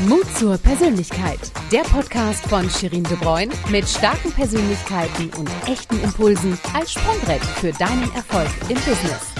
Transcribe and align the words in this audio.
Mut 0.00 0.26
zur 0.36 0.58
Persönlichkeit. 0.58 1.38
Der 1.70 1.82
Podcast 1.82 2.44
von 2.48 2.68
Shirin 2.68 3.04
De 3.04 3.16
Bruyne 3.16 3.54
mit 3.70 3.88
starken 3.88 4.32
Persönlichkeiten 4.32 5.30
und 5.38 5.48
echten 5.68 6.02
Impulsen 6.02 6.58
als 6.74 6.92
Sprungbrett 6.92 7.40
für 7.44 7.70
deinen 7.70 8.12
Erfolg 8.12 8.48
im 8.68 8.74
Business. 8.74 9.32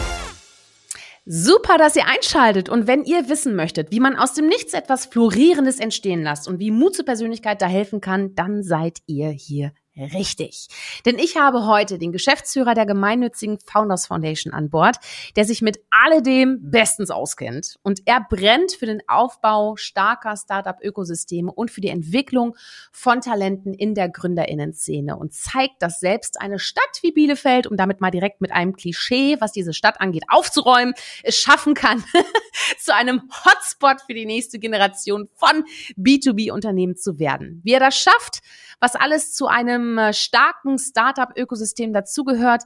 Super, 1.27 1.77
dass 1.77 1.97
ihr 1.97 2.07
einschaltet. 2.07 2.69
Und 2.69 2.87
wenn 2.87 3.03
ihr 3.05 3.29
wissen 3.29 3.57
möchtet, 3.57 3.91
wie 3.91 3.99
man 3.99 4.15
aus 4.15 4.35
dem 4.35 4.47
Nichts 4.47 4.75
etwas 4.75 5.07
Florierendes 5.07 5.81
entstehen 5.81 6.23
lässt 6.23 6.47
und 6.47 6.61
wie 6.61 6.71
Mut 6.71 6.95
zur 6.95 7.05
Persönlichkeit 7.05 7.61
da 7.61 7.67
helfen 7.67 8.01
kann, 8.01 8.37
dann 8.37 8.63
seid 8.63 8.99
ihr 9.07 9.31
hier 9.31 9.73
Richtig. 9.97 10.67
Denn 11.07 11.21
ich 11.21 11.37
habe 11.37 11.67
heute 11.67 11.99
den 11.99 12.11
Geschäftsführer 12.11 12.75
der 12.75 12.85
gemeinnützigen 12.85 13.61
Founders 13.61 14.09
Foundation 14.09 14.53
an 14.53 14.69
Bord, 14.69 14.97
der 15.37 15.45
sich 15.45 15.63
mit 15.63 15.79
alledem 15.91 16.59
bestens 16.63 17.13
auskennt. 17.13 17.79
Und 17.83 18.03
er 18.05 18.27
brennt 18.29 18.73
für 18.73 18.87
den 18.87 19.03
Aufbau 19.07 19.77
starker 19.77 20.37
Startup-Ökosysteme 20.37 21.53
und 21.53 21.71
für 21.71 21.81
die 21.81 21.91
Entwicklung 21.91 22.57
von 22.91 23.21
Talenten 23.21 23.73
in 23.73 23.95
der 23.95 24.09
Gründerinnen-Szene 24.09 25.17
und 25.17 25.33
zeigt, 25.33 25.81
dass 25.81 26.01
selbst 26.01 26.41
eine 26.41 26.59
Stadt 26.59 26.99
wie 27.03 27.13
Bielefeld, 27.13 27.69
um 27.69 27.77
damit 27.77 28.01
mal 28.01 28.11
direkt 28.11 28.41
mit 28.41 28.51
einem 28.51 28.75
Klischee, 28.75 29.37
was 29.41 29.53
diese 29.53 29.73
Stadt 29.73 30.01
angeht, 30.01 30.25
aufzuräumen, 30.27 30.95
es 31.23 31.37
schaffen 31.37 31.75
kann, 31.75 32.03
zu 32.81 32.93
einem 32.93 33.23
Hotspot 33.45 34.01
für 34.01 34.15
die 34.15 34.27
nächste 34.27 34.59
Generation 34.59 35.29
von 35.35 35.65
B2B-Unternehmen 35.97 36.97
zu 36.97 37.21
werden. 37.21 37.61
Wie 37.63 37.75
er 37.75 37.81
das 37.81 37.97
schafft, 37.97 38.41
was 38.81 38.97
alles 38.97 39.33
zu 39.33 39.47
einem 39.47 39.84
äh, 39.99 40.13
starken 40.13 40.79
Startup-Ökosystem 40.79 41.93
dazugehört, 41.93 42.65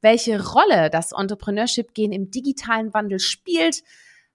welche 0.00 0.44
Rolle 0.44 0.90
das 0.90 1.12
Entrepreneurship-Gehen 1.12 2.12
im 2.12 2.30
digitalen 2.30 2.92
Wandel 2.94 3.18
spielt, 3.18 3.82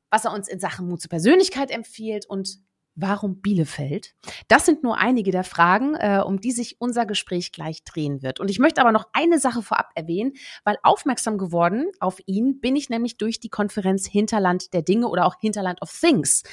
was 0.09 0.25
er 0.25 0.33
uns 0.33 0.47
in 0.47 0.59
Sachen 0.59 0.87
Mut 0.87 1.01
zur 1.01 1.09
Persönlichkeit 1.09 1.71
empfiehlt 1.71 2.25
und 2.25 2.59
Warum 2.95 3.41
Bielefeld? 3.41 4.13
Das 4.49 4.65
sind 4.65 4.83
nur 4.83 4.97
einige 4.97 5.31
der 5.31 5.45
Fragen, 5.45 5.95
äh, 5.95 6.21
um 6.25 6.41
die 6.41 6.51
sich 6.51 6.75
unser 6.79 7.05
Gespräch 7.05 7.53
gleich 7.53 7.85
drehen 7.85 8.21
wird. 8.21 8.41
Und 8.41 8.49
ich 8.49 8.59
möchte 8.59 8.81
aber 8.81 8.91
noch 8.91 9.07
eine 9.13 9.39
Sache 9.39 9.61
vorab 9.61 9.91
erwähnen, 9.95 10.33
weil 10.65 10.77
aufmerksam 10.83 11.37
geworden 11.37 11.87
auf 12.01 12.19
ihn 12.25 12.59
bin 12.59 12.75
ich 12.75 12.89
nämlich 12.89 13.17
durch 13.17 13.39
die 13.39 13.49
Konferenz 13.49 14.05
Hinterland 14.07 14.73
der 14.73 14.81
Dinge 14.81 15.07
oder 15.07 15.25
auch 15.25 15.35
Hinterland 15.39 15.81
of 15.81 15.97
Things. 15.97 16.43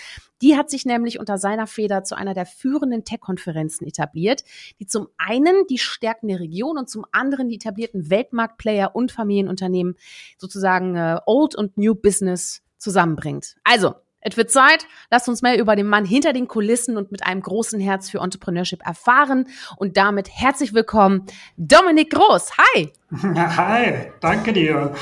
Die 0.40 0.56
hat 0.56 0.70
sich 0.70 0.86
nämlich 0.86 1.18
unter 1.18 1.38
seiner 1.38 1.66
Feder 1.66 2.04
zu 2.04 2.16
einer 2.16 2.34
der 2.34 2.46
führenden 2.46 3.04
Tech-Konferenzen 3.04 3.86
etabliert, 3.86 4.44
die 4.78 4.86
zum 4.86 5.08
einen 5.16 5.66
die 5.68 5.78
Stärken 5.78 6.28
der 6.28 6.38
Region 6.38 6.78
und 6.78 6.88
zum 6.88 7.04
anderen 7.10 7.48
die 7.48 7.56
etablierten 7.56 8.10
Weltmarktplayer 8.10 8.94
und 8.94 9.10
Familienunternehmen 9.10 9.96
sozusagen 10.36 10.94
äh, 10.94 11.18
Old 11.26 11.56
und 11.56 11.76
New 11.76 11.96
Business 11.96 12.62
zusammenbringt. 12.78 13.56
Also, 13.64 13.96
es 14.32 14.36
wird 14.36 14.50
Zeit, 14.50 14.86
lasst 15.10 15.28
uns 15.28 15.42
mehr 15.42 15.58
über 15.58 15.76
den 15.76 15.86
Mann 15.86 16.04
hinter 16.04 16.32
den 16.32 16.48
Kulissen 16.48 16.96
und 16.96 17.12
mit 17.12 17.26
einem 17.26 17.42
großen 17.42 17.80
Herz 17.80 18.10
für 18.10 18.18
Entrepreneurship 18.18 18.84
erfahren. 18.84 19.46
Und 19.76 19.96
damit 19.96 20.28
herzlich 20.30 20.74
willkommen, 20.74 21.24
Dominik 21.56 22.10
Groß. 22.10 22.52
Hi. 22.58 22.92
Hi, 23.12 24.12
danke 24.20 24.52
dir. 24.52 24.94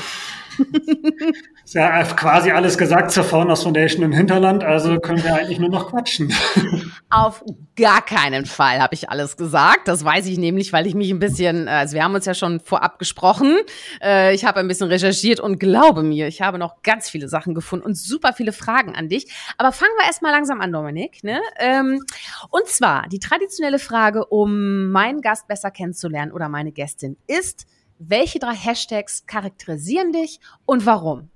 Ist 1.67 1.73
ja 1.73 2.01
quasi 2.01 2.51
alles 2.51 2.77
gesagt 2.77 3.11
zur 3.11 3.25
Founders 3.25 3.63
Foundation 3.63 4.01
im 4.01 4.13
Hinterland, 4.13 4.63
also 4.63 5.01
können 5.01 5.21
wir 5.21 5.35
eigentlich 5.35 5.59
nur 5.59 5.67
noch 5.67 5.89
quatschen. 5.89 6.33
Auf 7.09 7.43
gar 7.75 8.01
keinen 8.05 8.45
Fall 8.45 8.79
habe 8.79 8.93
ich 8.93 9.09
alles 9.09 9.35
gesagt. 9.35 9.89
Das 9.89 10.05
weiß 10.05 10.27
ich 10.27 10.37
nämlich, 10.37 10.71
weil 10.71 10.87
ich 10.87 10.95
mich 10.95 11.11
ein 11.11 11.19
bisschen, 11.19 11.67
also 11.67 11.95
wir 11.95 12.05
haben 12.05 12.15
uns 12.15 12.23
ja 12.23 12.33
schon 12.33 12.61
vorab 12.61 12.99
gesprochen. 12.99 13.57
Äh, 14.01 14.33
ich 14.33 14.45
habe 14.45 14.61
ein 14.61 14.69
bisschen 14.69 14.87
recherchiert 14.87 15.41
und 15.41 15.59
glaube 15.59 16.03
mir, 16.03 16.29
ich 16.29 16.41
habe 16.41 16.57
noch 16.57 16.83
ganz 16.83 17.09
viele 17.09 17.27
Sachen 17.27 17.53
gefunden 17.53 17.85
und 17.85 17.97
super 17.97 18.31
viele 18.31 18.53
Fragen 18.53 18.95
an 18.95 19.09
dich. 19.09 19.29
Aber 19.57 19.73
fangen 19.73 19.91
wir 19.99 20.05
erstmal 20.05 20.31
langsam 20.31 20.61
an, 20.61 20.71
Dominik. 20.71 21.21
Ne? 21.25 21.41
Ähm, 21.59 22.01
und 22.49 22.65
zwar 22.67 23.09
die 23.09 23.19
traditionelle 23.19 23.79
Frage, 23.79 24.25
um 24.27 24.89
meinen 24.89 25.19
Gast 25.19 25.49
besser 25.49 25.69
kennenzulernen 25.69 26.31
oder 26.31 26.47
meine 26.47 26.71
Gästin 26.71 27.17
ist, 27.27 27.65
welche 27.99 28.39
drei 28.39 28.53
Hashtags 28.53 29.25
charakterisieren 29.25 30.13
dich 30.13 30.39
und 30.65 30.85
warum? 30.85 31.29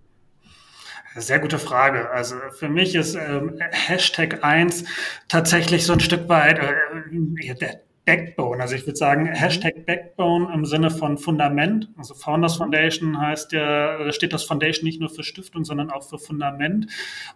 Sehr 1.16 1.39
gute 1.39 1.59
Frage. 1.59 2.09
Also 2.11 2.35
für 2.51 2.69
mich 2.69 2.95
ist 2.95 3.16
ähm, 3.16 3.59
Hashtag 3.72 4.44
1 4.44 4.85
tatsächlich 5.27 5.85
so 5.85 5.94
ein 5.94 5.99
Stück 5.99 6.29
weit 6.29 6.59
äh, 6.59 7.53
der 7.55 7.81
Backbone. 8.03 8.59
Also 8.62 8.75
ich 8.75 8.88
würde 8.88 8.97
sagen, 8.97 9.23
mhm. 9.23 9.34
Hashtag 9.34 9.85
Backbone 9.85 10.51
im 10.53 10.66
Sinne 10.66 10.89
von 10.89 11.19
Fundament. 11.19 11.89
Also 11.97 12.16
Founders 12.16 12.57
Foundation 12.57 13.22
heißt 13.22 13.51
ja, 13.51 14.12
steht 14.12 14.34
das 14.34 14.44
Foundation 14.44 14.85
nicht 14.85 15.00
nur 15.00 15.09
für 15.09 15.23
Stiftung, 15.23 15.66
sondern 15.66 15.91
auch 15.91 16.03
für 16.03 16.17
Fundament. 16.17 16.88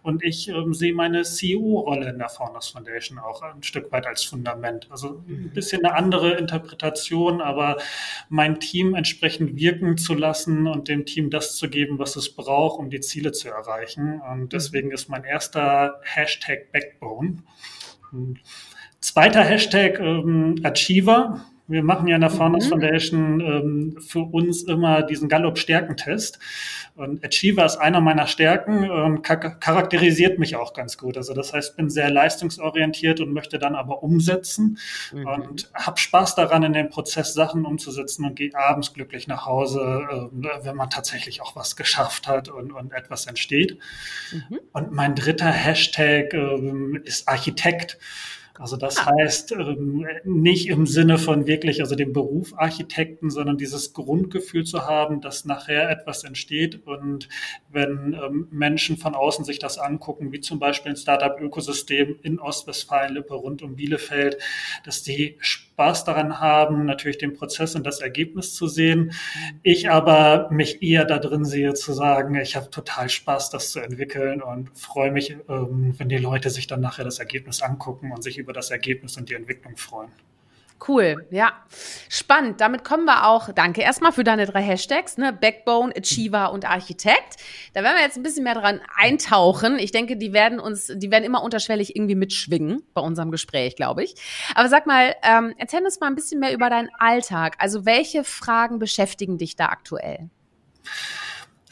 Und 0.02 0.24
ich 0.24 0.48
ähm, 0.48 0.74
sehe 0.74 0.92
meine 0.92 1.22
CEO-Rolle 1.22 2.10
in 2.10 2.18
der 2.18 2.28
Founders 2.28 2.68
Foundation 2.68 3.18
auch 3.20 3.42
ein 3.42 3.62
Stück 3.62 3.92
weit 3.92 4.08
als 4.08 4.24
Fundament. 4.24 4.88
Also 4.90 5.22
ein 5.28 5.44
mhm. 5.44 5.50
bisschen 5.50 5.84
eine 5.84 5.94
andere 5.94 6.32
Interpretation, 6.32 7.40
aber 7.40 7.76
mein 8.28 8.58
Team 8.58 8.96
entsprechend 8.96 9.56
wirken 9.56 9.96
zu 9.96 10.14
lassen 10.14 10.66
und 10.66 10.88
dem 10.88 11.06
Team 11.06 11.30
das 11.30 11.56
zu 11.56 11.70
geben, 11.70 12.00
was 12.00 12.16
es 12.16 12.34
braucht, 12.34 12.80
um 12.80 12.90
die 12.90 13.00
Ziele 13.00 13.30
zu 13.30 13.48
erreichen. 13.48 14.20
Und 14.20 14.40
mhm. 14.40 14.48
deswegen 14.48 14.90
ist 14.90 15.08
mein 15.08 15.22
erster 15.22 16.00
Hashtag 16.02 16.72
Backbone. 16.72 17.44
Und 18.10 18.40
Zweiter 19.00 19.42
Hashtag 19.42 20.00
ähm, 20.00 20.56
Achiever. 20.62 21.44
Wir 21.68 21.82
machen 21.82 22.06
ja 22.06 22.14
in 22.14 22.20
der 22.20 22.30
Founders 22.30 22.66
mhm. 22.66 22.70
Foundation 22.70 23.40
ähm, 23.40 23.96
für 24.00 24.20
uns 24.20 24.62
immer 24.62 25.02
diesen 25.02 25.28
Gallup-Stärkentest. 25.28 26.38
Und 26.94 27.24
Achiever 27.24 27.66
ist 27.66 27.76
einer 27.76 28.00
meiner 28.00 28.26
Stärken 28.26 28.88
und 28.88 29.22
charakterisiert 29.22 30.38
mich 30.38 30.56
auch 30.56 30.72
ganz 30.72 30.96
gut. 30.96 31.18
Also 31.18 31.34
das 31.34 31.52
heißt, 31.52 31.76
bin 31.76 31.90
sehr 31.90 32.10
leistungsorientiert 32.10 33.20
und 33.20 33.32
möchte 33.32 33.58
dann 33.58 33.74
aber 33.74 34.02
umsetzen 34.02 34.78
mhm. 35.12 35.26
und 35.26 35.70
habe 35.74 35.98
Spaß 35.98 36.36
daran, 36.36 36.62
in 36.62 36.72
dem 36.72 36.88
Prozess 36.88 37.34
Sachen 37.34 37.66
umzusetzen 37.66 38.24
und 38.24 38.36
gehe 38.36 38.54
abends 38.54 38.94
glücklich 38.94 39.26
nach 39.26 39.44
Hause, 39.44 40.06
äh, 40.10 40.64
wenn 40.64 40.76
man 40.76 40.88
tatsächlich 40.88 41.42
auch 41.42 41.54
was 41.54 41.76
geschafft 41.76 42.28
hat 42.28 42.48
und, 42.48 42.72
und 42.72 42.92
etwas 42.94 43.26
entsteht. 43.26 43.78
Mhm. 44.32 44.60
Und 44.72 44.92
mein 44.92 45.14
dritter 45.14 45.50
Hashtag 45.50 46.32
äh, 46.32 46.98
ist 47.04 47.28
Architekt. 47.28 47.98
Also 48.58 48.76
das 48.76 48.98
ah. 48.98 49.06
heißt 49.06 49.52
ähm, 49.52 50.06
nicht 50.24 50.68
im 50.68 50.86
Sinne 50.86 51.18
von 51.18 51.46
wirklich, 51.46 51.80
also 51.80 51.94
dem 51.94 52.12
Beruf 52.12 52.54
Architekten, 52.56 53.30
sondern 53.30 53.56
dieses 53.56 53.92
Grundgefühl 53.92 54.64
zu 54.64 54.86
haben, 54.86 55.20
dass 55.20 55.44
nachher 55.44 55.90
etwas 55.90 56.24
entsteht 56.24 56.86
und 56.86 57.28
wenn 57.70 58.14
ähm, 58.14 58.48
Menschen 58.50 58.96
von 58.96 59.14
außen 59.14 59.44
sich 59.44 59.58
das 59.58 59.78
angucken, 59.78 60.32
wie 60.32 60.40
zum 60.40 60.58
Beispiel 60.58 60.92
ein 60.92 60.96
Startup-Ökosystem 60.96 62.18
in 62.22 62.38
Ostwestfalen-Lippe 62.38 63.34
rund 63.34 63.62
um 63.62 63.76
Bielefeld, 63.76 64.38
dass 64.84 65.02
die 65.02 65.36
Spaß 65.76 66.04
daran 66.04 66.40
haben, 66.40 66.86
natürlich 66.86 67.18
den 67.18 67.34
Prozess 67.34 67.74
und 67.74 67.84
das 67.86 68.00
Ergebnis 68.00 68.54
zu 68.54 68.66
sehen. 68.66 69.12
Ich 69.62 69.90
aber 69.90 70.48
mich 70.50 70.82
eher 70.82 71.04
da 71.04 71.18
drin 71.18 71.44
sehe, 71.44 71.74
zu 71.74 71.92
sagen, 71.92 72.36
ich 72.36 72.56
habe 72.56 72.70
total 72.70 73.10
Spaß, 73.10 73.50
das 73.50 73.72
zu 73.72 73.80
entwickeln 73.80 74.40
und 74.40 74.70
freue 74.78 75.10
mich, 75.10 75.36
ähm, 75.48 75.94
wenn 75.98 76.08
die 76.08 76.16
Leute 76.16 76.48
sich 76.48 76.66
dann 76.66 76.80
nachher 76.80 77.04
das 77.04 77.18
Ergebnis 77.18 77.60
angucken 77.60 78.10
und 78.12 78.22
sich 78.22 78.38
über 78.46 78.52
das 78.52 78.70
Ergebnis 78.70 79.16
und 79.16 79.28
die 79.28 79.34
Entwicklung 79.34 79.76
freuen. 79.76 80.12
Cool, 80.86 81.26
ja. 81.30 81.52
Spannend. 82.08 82.60
Damit 82.60 82.84
kommen 82.84 83.06
wir 83.06 83.26
auch, 83.26 83.50
danke 83.52 83.80
erstmal 83.80 84.12
für 84.12 84.24
deine 84.24 84.46
drei 84.46 84.62
Hashtags, 84.62 85.16
ne? 85.16 85.32
Backbone, 85.32 85.92
Achiever 85.96 86.52
und 86.52 86.64
Architekt. 86.64 87.36
Da 87.72 87.82
werden 87.82 87.96
wir 87.96 88.02
jetzt 88.02 88.16
ein 88.16 88.22
bisschen 88.22 88.44
mehr 88.44 88.54
dran 88.54 88.80
eintauchen. 88.94 89.78
Ich 89.78 89.90
denke, 89.90 90.16
die 90.16 90.32
werden 90.32 90.60
uns, 90.60 90.92
die 90.94 91.10
werden 91.10 91.24
immer 91.24 91.42
unterschwellig 91.42 91.96
irgendwie 91.96 92.14
mitschwingen 92.14 92.82
bei 92.94 93.00
unserem 93.00 93.32
Gespräch, 93.32 93.74
glaube 93.74 94.04
ich. 94.04 94.14
Aber 94.54 94.68
sag 94.68 94.86
mal, 94.86 95.16
ähm, 95.22 95.54
erzähl 95.58 95.82
uns 95.82 95.98
mal 95.98 96.08
ein 96.08 96.14
bisschen 96.14 96.40
mehr 96.40 96.52
über 96.52 96.70
deinen 96.70 96.90
Alltag. 96.98 97.56
Also 97.58 97.84
welche 97.84 98.22
Fragen 98.22 98.78
beschäftigen 98.78 99.38
dich 99.38 99.56
da 99.56 99.66
aktuell? 99.66 100.30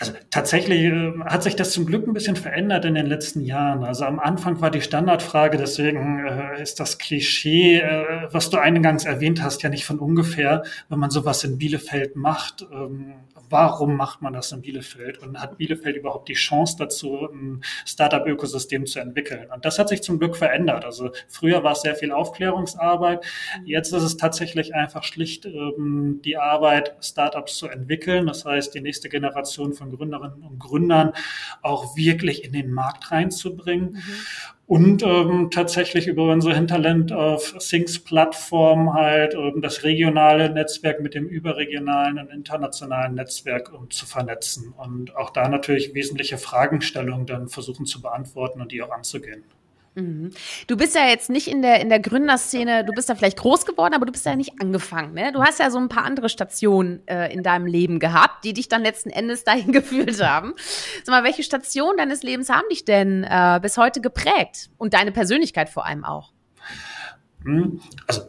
Also 0.01 0.13
tatsächlich 0.31 0.81
äh, 0.81 1.13
hat 1.25 1.45
sich 1.45 1.55
das 1.55 1.71
zum 1.71 1.87
Glück 1.87 2.07
ein 2.07 2.15
bisschen 2.15 2.35
verändert 2.35 2.85
in 2.85 2.95
den 2.95 3.07
letzten 3.07 3.43
Jahren. 3.43 3.85
Also 3.85 4.05
am 4.05 4.19
Anfang 4.19 4.61
war 4.61 4.71
die 4.71 4.81
Standardfrage, 4.81 5.57
deswegen 5.57 6.27
äh, 6.27 6.61
ist 6.61 6.81
das 6.81 6.99
Klischee, 6.99 7.79
äh, 7.79 8.29
was 8.33 8.51
du 8.51 8.59
eingangs 8.59 9.05
erwähnt 9.05 9.43
hast, 9.43 9.63
ja 9.63 9.69
nicht 9.69 9.85
von 9.85 10.01
ungefähr, 10.01 10.65
wenn 10.89 10.99
man 10.99 11.11
sowas 11.11 11.45
in 11.45 11.59
Bielefeld 11.59 12.17
macht. 12.17 12.67
Ähm, 12.73 13.15
warum 13.51 13.97
macht 13.97 14.21
man 14.21 14.33
das 14.33 14.51
in 14.51 14.63
Bielefeld? 14.63 15.19
Und 15.19 15.41
hat 15.41 15.59
Bielefeld 15.59 15.97
überhaupt 15.97 16.29
die 16.29 16.35
Chance 16.35 16.77
dazu, 16.79 17.29
ein 17.33 17.63
Startup-Ökosystem 17.87 18.87
zu 18.87 18.99
entwickeln? 18.99 19.49
Und 19.55 19.65
das 19.65 19.79
hat 19.79 19.89
sich 19.89 20.03
zum 20.03 20.19
Glück 20.19 20.37
verändert. 20.37 20.85
Also 20.85 21.11
früher 21.29 21.63
war 21.63 21.73
es 21.73 21.83
sehr 21.83 21.95
viel 21.95 22.11
Aufklärungsarbeit. 22.11 23.25
Jetzt 23.65 23.93
ist 23.93 24.03
es 24.03 24.17
tatsächlich 24.17 24.75
einfach 24.75 25.05
schlicht 25.05 25.47
ähm, 25.47 26.21
die 26.25 26.37
Arbeit, 26.37 26.97
Startups 27.01 27.57
zu 27.57 27.69
entwickeln. 27.69 28.27
Das 28.27 28.45
heißt, 28.45 28.75
die 28.75 28.81
nächste 28.81 29.09
Generation 29.09 29.73
von 29.73 29.84
von 29.85 29.97
Gründerinnen 29.97 30.43
und 30.43 30.59
Gründern 30.59 31.13
auch 31.63 31.97
wirklich 31.97 32.45
in 32.45 32.53
den 32.53 32.73
Markt 32.73 33.11
reinzubringen. 33.11 33.95
Mhm. 33.95 34.03
Und 34.67 35.03
ähm, 35.03 35.51
tatsächlich 35.51 36.07
über 36.07 36.33
unsere 36.33 36.55
Hinterland 36.55 37.13
of 37.13 37.55
Things 37.59 37.99
Plattform 37.99 38.95
halt 38.95 39.35
ähm, 39.35 39.61
das 39.61 39.85
regionale 39.85 40.49
Netzwerk 40.49 41.01
mit 41.01 41.15
dem 41.15 41.27
überregionalen 41.27 42.19
und 42.19 42.31
internationalen 42.31 43.15
Netzwerk 43.15 43.75
um, 43.75 43.91
zu 43.91 44.07
vernetzen 44.07 44.73
und 44.73 45.15
auch 45.17 45.29
da 45.29 45.51
natürlich 45.51 45.93
wesentliche 45.93 46.39
Fragestellungen 46.39 47.27
dann 47.27 47.49
versuchen 47.49 47.85
zu 47.85 48.01
beantworten 48.01 48.63
und 48.63 48.73
die 48.73 48.83
auch 48.83 48.91
anzugehen. 48.91 49.45
Mhm. 49.95 50.31
Du 50.67 50.77
bist 50.77 50.95
ja 50.95 51.07
jetzt 51.07 51.31
nicht 51.31 51.47
in 51.47 51.63
der, 51.63 51.81
in 51.81 51.89
der 51.89 52.01
Gründerszene, 52.01 52.85
du 52.85 52.93
bist 52.93 53.09
da 53.09 53.15
vielleicht 53.15 53.39
groß 53.39 53.65
geworden, 53.65 53.95
aber 53.95 54.07
du 54.07 54.13
bist 54.13 54.27
ja 54.27 54.35
nicht 54.35 54.61
angefangen. 54.61 55.15
Ne? 55.15 55.33
Du 55.33 55.43
hast 55.43 55.61
ja 55.61 55.71
so 55.71 55.79
ein 55.79 55.89
paar 55.89 56.05
andere 56.05 56.29
Stationen 56.29 57.07
äh, 57.07 57.33
in 57.33 57.43
deinem 57.43 57.67
Leben 57.67 58.01
gehabt, 58.01 58.45
die 58.45 58.53
dich 58.53 58.69
dann 58.69 58.83
letzten 58.83 59.11
Endes 59.11 59.45
dahin 59.45 59.73
geführt 59.73 60.21
haben. 60.23 60.55
Sag 61.05 61.13
mal, 61.13 61.25
welche 61.25 61.43
Stationen 61.43 61.97
deines 61.97 62.23
Lebens 62.23 62.49
haben 62.49 62.69
dich 62.71 62.85
denn 62.85 63.25
äh, 63.25 63.61
bis 63.63 63.77
heute 63.77 64.01
geprägt? 64.01 64.71
Und 64.79 64.95
deine 64.95 65.13
Persönlichkeit 65.13 65.69
vor 65.69 65.87
allem 65.87 66.05
auch? 66.05 66.33
Hm, 67.45 67.81
also 68.07 68.23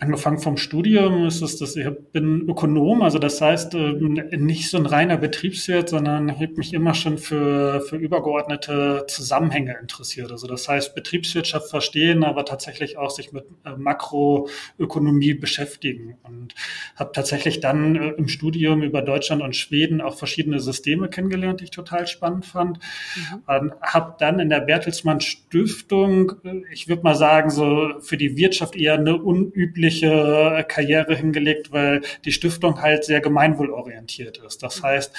angefangen 0.00 0.38
vom 0.38 0.56
Studium 0.56 1.26
ist 1.26 1.42
es, 1.42 1.56
dass 1.58 1.76
ich 1.76 1.86
bin 2.12 2.48
Ökonom, 2.48 3.02
also 3.02 3.18
das 3.18 3.40
heißt 3.40 3.74
ähm, 3.74 4.14
nicht 4.30 4.70
so 4.70 4.78
ein 4.78 4.86
reiner 4.86 5.16
Betriebswirt, 5.16 5.88
sondern 5.88 6.28
ich 6.28 6.36
habe 6.36 6.54
mich 6.56 6.72
immer 6.72 6.94
schon 6.94 7.18
für, 7.18 7.80
für 7.80 7.96
übergeordnete 7.96 9.04
Zusammenhänge 9.08 9.76
interessiert. 9.80 10.30
Also 10.30 10.46
das 10.46 10.68
heißt 10.68 10.94
Betriebswirtschaft 10.94 11.68
verstehen, 11.68 12.24
aber 12.24 12.44
tatsächlich 12.44 12.98
auch 12.98 13.10
sich 13.10 13.32
mit 13.32 13.44
äh, 13.64 13.76
Makroökonomie 13.76 15.34
beschäftigen 15.34 16.16
und 16.22 16.54
habe 16.96 17.12
tatsächlich 17.12 17.60
dann 17.60 17.96
äh, 17.96 18.08
im 18.10 18.28
Studium 18.28 18.82
über 18.82 19.02
Deutschland 19.02 19.42
und 19.42 19.54
Schweden 19.54 20.00
auch 20.00 20.16
verschiedene 20.16 20.60
Systeme 20.60 21.08
kennengelernt, 21.08 21.60
die 21.60 21.64
ich 21.64 21.70
total 21.70 22.06
spannend 22.06 22.46
fand. 22.46 22.78
Mhm. 23.16 23.72
Habe 23.82 24.14
dann 24.18 24.40
in 24.40 24.48
der 24.48 24.60
Bertelsmann 24.60 25.20
Stiftung, 25.20 26.32
äh, 26.44 26.62
ich 26.72 26.88
würde 26.88 27.02
mal 27.02 27.14
sagen, 27.14 27.50
so 27.50 28.00
für 28.00 28.16
die 28.16 28.36
Wirtschaft 28.36 28.76
eher 28.76 28.94
eine 28.94 29.27
unübliche 29.28 30.64
Karriere 30.68 31.14
hingelegt, 31.14 31.70
weil 31.70 32.00
die 32.24 32.32
Stiftung 32.32 32.80
halt 32.80 33.04
sehr 33.04 33.20
gemeinwohlorientiert 33.20 34.38
ist. 34.38 34.62
Das 34.62 34.82
heißt, 34.82 35.14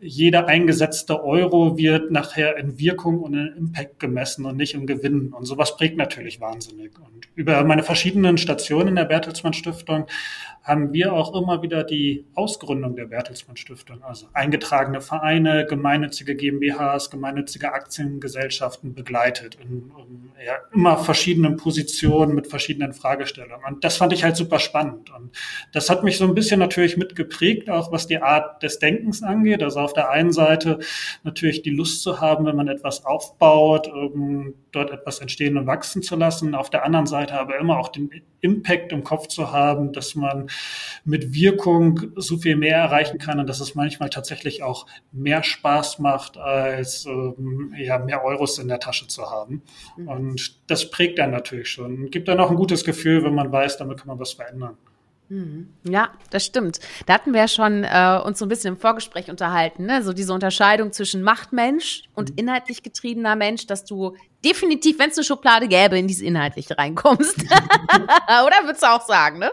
jeder 0.00 0.48
eingesetzte 0.48 1.22
Euro 1.22 1.76
wird 1.76 2.10
nachher 2.10 2.56
in 2.56 2.78
Wirkung 2.78 3.20
und 3.20 3.34
in 3.34 3.54
Impact 3.56 4.00
gemessen 4.00 4.46
und 4.46 4.56
nicht 4.56 4.74
im 4.74 4.86
Gewinn. 4.86 5.32
Und 5.32 5.44
sowas 5.44 5.76
prägt 5.76 5.96
natürlich 5.96 6.40
wahnsinnig. 6.40 6.98
Und 6.98 7.28
über 7.34 7.62
meine 7.64 7.82
verschiedenen 7.82 8.38
Stationen 8.38 8.88
in 8.88 8.96
der 8.96 9.04
Bertelsmann 9.04 9.52
Stiftung 9.52 10.06
haben 10.64 10.94
wir 10.94 11.12
auch 11.12 11.34
immer 11.34 11.62
wieder 11.62 11.84
die 11.84 12.24
Ausgründung 12.34 12.96
der 12.96 13.04
Bertelsmann 13.04 13.58
Stiftung, 13.58 14.02
also 14.02 14.28
eingetragene 14.32 15.02
Vereine, 15.02 15.66
gemeinnützige 15.66 16.34
GmbHs, 16.34 17.10
gemeinnützige 17.10 17.74
Aktiengesellschaften 17.74 18.94
begleitet 18.94 19.58
in, 19.62 19.92
in 19.98 20.32
ja, 20.44 20.54
immer 20.72 20.96
verschiedenen 20.96 21.56
Positionen 21.58 22.34
mit 22.34 22.46
verschiedenen 22.46 22.94
Fragestellungen. 22.94 23.62
Und 23.66 23.84
das 23.84 23.98
fand 23.98 24.14
ich 24.14 24.24
halt 24.24 24.36
super 24.36 24.58
spannend. 24.58 25.10
Und 25.10 25.36
das 25.72 25.90
hat 25.90 26.02
mich 26.02 26.16
so 26.16 26.24
ein 26.24 26.34
bisschen 26.34 26.60
natürlich 26.60 26.96
mitgeprägt, 26.96 27.68
auch 27.68 27.92
was 27.92 28.06
die 28.06 28.22
Art 28.22 28.62
des 28.62 28.78
Denkens 28.78 29.22
angeht. 29.22 29.62
Also 29.62 29.80
auf 29.80 29.92
der 29.92 30.08
einen 30.08 30.32
Seite 30.32 30.78
natürlich 31.24 31.60
die 31.60 31.70
Lust 31.70 32.02
zu 32.02 32.22
haben, 32.22 32.46
wenn 32.46 32.56
man 32.56 32.68
etwas 32.68 33.04
aufbaut, 33.04 33.86
um 33.88 34.54
dort 34.72 34.90
etwas 34.90 35.18
entstehen 35.18 35.58
und 35.58 35.66
wachsen 35.66 36.02
zu 36.02 36.16
lassen. 36.16 36.54
Auf 36.54 36.70
der 36.70 36.86
anderen 36.86 37.06
Seite 37.06 37.38
aber 37.38 37.58
immer 37.58 37.78
auch 37.78 37.88
den 37.88 38.10
Impact 38.40 38.92
im 38.92 39.04
Kopf 39.04 39.28
zu 39.28 39.52
haben, 39.52 39.92
dass 39.92 40.14
man 40.14 40.48
mit 41.04 41.34
Wirkung 41.34 42.00
so 42.16 42.38
viel 42.38 42.56
mehr 42.56 42.78
erreichen 42.78 43.18
kann 43.18 43.38
und 43.38 43.46
dass 43.46 43.60
es 43.60 43.74
manchmal 43.74 44.10
tatsächlich 44.10 44.62
auch 44.62 44.86
mehr 45.12 45.42
Spaß 45.42 45.98
macht, 45.98 46.36
als 46.38 47.04
ähm, 47.06 47.74
ja, 47.76 47.98
mehr 47.98 48.24
Euros 48.24 48.58
in 48.58 48.68
der 48.68 48.80
Tasche 48.80 49.06
zu 49.06 49.30
haben. 49.30 49.62
Mhm. 49.96 50.08
Und 50.08 50.70
das 50.70 50.90
prägt 50.90 51.18
dann 51.18 51.30
natürlich 51.30 51.68
schon. 51.68 52.10
Gibt 52.10 52.28
dann 52.28 52.40
auch 52.40 52.50
ein 52.50 52.56
gutes 52.56 52.84
Gefühl, 52.84 53.22
wenn 53.24 53.34
man 53.34 53.52
weiß, 53.52 53.76
damit 53.76 53.98
kann 53.98 54.08
man 54.08 54.18
was 54.18 54.32
verändern. 54.32 54.76
Mhm. 55.28 55.74
Ja, 55.88 56.12
das 56.30 56.44
stimmt. 56.44 56.80
Da 57.06 57.14
hatten 57.14 57.32
wir 57.32 57.40
ja 57.40 57.48
schon 57.48 57.84
äh, 57.84 58.20
uns 58.24 58.38
so 58.38 58.44
ein 58.44 58.48
bisschen 58.48 58.74
im 58.74 58.80
Vorgespräch 58.80 59.30
unterhalten, 59.30 59.86
ne? 59.86 60.02
so 60.02 60.12
diese 60.12 60.32
Unterscheidung 60.32 60.92
zwischen 60.92 61.22
Machtmensch 61.22 62.02
und 62.14 62.30
mhm. 62.30 62.36
inhaltlich 62.38 62.82
getriebener 62.82 63.34
Mensch, 63.36 63.66
dass 63.66 63.84
du 63.84 64.16
definitiv, 64.44 64.98
wenn 64.98 65.10
es 65.10 65.16
eine 65.16 65.24
Schublade 65.24 65.68
gäbe, 65.68 65.98
in 65.98 66.06
diese 66.06 66.24
inhaltliche 66.24 66.76
reinkommst. 66.76 67.40
Oder 67.42 68.64
würdest 68.64 68.82
du 68.82 68.90
auch 68.90 69.06
sagen, 69.06 69.38
ne? 69.38 69.52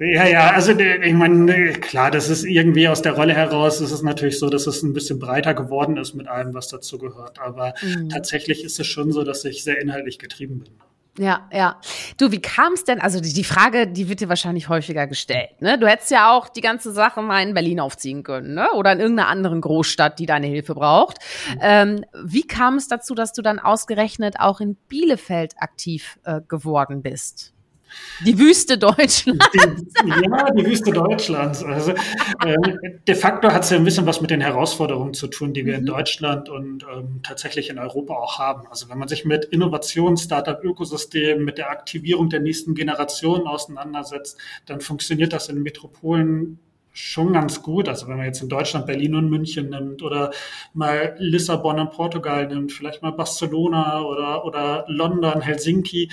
Ja, 0.00 0.26
ja, 0.26 0.50
also 0.50 0.72
ich 0.72 1.14
meine, 1.14 1.72
klar, 1.74 2.10
das 2.10 2.28
ist 2.28 2.44
irgendwie 2.44 2.88
aus 2.88 3.02
der 3.02 3.12
Rolle 3.12 3.34
heraus, 3.34 3.80
ist 3.80 3.92
es 3.92 4.02
natürlich 4.02 4.38
so, 4.38 4.50
dass 4.50 4.66
es 4.66 4.82
ein 4.82 4.92
bisschen 4.92 5.18
breiter 5.18 5.54
geworden 5.54 5.96
ist 5.96 6.14
mit 6.14 6.28
allem, 6.28 6.54
was 6.54 6.68
dazu 6.68 6.98
gehört. 6.98 7.38
Aber 7.38 7.74
mhm. 7.82 8.08
tatsächlich 8.08 8.64
ist 8.64 8.80
es 8.80 8.86
schon 8.86 9.12
so, 9.12 9.22
dass 9.22 9.44
ich 9.44 9.62
sehr 9.62 9.80
inhaltlich 9.80 10.18
getrieben 10.18 10.60
bin. 10.60 10.72
Ja, 11.16 11.48
ja. 11.52 11.80
Du, 12.18 12.32
wie 12.32 12.40
kam 12.40 12.72
es 12.72 12.84
denn? 12.84 13.00
Also 13.00 13.20
die, 13.20 13.32
die, 13.32 13.44
Frage, 13.44 13.86
die 13.86 14.08
wird 14.08 14.20
dir 14.20 14.28
wahrscheinlich 14.28 14.68
häufiger 14.68 15.06
gestellt. 15.06 15.60
Ne? 15.60 15.78
Du 15.78 15.86
hättest 15.86 16.10
ja 16.10 16.32
auch 16.32 16.48
die 16.48 16.60
ganze 16.60 16.92
Sache 16.92 17.22
mal 17.22 17.40
in 17.40 17.54
Berlin 17.54 17.78
aufziehen 17.78 18.24
können, 18.24 18.54
ne? 18.54 18.72
Oder 18.72 18.92
in 18.92 19.00
irgendeiner 19.00 19.28
anderen 19.28 19.60
Großstadt, 19.60 20.18
die 20.18 20.26
deine 20.26 20.48
Hilfe 20.48 20.74
braucht. 20.74 21.18
Mhm. 21.54 21.58
Ähm, 21.60 22.04
wie 22.24 22.46
kam 22.46 22.76
es 22.76 22.88
dazu, 22.88 23.14
dass 23.14 23.32
du 23.32 23.42
dann 23.42 23.60
ausgerechnet 23.60 24.40
auch 24.40 24.60
in 24.60 24.74
Bielefeld 24.88 25.54
aktiv 25.58 26.18
äh, 26.24 26.40
geworden 26.48 27.02
bist? 27.02 27.53
Die 28.24 28.38
Wüste 28.38 28.78
Deutschlands. 28.78 29.46
Die, 29.52 30.08
ja, 30.08 30.50
die 30.50 30.66
Wüste 30.66 30.92
Deutschlands. 30.92 31.62
Also 31.62 31.92
äh, 31.92 32.56
de 33.06 33.14
facto 33.14 33.50
hat 33.50 33.64
es 33.64 33.70
ja 33.70 33.76
ein 33.76 33.84
bisschen 33.84 34.06
was 34.06 34.20
mit 34.20 34.30
den 34.30 34.40
Herausforderungen 34.40 35.14
zu 35.14 35.26
tun, 35.26 35.52
die 35.52 35.66
wir 35.66 35.74
mhm. 35.74 35.80
in 35.80 35.86
Deutschland 35.86 36.48
und 36.48 36.84
ähm, 36.84 37.20
tatsächlich 37.22 37.70
in 37.70 37.78
Europa 37.78 38.14
auch 38.14 38.38
haben. 38.38 38.66
Also 38.68 38.88
wenn 38.88 38.98
man 38.98 39.08
sich 39.08 39.24
mit 39.24 39.44
Innovation, 39.46 40.16
Startup-Ökosystem, 40.16 41.44
mit 41.44 41.58
der 41.58 41.70
Aktivierung 41.70 42.28
der 42.28 42.40
nächsten 42.40 42.74
Generation 42.74 43.46
auseinandersetzt, 43.46 44.38
dann 44.66 44.80
funktioniert 44.80 45.32
das 45.32 45.48
in 45.48 45.62
Metropolen 45.62 46.58
schon 46.94 47.32
ganz 47.32 47.60
gut. 47.60 47.88
Also 47.88 48.06
wenn 48.06 48.16
man 48.16 48.26
jetzt 48.26 48.40
in 48.40 48.48
Deutschland 48.48 48.86
Berlin 48.86 49.16
und 49.16 49.28
München 49.28 49.68
nimmt 49.68 50.02
oder 50.02 50.30
mal 50.72 51.16
Lissabon 51.18 51.80
und 51.80 51.90
Portugal 51.90 52.46
nimmt, 52.46 52.72
vielleicht 52.72 53.02
mal 53.02 53.10
Barcelona 53.10 54.02
oder, 54.02 54.44
oder 54.44 54.84
London, 54.86 55.40
Helsinki, 55.40 56.08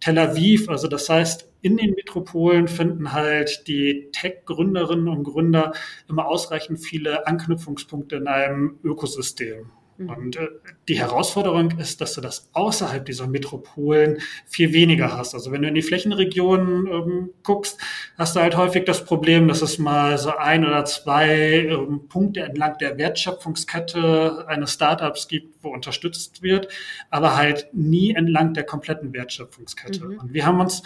Tel 0.00 0.18
Aviv. 0.18 0.68
Also 0.68 0.88
das 0.88 1.08
heißt, 1.08 1.50
in 1.62 1.76
den 1.76 1.94
Metropolen 1.94 2.68
finden 2.68 3.12
halt 3.12 3.64
die 3.66 4.08
Tech-Gründerinnen 4.12 5.08
und 5.08 5.24
Gründer 5.24 5.72
immer 6.08 6.26
ausreichend 6.26 6.78
viele 6.78 7.26
Anknüpfungspunkte 7.26 8.16
in 8.16 8.28
einem 8.28 8.78
Ökosystem. 8.84 9.70
Mhm. 9.98 10.08
Und 10.10 10.36
äh, 10.36 10.48
die 10.88 10.98
Herausforderung 10.98 11.78
ist, 11.78 12.00
dass 12.00 12.14
du 12.14 12.20
das 12.20 12.48
außerhalb 12.52 13.04
dieser 13.04 13.26
Metropolen 13.26 14.18
viel 14.46 14.72
weniger 14.72 15.16
hast. 15.16 15.34
Also 15.34 15.52
wenn 15.52 15.62
du 15.62 15.68
in 15.68 15.74
die 15.74 15.82
Flächenregionen 15.82 16.86
ähm, 16.86 17.30
guckst, 17.42 17.80
hast 18.16 18.36
du 18.36 18.40
halt 18.40 18.56
häufig 18.56 18.84
das 18.84 19.04
Problem, 19.04 19.48
dass 19.48 19.62
es 19.62 19.78
mal 19.78 20.18
so 20.18 20.36
ein 20.36 20.66
oder 20.66 20.84
zwei 20.84 21.66
ähm, 21.68 22.08
Punkte 22.08 22.42
entlang 22.42 22.78
der 22.78 22.98
Wertschöpfungskette 22.98 24.46
eines 24.48 24.72
Startups 24.72 25.28
gibt, 25.28 25.62
wo 25.62 25.70
unterstützt 25.70 26.42
wird, 26.42 26.68
aber 27.10 27.36
halt 27.36 27.68
nie 27.72 28.14
entlang 28.14 28.54
der 28.54 28.64
kompletten 28.64 29.12
Wertschöpfungskette. 29.12 30.04
Mhm. 30.04 30.18
Und 30.18 30.34
wir 30.34 30.46
haben 30.46 30.60
uns 30.60 30.82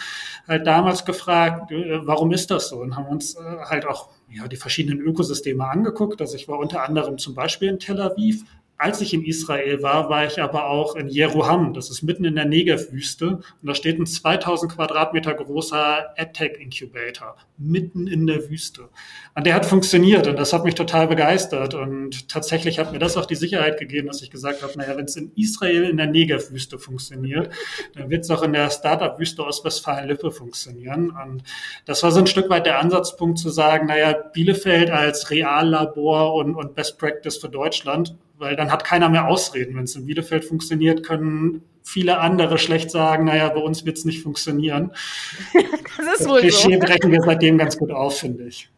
halt 0.47 0.65
damals 0.65 1.05
gefragt, 1.05 1.71
äh, 1.71 2.05
warum 2.05 2.31
ist 2.31 2.51
das 2.51 2.69
so? 2.69 2.77
Und 2.77 2.95
haben 2.95 3.07
uns 3.07 3.35
äh, 3.35 3.39
halt 3.65 3.85
auch 3.85 4.09
ja, 4.33 4.47
die 4.47 4.55
verschiedenen 4.55 5.01
Ökosysteme 5.01 5.67
angeguckt. 5.67 6.21
Also 6.21 6.35
ich 6.35 6.47
war 6.47 6.57
unter 6.59 6.83
anderem 6.83 7.17
zum 7.17 7.35
Beispiel 7.35 7.69
in 7.69 7.79
Tel 7.79 7.99
Aviv, 8.01 8.45
als 8.81 8.99
ich 8.99 9.13
in 9.13 9.23
Israel 9.23 9.83
war, 9.83 10.09
war 10.09 10.25
ich 10.25 10.41
aber 10.41 10.65
auch 10.65 10.95
in 10.95 11.07
Jeruham. 11.07 11.75
Das 11.75 11.91
ist 11.91 12.01
mitten 12.01 12.25
in 12.25 12.33
der 12.33 12.45
Negev-Wüste. 12.45 13.27
Und 13.27 13.45
da 13.61 13.75
steht 13.75 13.99
ein 13.99 14.07
2000 14.07 14.71
Quadratmeter 14.71 15.35
großer 15.35 16.15
AdTech 16.17 16.59
Incubator 16.59 17.35
mitten 17.59 18.07
in 18.07 18.25
der 18.25 18.49
Wüste. 18.49 18.89
Und 19.35 19.45
der 19.45 19.53
hat 19.53 19.67
funktioniert 19.67 20.25
und 20.25 20.39
das 20.39 20.51
hat 20.51 20.65
mich 20.65 20.73
total 20.73 21.07
begeistert. 21.07 21.75
Und 21.75 22.27
tatsächlich 22.27 22.79
hat 22.79 22.91
mir 22.91 22.97
das 22.97 23.17
auch 23.17 23.27
die 23.27 23.35
Sicherheit 23.35 23.79
gegeben, 23.79 24.07
dass 24.07 24.23
ich 24.23 24.31
gesagt 24.31 24.63
habe, 24.63 24.75
naja, 24.75 24.97
wenn 24.97 25.05
es 25.05 25.15
in 25.15 25.31
Israel 25.35 25.83
in 25.83 25.97
der 25.97 26.07
Negev-Wüste 26.07 26.79
funktioniert, 26.79 27.53
dann 27.93 28.09
wird 28.09 28.23
es 28.23 28.31
auch 28.31 28.41
in 28.41 28.53
der 28.53 28.71
Startup-Wüste 28.71 29.45
Ostwestfalen-Lippe 29.45 30.31
funktionieren. 30.31 31.11
Und 31.11 31.43
das 31.85 32.01
war 32.01 32.11
so 32.11 32.19
ein 32.19 32.27
Stück 32.27 32.49
weit 32.49 32.65
der 32.65 32.79
Ansatzpunkt 32.79 33.37
zu 33.37 33.51
sagen, 33.51 33.85
naja, 33.85 34.13
Bielefeld 34.13 34.89
als 34.89 35.29
Reallabor 35.29 36.33
und, 36.33 36.55
und 36.55 36.73
Best 36.73 36.97
Practice 36.97 37.37
für 37.37 37.49
Deutschland 37.49 38.15
weil 38.41 38.55
dann 38.55 38.71
hat 38.71 38.83
keiner 38.83 39.07
mehr 39.07 39.27
Ausreden. 39.27 39.77
Wenn 39.77 39.85
es 39.85 39.95
in 39.95 40.07
Bielefeld 40.07 40.43
funktioniert, 40.43 41.05
können 41.05 41.61
viele 41.83 42.19
andere 42.19 42.57
schlecht 42.57 42.91
sagen, 42.91 43.25
naja, 43.25 43.49
bei 43.49 43.61
uns 43.61 43.85
wird 43.85 43.97
es 43.97 44.05
nicht 44.05 44.21
funktionieren. 44.21 44.91
das 45.53 45.63
ist 45.63 46.19
das 46.19 46.27
wohl 46.27 46.41
Klischee 46.41 46.73
so. 46.73 46.79
brechen 46.79 47.11
wir 47.11 47.21
seitdem 47.21 47.57
ganz 47.57 47.77
gut 47.77 47.91
auf, 47.91 48.17
finde 48.17 48.45
ich. 48.45 48.69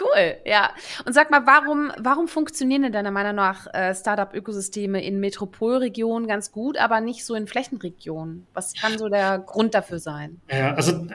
Cool, 0.00 0.36
ja. 0.44 0.70
Und 1.04 1.12
sag 1.12 1.30
mal, 1.30 1.46
warum, 1.46 1.92
warum 1.98 2.28
funktionieren 2.28 2.82
denn 2.82 2.92
deiner 2.92 3.10
Meinung 3.10 3.34
nach 3.34 3.66
äh, 3.72 3.94
Startup-Ökosysteme 3.94 5.04
in 5.04 5.20
Metropolregionen 5.20 6.28
ganz 6.28 6.52
gut, 6.52 6.78
aber 6.78 7.00
nicht 7.00 7.24
so 7.24 7.34
in 7.34 7.46
Flächenregionen? 7.46 8.46
Was 8.52 8.74
kann 8.74 8.98
so 8.98 9.08
der 9.08 9.38
Grund 9.38 9.74
dafür 9.74 9.98
sein? 9.98 10.40
Ja, 10.50 10.74
also 10.74 11.06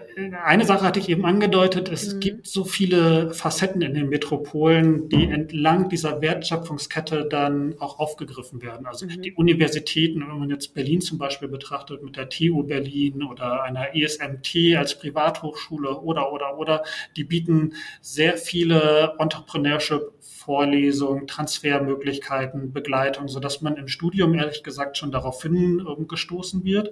eine 0.43 0.65
Sache 0.65 0.85
hatte 0.85 0.99
ich 0.99 1.09
eben 1.09 1.25
angedeutet, 1.25 1.89
es 1.89 2.15
mhm. 2.15 2.19
gibt 2.19 2.47
so 2.47 2.63
viele 2.63 3.33
Facetten 3.33 3.81
in 3.81 3.93
den 3.93 4.09
Metropolen, 4.09 5.09
die 5.09 5.29
entlang 5.29 5.89
dieser 5.89 6.21
Wertschöpfungskette 6.21 7.25
dann 7.25 7.75
auch 7.79 7.99
aufgegriffen 7.99 8.61
werden. 8.61 8.85
Also 8.85 9.05
mhm. 9.05 9.21
die 9.21 9.33
Universitäten, 9.33 10.21
wenn 10.21 10.39
man 10.39 10.49
jetzt 10.49 10.73
Berlin 10.73 11.01
zum 11.01 11.17
Beispiel 11.17 11.47
betrachtet, 11.47 12.03
mit 12.03 12.17
der 12.17 12.29
TU 12.29 12.63
Berlin 12.63 13.23
oder 13.23 13.63
einer 13.63 13.95
ESMT 13.95 14.75
als 14.77 14.97
Privathochschule 14.97 15.99
oder, 15.99 16.31
oder, 16.31 16.57
oder, 16.57 16.83
die 17.15 17.23
bieten 17.23 17.73
sehr 18.01 18.37
viele 18.37 18.70
Entrepreneurship 19.17 20.13
Vorlesungen, 20.19 21.27
Transfermöglichkeiten, 21.27 22.73
Begleitung, 22.73 23.27
sodass 23.27 23.61
man 23.61 23.77
im 23.77 23.87
Studium 23.87 24.33
ehrlich 24.33 24.63
gesagt 24.63 24.97
schon 24.97 25.11
darauf 25.11 25.41
hingestoßen 25.43 26.63
wird. 26.63 26.89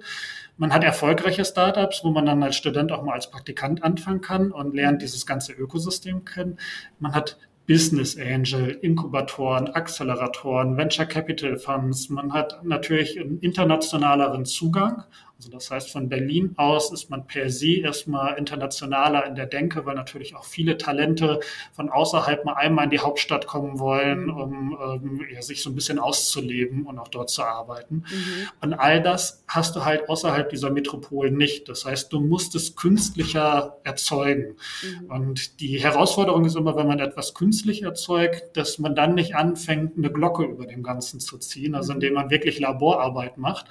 Man 0.56 0.72
hat 0.72 0.84
erfolgreiche 0.84 1.44
Startups, 1.44 2.04
wo 2.04 2.10
man 2.10 2.26
dann 2.26 2.42
als 2.42 2.56
Student 2.56 2.92
auch 2.92 3.02
mal 3.02 3.14
als 3.14 3.30
Praktikant 3.30 3.82
anfangen 3.82 4.20
kann 4.20 4.52
und 4.52 4.74
lernt 4.74 5.02
dieses 5.02 5.26
ganze 5.26 5.52
Ökosystem 5.52 6.24
kennen. 6.24 6.58
Man 7.00 7.12
hat 7.12 7.38
Business 7.66 8.16
Angel, 8.18 8.70
Inkubatoren, 8.70 9.68
Acceleratoren, 9.68 10.76
Venture 10.76 11.06
Capital 11.06 11.56
Funds. 11.56 12.08
Man 12.08 12.32
hat 12.32 12.64
natürlich 12.64 13.20
einen 13.20 13.38
internationaleren 13.38 14.44
Zugang 14.44 15.04
also 15.40 15.50
das 15.50 15.70
heißt, 15.70 15.90
von 15.90 16.10
Berlin 16.10 16.52
aus 16.58 16.92
ist 16.92 17.08
man 17.08 17.26
per 17.26 17.48
se 17.48 17.76
erstmal 17.76 18.36
internationaler 18.36 19.24
in 19.24 19.34
der 19.34 19.46
Denke, 19.46 19.86
weil 19.86 19.94
natürlich 19.94 20.36
auch 20.36 20.44
viele 20.44 20.76
Talente 20.76 21.40
von 21.72 21.88
außerhalb 21.88 22.44
mal 22.44 22.56
einmal 22.56 22.84
in 22.84 22.90
die 22.90 22.98
Hauptstadt 22.98 23.46
kommen 23.46 23.78
wollen, 23.78 24.24
mhm. 24.24 24.36
um 24.36 24.78
ähm, 24.78 25.26
ja, 25.32 25.40
sich 25.40 25.62
so 25.62 25.70
ein 25.70 25.74
bisschen 25.74 25.98
auszuleben 25.98 26.84
und 26.84 26.98
auch 26.98 27.08
dort 27.08 27.30
zu 27.30 27.42
arbeiten. 27.42 28.04
Mhm. 28.10 28.48
Und 28.60 28.74
all 28.74 29.02
das 29.02 29.42
hast 29.48 29.74
du 29.76 29.86
halt 29.86 30.10
außerhalb 30.10 30.50
dieser 30.50 30.68
Metropolen 30.68 31.38
nicht. 31.38 31.70
Das 31.70 31.86
heißt, 31.86 32.12
du 32.12 32.20
musst 32.20 32.54
es 32.54 32.76
künstlicher 32.76 33.78
erzeugen. 33.82 34.56
Mhm. 34.82 35.10
Und 35.10 35.60
die 35.60 35.78
Herausforderung 35.78 36.44
ist 36.44 36.56
immer, 36.56 36.76
wenn 36.76 36.86
man 36.86 36.98
etwas 36.98 37.32
künstlich 37.32 37.82
erzeugt, 37.82 38.58
dass 38.58 38.78
man 38.78 38.94
dann 38.94 39.14
nicht 39.14 39.36
anfängt, 39.36 39.96
eine 39.96 40.12
Glocke 40.12 40.44
über 40.44 40.66
dem 40.66 40.82
Ganzen 40.82 41.18
zu 41.18 41.38
ziehen, 41.38 41.74
also 41.74 41.92
mhm. 41.92 41.96
indem 41.96 42.12
man 42.12 42.28
wirklich 42.28 42.60
Laborarbeit 42.60 43.38
macht. 43.38 43.64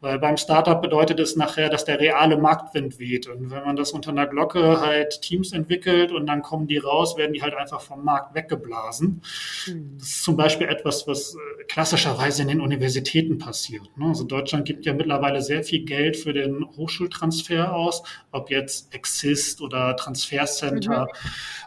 Weil 0.00 0.20
beim 0.20 0.36
Startup 0.36 0.80
bedeutet 0.80 1.15
bedeutet 1.16 1.32
es 1.32 1.36
nachher, 1.36 1.68
dass 1.70 1.84
der 1.84 1.98
reale 1.98 2.36
Marktwind 2.36 2.98
weht. 2.98 3.26
Und 3.26 3.50
wenn 3.50 3.64
man 3.64 3.76
das 3.76 3.92
unter 3.92 4.10
einer 4.10 4.26
Glocke 4.26 4.80
halt 4.80 5.22
Teams 5.22 5.52
entwickelt 5.52 6.12
und 6.12 6.26
dann 6.26 6.42
kommen 6.42 6.66
die 6.66 6.76
raus, 6.76 7.16
werden 7.16 7.32
die 7.32 7.42
halt 7.42 7.54
einfach 7.54 7.80
vom 7.80 8.04
Markt 8.04 8.34
weggeblasen. 8.34 9.22
Mhm. 9.66 9.96
Das 9.98 10.08
ist 10.08 10.24
zum 10.24 10.36
Beispiel 10.36 10.68
etwas, 10.68 11.06
was 11.06 11.34
äh, 11.34 11.64
klassischerweise 11.64 12.42
in 12.42 12.48
den 12.48 12.60
Universitäten 12.60 13.38
passiert. 13.38 13.82
Ne? 13.96 14.06
Also 14.06 14.24
Deutschland 14.24 14.66
gibt 14.66 14.84
ja 14.84 14.92
mittlerweile 14.92 15.40
sehr 15.40 15.62
viel 15.64 15.84
Geld 15.84 16.16
für 16.16 16.32
den 16.32 16.64
Hochschultransfer 16.76 17.74
aus, 17.74 18.02
ob 18.32 18.50
jetzt 18.50 18.94
Exist 18.94 19.60
oder 19.62 19.96
Transfercenter. 19.96 21.08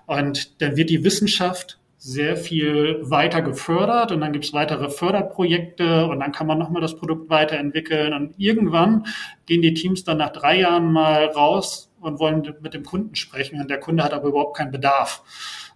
Mhm. 0.08 0.16
Und 0.16 0.62
dann 0.62 0.78
wird 0.78 0.90
die 0.90 1.04
Wissenschaft 1.04 1.80
sehr 2.02 2.38
viel 2.38 3.02
weiter 3.02 3.42
gefördert 3.42 4.14
und 4.14 4.22
dann 4.22 4.32
gibt 4.32 4.46
es 4.46 4.54
weitere 4.54 4.90
Förderprojekte 4.90 6.08
und 6.08 6.22
dann 6.22 6.32
kann 6.32 6.48
man 6.48 6.58
nochmal 6.58 6.82
das 6.82 6.96
Produkt 6.96 7.30
weiterentwickeln 7.30 8.14
und 8.14 8.34
irgendwann 8.38 9.06
gehen 9.46 9.62
die 9.62 9.74
Teams 9.74 10.06
dann 10.06 10.18
nach 10.18 10.30
drei 10.30 10.62
Jahren 10.62 10.94
mal 10.94 11.26
raus 11.26 11.92
und 12.00 12.20
wollen 12.20 12.56
mit 12.62 12.74
dem 12.74 12.86
Kunden 12.86 13.16
sprechen 13.16 13.60
und 13.60 13.70
der 13.70 13.82
Kunde 13.82 14.02
hat 14.02 14.14
aber 14.14 14.30
überhaupt 14.30 14.56
keinen 14.56 14.72
Bedarf. 14.72 15.24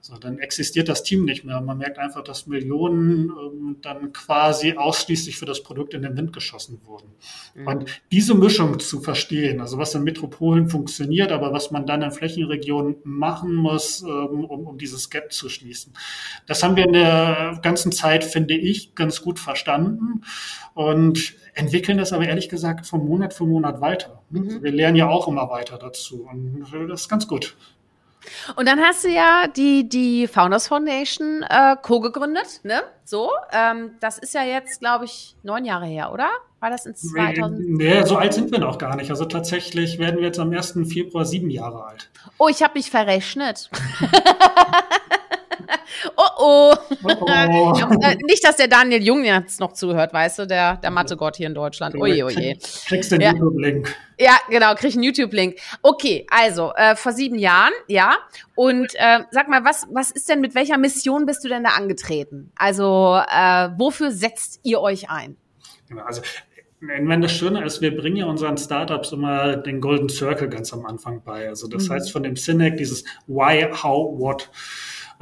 So, 0.05 0.17
dann 0.17 0.37
existiert 0.37 0.89
das 0.89 1.03
Team 1.03 1.23
nicht 1.23 1.45
mehr. 1.45 1.61
Man 1.61 1.77
merkt 1.77 1.97
einfach, 1.97 2.25
dass 2.25 2.45
Millionen 2.45 3.29
ähm, 3.29 3.77
dann 3.81 4.11
quasi 4.11 4.73
ausschließlich 4.73 5.37
für 5.37 5.45
das 5.45 5.63
Produkt 5.63 5.93
in 5.93 6.01
den 6.01 6.17
Wind 6.17 6.33
geschossen 6.33 6.81
wurden. 6.83 7.07
Mhm. 7.55 7.67
Und 7.67 8.01
diese 8.11 8.35
Mischung 8.35 8.81
zu 8.81 8.99
verstehen, 8.99 9.61
also 9.61 9.77
was 9.77 9.95
in 9.95 10.03
Metropolen 10.03 10.67
funktioniert, 10.67 11.31
aber 11.31 11.53
was 11.53 11.71
man 11.71 11.85
dann 11.85 12.01
in 12.01 12.11
Flächenregionen 12.11 12.97
machen 13.05 13.55
muss, 13.55 14.01
ähm, 14.01 14.43
um, 14.43 14.67
um 14.67 14.77
dieses 14.77 15.09
Gap 15.09 15.31
zu 15.31 15.47
schließen. 15.47 15.93
Das 16.47 16.63
haben 16.63 16.75
wir 16.75 16.83
in 16.83 16.91
der 16.91 17.59
ganzen 17.61 17.93
Zeit, 17.93 18.25
finde 18.25 18.55
ich, 18.55 18.95
ganz 18.95 19.21
gut 19.21 19.39
verstanden 19.39 20.25
und 20.73 21.33
entwickeln 21.53 21.97
das 21.97 22.11
aber 22.11 22.25
ehrlich 22.25 22.49
gesagt 22.49 22.87
von 22.87 23.07
Monat 23.07 23.33
für 23.33 23.45
Monat 23.45 23.79
weiter. 23.79 24.21
Mhm. 24.31 24.61
Wir 24.61 24.73
lernen 24.73 24.97
ja 24.97 25.07
auch 25.07 25.29
immer 25.29 25.49
weiter 25.49 25.77
dazu 25.77 26.27
und 26.29 26.65
das 26.89 27.03
ist 27.03 27.07
ganz 27.07 27.25
gut. 27.25 27.55
Und 28.55 28.67
dann 28.67 28.79
hast 28.79 29.03
du 29.03 29.09
ja 29.09 29.47
die, 29.47 29.87
die 29.87 30.27
Founders 30.27 30.67
Foundation 30.67 31.43
äh, 31.43 31.75
co-gegründet, 31.81 32.61
ne? 32.63 32.83
So. 33.05 33.31
Ähm, 33.51 33.91
das 33.99 34.17
ist 34.17 34.33
ja 34.33 34.43
jetzt, 34.43 34.79
glaube 34.79 35.05
ich, 35.05 35.35
neun 35.43 35.65
Jahre 35.65 35.85
her, 35.85 36.11
oder? 36.11 36.29
War 36.59 36.69
das 36.69 36.85
in 36.85 36.95
2000? 36.95 37.59
Nee, 37.71 38.03
so 38.05 38.15
alt 38.15 38.33
sind 38.33 38.51
wir 38.51 38.59
noch 38.59 38.77
gar 38.77 38.95
nicht. 38.95 39.09
Also 39.09 39.25
tatsächlich 39.25 39.99
werden 39.99 40.17
wir 40.17 40.23
jetzt 40.23 40.39
am 40.39 40.51
1. 40.51 40.79
Februar 40.87 41.25
sieben 41.25 41.49
Jahre 41.49 41.83
alt. 41.83 42.09
Oh, 42.37 42.47
ich 42.47 42.63
habe 42.63 42.75
mich 42.75 42.89
verrechnet. 42.89 43.69
oh 46.15 46.23
oh. 46.37 46.75
oh, 47.03 47.15
oh. 47.21 48.01
Äh, 48.01 48.15
nicht, 48.23 48.43
dass 48.43 48.57
der 48.57 48.67
Daniel 48.67 49.03
Jung 49.03 49.23
jetzt 49.23 49.59
noch 49.59 49.73
zuhört, 49.73 50.13
weißt 50.13 50.39
du, 50.39 50.47
der, 50.47 50.77
der 50.77 50.91
Mathe-Gott 50.91 51.37
hier 51.37 51.47
in 51.47 51.55
Deutschland. 51.55 51.95
Oje, 51.95 52.25
oje. 52.25 52.57
Kriegst 52.87 53.11
den 53.11 53.21
ja. 53.21 53.31
YouTube-Link. 53.31 53.95
Ja, 54.19 54.37
genau, 54.49 54.75
krieg 54.75 54.93
einen 54.93 55.03
YouTube-Link. 55.03 55.57
Okay, 55.81 56.25
also 56.29 56.73
äh, 56.75 56.95
vor 56.95 57.11
sieben 57.11 57.37
Jahren, 57.37 57.73
ja. 57.87 58.17
Und 58.55 58.93
äh, 58.95 59.19
sag 59.31 59.47
mal, 59.49 59.65
was, 59.65 59.87
was 59.91 60.11
ist 60.11 60.29
denn, 60.29 60.41
mit 60.41 60.55
welcher 60.55 60.77
Mission 60.77 61.25
bist 61.25 61.43
du 61.43 61.49
denn 61.49 61.63
da 61.63 61.71
angetreten? 61.71 62.51
Also, 62.55 63.19
äh, 63.27 63.69
wofür 63.77 64.11
setzt 64.11 64.59
ihr 64.63 64.79
euch 64.81 65.09
ein? 65.09 65.35
Genau, 65.89 66.03
also 66.03 66.21
wenn 66.85 67.21
das 67.21 67.31
Schöne 67.31 67.63
ist, 67.63 67.81
wir 67.81 67.95
bringen 67.95 68.17
ja 68.17 68.25
unseren 68.25 68.57
Startups 68.57 69.11
immer 69.11 69.55
den 69.55 69.79
Golden 69.79 70.09
Circle 70.09 70.49
ganz 70.49 70.73
am 70.73 70.85
Anfang 70.85 71.21
bei. 71.23 71.47
Also 71.47 71.67
das 71.67 71.87
mhm. 71.87 71.93
heißt 71.93 72.11
von 72.11 72.23
dem 72.23 72.35
Cynic 72.35 72.77
dieses 72.77 73.05
Why, 73.27 73.69
How, 73.71 74.19
What. 74.19 74.49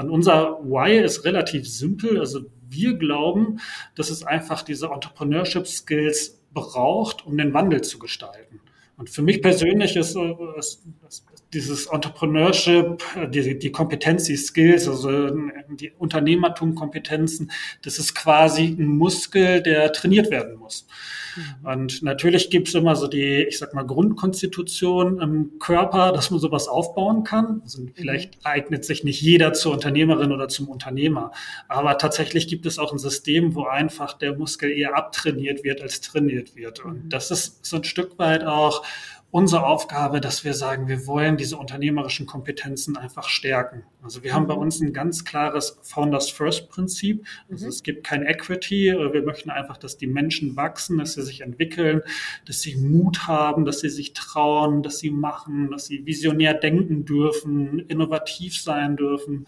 Und 0.02 0.10
unser 0.10 0.60
Why 0.64 1.00
ist 1.00 1.26
relativ 1.26 1.68
simpel. 1.70 2.20
Also 2.20 2.42
wir 2.70 2.94
glauben, 2.96 3.60
dass 3.96 4.10
es 4.10 4.24
einfach 4.24 4.64
diese 4.64 4.88
Entrepreneurship 4.88 5.68
Skills 5.68 6.42
braucht, 6.54 7.26
um 7.26 7.38
den 7.38 7.54
Wandel 7.54 7.82
zu 7.82 8.00
gestalten. 8.00 8.62
Und 8.98 9.10
für 9.10 9.22
mich 9.22 9.42
persönlich 9.42 9.96
ist, 9.96 10.16
ist, 10.58 10.84
ist 11.08 11.26
dieses 11.54 11.88
Entrepreneurship, 11.88 13.04
die, 13.30 13.60
die 13.60 13.72
Kompetenz, 13.72 14.24
die 14.24 14.38
Skills, 14.38 14.88
also 14.88 15.30
die 15.70 15.92
Unternehmertum-Kompetenzen, 15.92 17.52
das 17.82 18.00
ist 18.00 18.16
quasi 18.16 18.68
ein 18.68 18.86
Muskel, 18.86 19.62
der 19.62 19.92
trainiert 19.92 20.32
werden 20.32 20.58
muss. 20.58 20.88
Mhm. 21.36 21.68
Und 21.68 22.04
natürlich 22.04 22.50
gibt 22.50 22.70
es 22.70 22.74
immer 22.74 22.96
so 22.96 23.08
die, 23.08 23.44
ich 23.44 23.58
sag 23.58 23.74
mal, 23.74 23.86
Grundkonstitution 23.86 25.20
im 25.22 25.60
Körper, 25.60 26.12
dass 26.12 26.32
man 26.32 26.40
sowas 26.40 26.68
aufbauen 26.68 27.24
kann. 27.24 27.62
Also 27.64 27.86
vielleicht 27.94 28.36
mhm. 28.36 28.40
eignet 28.44 28.86
sich 28.86 29.04
nicht 29.04 29.22
jeder 29.22 29.54
zur 29.54 29.74
Unternehmerin 29.74 30.32
oder 30.32 30.48
zum 30.48 30.70
Unternehmer. 30.70 31.32
Aber 31.68 31.98
tatsächlich 31.98 32.48
gibt 32.48 32.66
es 32.66 32.80
auch 32.80 32.92
ein 32.92 33.00
System, 33.00 33.56
wo 33.56 33.66
einfach 33.66 34.14
der 34.14 34.38
Muskel 34.38 34.72
eher 34.72 34.96
abtrainiert 34.96 35.64
wird 35.64 35.82
als 35.82 36.02
trainiert 36.02 36.56
wird. 36.56 36.84
Und 36.84 37.06
mhm. 37.06 37.10
das 37.10 37.32
ist 37.32 37.66
so 37.66 37.78
ein 37.78 37.84
Stück 37.84 38.18
weit 38.20 38.44
auch 38.44 38.84
unsere 39.32 39.66
Aufgabe, 39.66 40.20
dass 40.20 40.44
wir 40.44 40.54
sagen, 40.54 40.90
wir 40.90 41.08
wollen 41.08 41.38
diese 41.38 41.58
unternehmerischen 41.58 42.26
Kompetenzen 42.26 42.98
einfach 42.98 43.30
stärken. 43.30 43.84
Also 44.04 44.24
wir 44.24 44.34
haben 44.34 44.46
bei 44.46 44.56
mhm. 44.56 44.62
uns 44.62 44.82
ein 44.82 44.92
ganz 44.94 45.24
klares 45.24 45.80
Founders 45.84 46.30
First 46.30 46.70
Prinzip. 46.70 47.26
Also 47.50 47.66
mhm. 47.66 47.70
es 47.70 47.84
gibt 47.84 48.04
kein 48.06 48.24
Equity. 48.26 48.94
Wir 49.12 49.24
möchten 49.24 49.50
einfach, 49.50 49.78
dass 49.78 49.98
die 49.98 50.08
Menschen 50.08 50.58
wachsen, 50.58 50.98
dass 50.98 51.14
sie 51.14 51.22
sich 51.22 51.42
entwickeln, 51.42 52.02
dass 52.46 52.62
sie 52.62 52.76
Mut 52.76 53.28
haben, 53.28 53.64
dass 53.64 53.80
sie 53.80 53.90
sich 53.90 54.14
trauen, 54.14 54.84
dass 54.84 55.00
sie 55.00 55.12
machen, 55.12 55.72
dass 55.72 55.86
sie 55.86 56.06
visionär 56.06 56.54
denken 56.54 57.06
dürfen, 57.06 57.80
innovativ 57.88 58.62
sein 58.62 58.98
dürfen, 58.98 59.46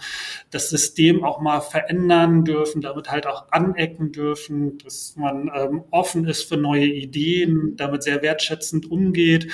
das 0.50 0.70
System 0.70 1.26
auch 1.26 1.42
mal 1.42 1.60
verändern 1.60 2.46
dürfen, 2.46 2.82
damit 2.82 3.12
halt 3.12 3.28
auch 3.28 3.52
anecken 3.52 4.14
dürfen, 4.14 4.78
dass 4.78 5.16
man 5.18 5.52
ähm, 5.54 5.84
offen 5.92 6.26
ist 6.26 6.44
für 6.44 6.58
neue 6.58 6.86
Ideen, 6.86 7.76
damit 7.76 8.04
sehr 8.04 8.22
wertschätzend 8.22 8.90
umgeht. 8.90 9.52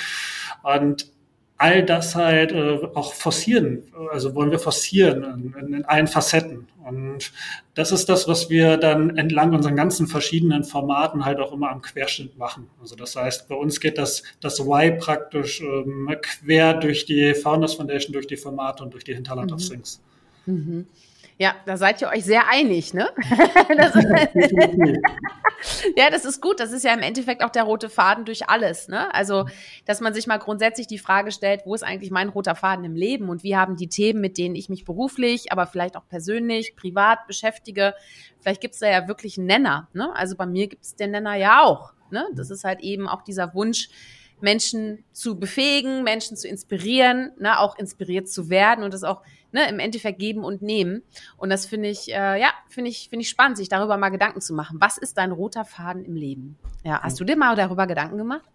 Und 0.62 1.10
all 1.60 1.84
das 1.84 2.14
halt 2.14 2.52
äh, 2.52 2.78
auch 2.94 3.12
forcieren, 3.12 3.82
also 4.10 4.34
wollen 4.34 4.50
wir 4.50 4.58
forcieren 4.58 5.52
in, 5.58 5.74
in, 5.74 5.84
allen 5.84 6.06
Facetten. 6.06 6.68
Und 6.82 7.32
das 7.74 7.92
ist 7.92 8.08
das, 8.08 8.26
was 8.26 8.48
wir 8.48 8.78
dann 8.78 9.18
entlang 9.18 9.52
unseren 9.52 9.76
ganzen 9.76 10.06
verschiedenen 10.06 10.64
Formaten 10.64 11.26
halt 11.26 11.38
auch 11.38 11.52
immer 11.52 11.70
am 11.70 11.82
Querschnitt 11.82 12.38
machen. 12.38 12.70
Also 12.80 12.96
das 12.96 13.14
heißt, 13.14 13.46
bei 13.48 13.54
uns 13.54 13.78
geht 13.78 13.98
das, 13.98 14.22
das 14.40 14.58
Y 14.58 14.96
praktisch 14.98 15.60
ähm, 15.60 16.10
quer 16.22 16.72
durch 16.72 17.04
die 17.04 17.34
Founders 17.34 17.74
Foundation, 17.74 18.14
durch 18.14 18.26
die 18.26 18.38
Formate 18.38 18.82
und 18.82 18.94
durch 18.94 19.04
die 19.04 19.14
Hinterland 19.14 19.50
mhm. 19.50 19.56
of 19.56 19.68
Things. 19.68 20.00
Mhm. 20.46 20.86
Ja, 21.40 21.54
da 21.64 21.78
seid 21.78 22.02
ihr 22.02 22.08
euch 22.08 22.26
sehr 22.26 22.50
einig, 22.50 22.92
ne? 22.92 23.08
das 23.74 23.94
ja, 25.96 26.10
das 26.10 26.26
ist 26.26 26.42
gut. 26.42 26.60
Das 26.60 26.70
ist 26.70 26.84
ja 26.84 26.92
im 26.92 27.00
Endeffekt 27.00 27.42
auch 27.42 27.48
der 27.48 27.62
rote 27.62 27.88
Faden 27.88 28.26
durch 28.26 28.50
alles, 28.50 28.88
ne? 28.88 29.12
Also, 29.14 29.46
dass 29.86 30.02
man 30.02 30.12
sich 30.12 30.26
mal 30.26 30.36
grundsätzlich 30.36 30.86
die 30.86 30.98
Frage 30.98 31.32
stellt, 31.32 31.62
wo 31.64 31.74
ist 31.74 31.82
eigentlich 31.82 32.10
mein 32.10 32.28
roter 32.28 32.54
Faden 32.54 32.84
im 32.84 32.94
Leben 32.94 33.30
und 33.30 33.42
wie 33.42 33.56
haben 33.56 33.76
die 33.76 33.88
Themen, 33.88 34.20
mit 34.20 34.36
denen 34.36 34.54
ich 34.54 34.68
mich 34.68 34.84
beruflich, 34.84 35.50
aber 35.50 35.66
vielleicht 35.66 35.96
auch 35.96 36.06
persönlich, 36.06 36.76
privat 36.76 37.26
beschäftige, 37.26 37.94
vielleicht 38.40 38.60
gibt's 38.60 38.80
da 38.80 38.90
ja 38.90 39.08
wirklich 39.08 39.38
einen 39.38 39.46
Nenner, 39.46 39.88
ne? 39.94 40.14
Also 40.14 40.36
bei 40.36 40.44
mir 40.44 40.68
gibt's 40.68 40.94
den 40.94 41.12
Nenner 41.12 41.36
ja 41.36 41.62
auch, 41.62 41.94
ne? 42.10 42.26
Das 42.34 42.50
ist 42.50 42.64
halt 42.64 42.80
eben 42.80 43.08
auch 43.08 43.22
dieser 43.22 43.54
Wunsch, 43.54 43.88
Menschen 44.42 45.04
zu 45.12 45.38
befähigen, 45.38 46.02
Menschen 46.02 46.36
zu 46.36 46.48
inspirieren, 46.48 47.32
ne, 47.38 47.58
auch 47.58 47.78
inspiriert 47.78 48.28
zu 48.28 48.48
werden 48.48 48.84
und 48.84 48.94
das 48.94 49.04
auch 49.04 49.22
ne, 49.52 49.68
im 49.68 49.78
Endeffekt 49.78 50.18
geben 50.18 50.44
und 50.44 50.62
nehmen. 50.62 51.02
Und 51.36 51.50
das 51.50 51.66
finde 51.66 51.88
ich, 51.88 52.10
äh, 52.10 52.40
ja, 52.40 52.48
finde 52.68 52.90
ich, 52.90 53.08
finde 53.10 53.22
ich 53.22 53.28
spannend, 53.28 53.56
sich 53.56 53.68
darüber 53.68 53.96
mal 53.96 54.10
Gedanken 54.10 54.40
zu 54.40 54.54
machen. 54.54 54.78
Was 54.80 54.98
ist 54.98 55.18
dein 55.18 55.32
roter 55.32 55.64
Faden 55.64 56.04
im 56.04 56.14
Leben? 56.14 56.58
Ja, 56.84 57.00
hast 57.02 57.20
du 57.20 57.24
dir 57.24 57.36
mal 57.36 57.56
darüber 57.56 57.86
Gedanken 57.86 58.18
gemacht? 58.18 58.48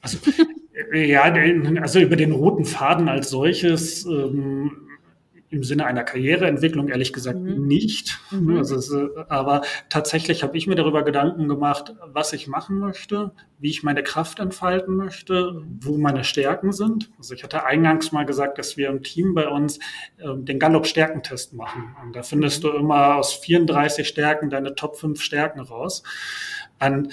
Also, 0.00 0.18
ja, 0.94 1.22
also 1.22 2.00
über 2.00 2.16
den 2.16 2.32
roten 2.32 2.64
Faden 2.64 3.08
als 3.08 3.30
solches, 3.30 4.04
ähm, 4.06 4.87
im 5.50 5.64
Sinne 5.64 5.86
einer 5.86 6.04
Karriereentwicklung 6.04 6.88
ehrlich 6.88 7.12
gesagt 7.12 7.38
mhm. 7.38 7.66
nicht. 7.66 8.18
Mhm. 8.30 8.58
Also, 8.58 9.08
aber 9.28 9.62
tatsächlich 9.88 10.42
habe 10.42 10.56
ich 10.56 10.66
mir 10.66 10.74
darüber 10.74 11.02
Gedanken 11.02 11.48
gemacht, 11.48 11.94
was 12.06 12.32
ich 12.32 12.48
machen 12.48 12.78
möchte, 12.78 13.32
wie 13.58 13.70
ich 13.70 13.82
meine 13.82 14.02
Kraft 14.02 14.40
entfalten 14.40 14.96
möchte, 14.96 15.62
wo 15.80 15.96
meine 15.96 16.24
Stärken 16.24 16.72
sind. 16.72 17.10
Also 17.18 17.34
ich 17.34 17.42
hatte 17.42 17.64
eingangs 17.64 18.12
mal 18.12 18.26
gesagt, 18.26 18.58
dass 18.58 18.76
wir 18.76 18.88
im 18.88 19.02
Team 19.02 19.34
bei 19.34 19.48
uns 19.48 19.78
äh, 20.18 20.34
den 20.36 20.58
Gallup-Stärkentest 20.58 21.54
machen. 21.54 21.96
Und 22.02 22.14
da 22.14 22.22
findest 22.22 22.62
du 22.64 22.70
immer 22.70 23.16
aus 23.16 23.34
34 23.34 24.06
Stärken 24.06 24.50
deine 24.50 24.74
Top 24.74 24.96
5 24.96 25.20
Stärken 25.20 25.60
raus. 25.60 26.02
Und 26.80 27.12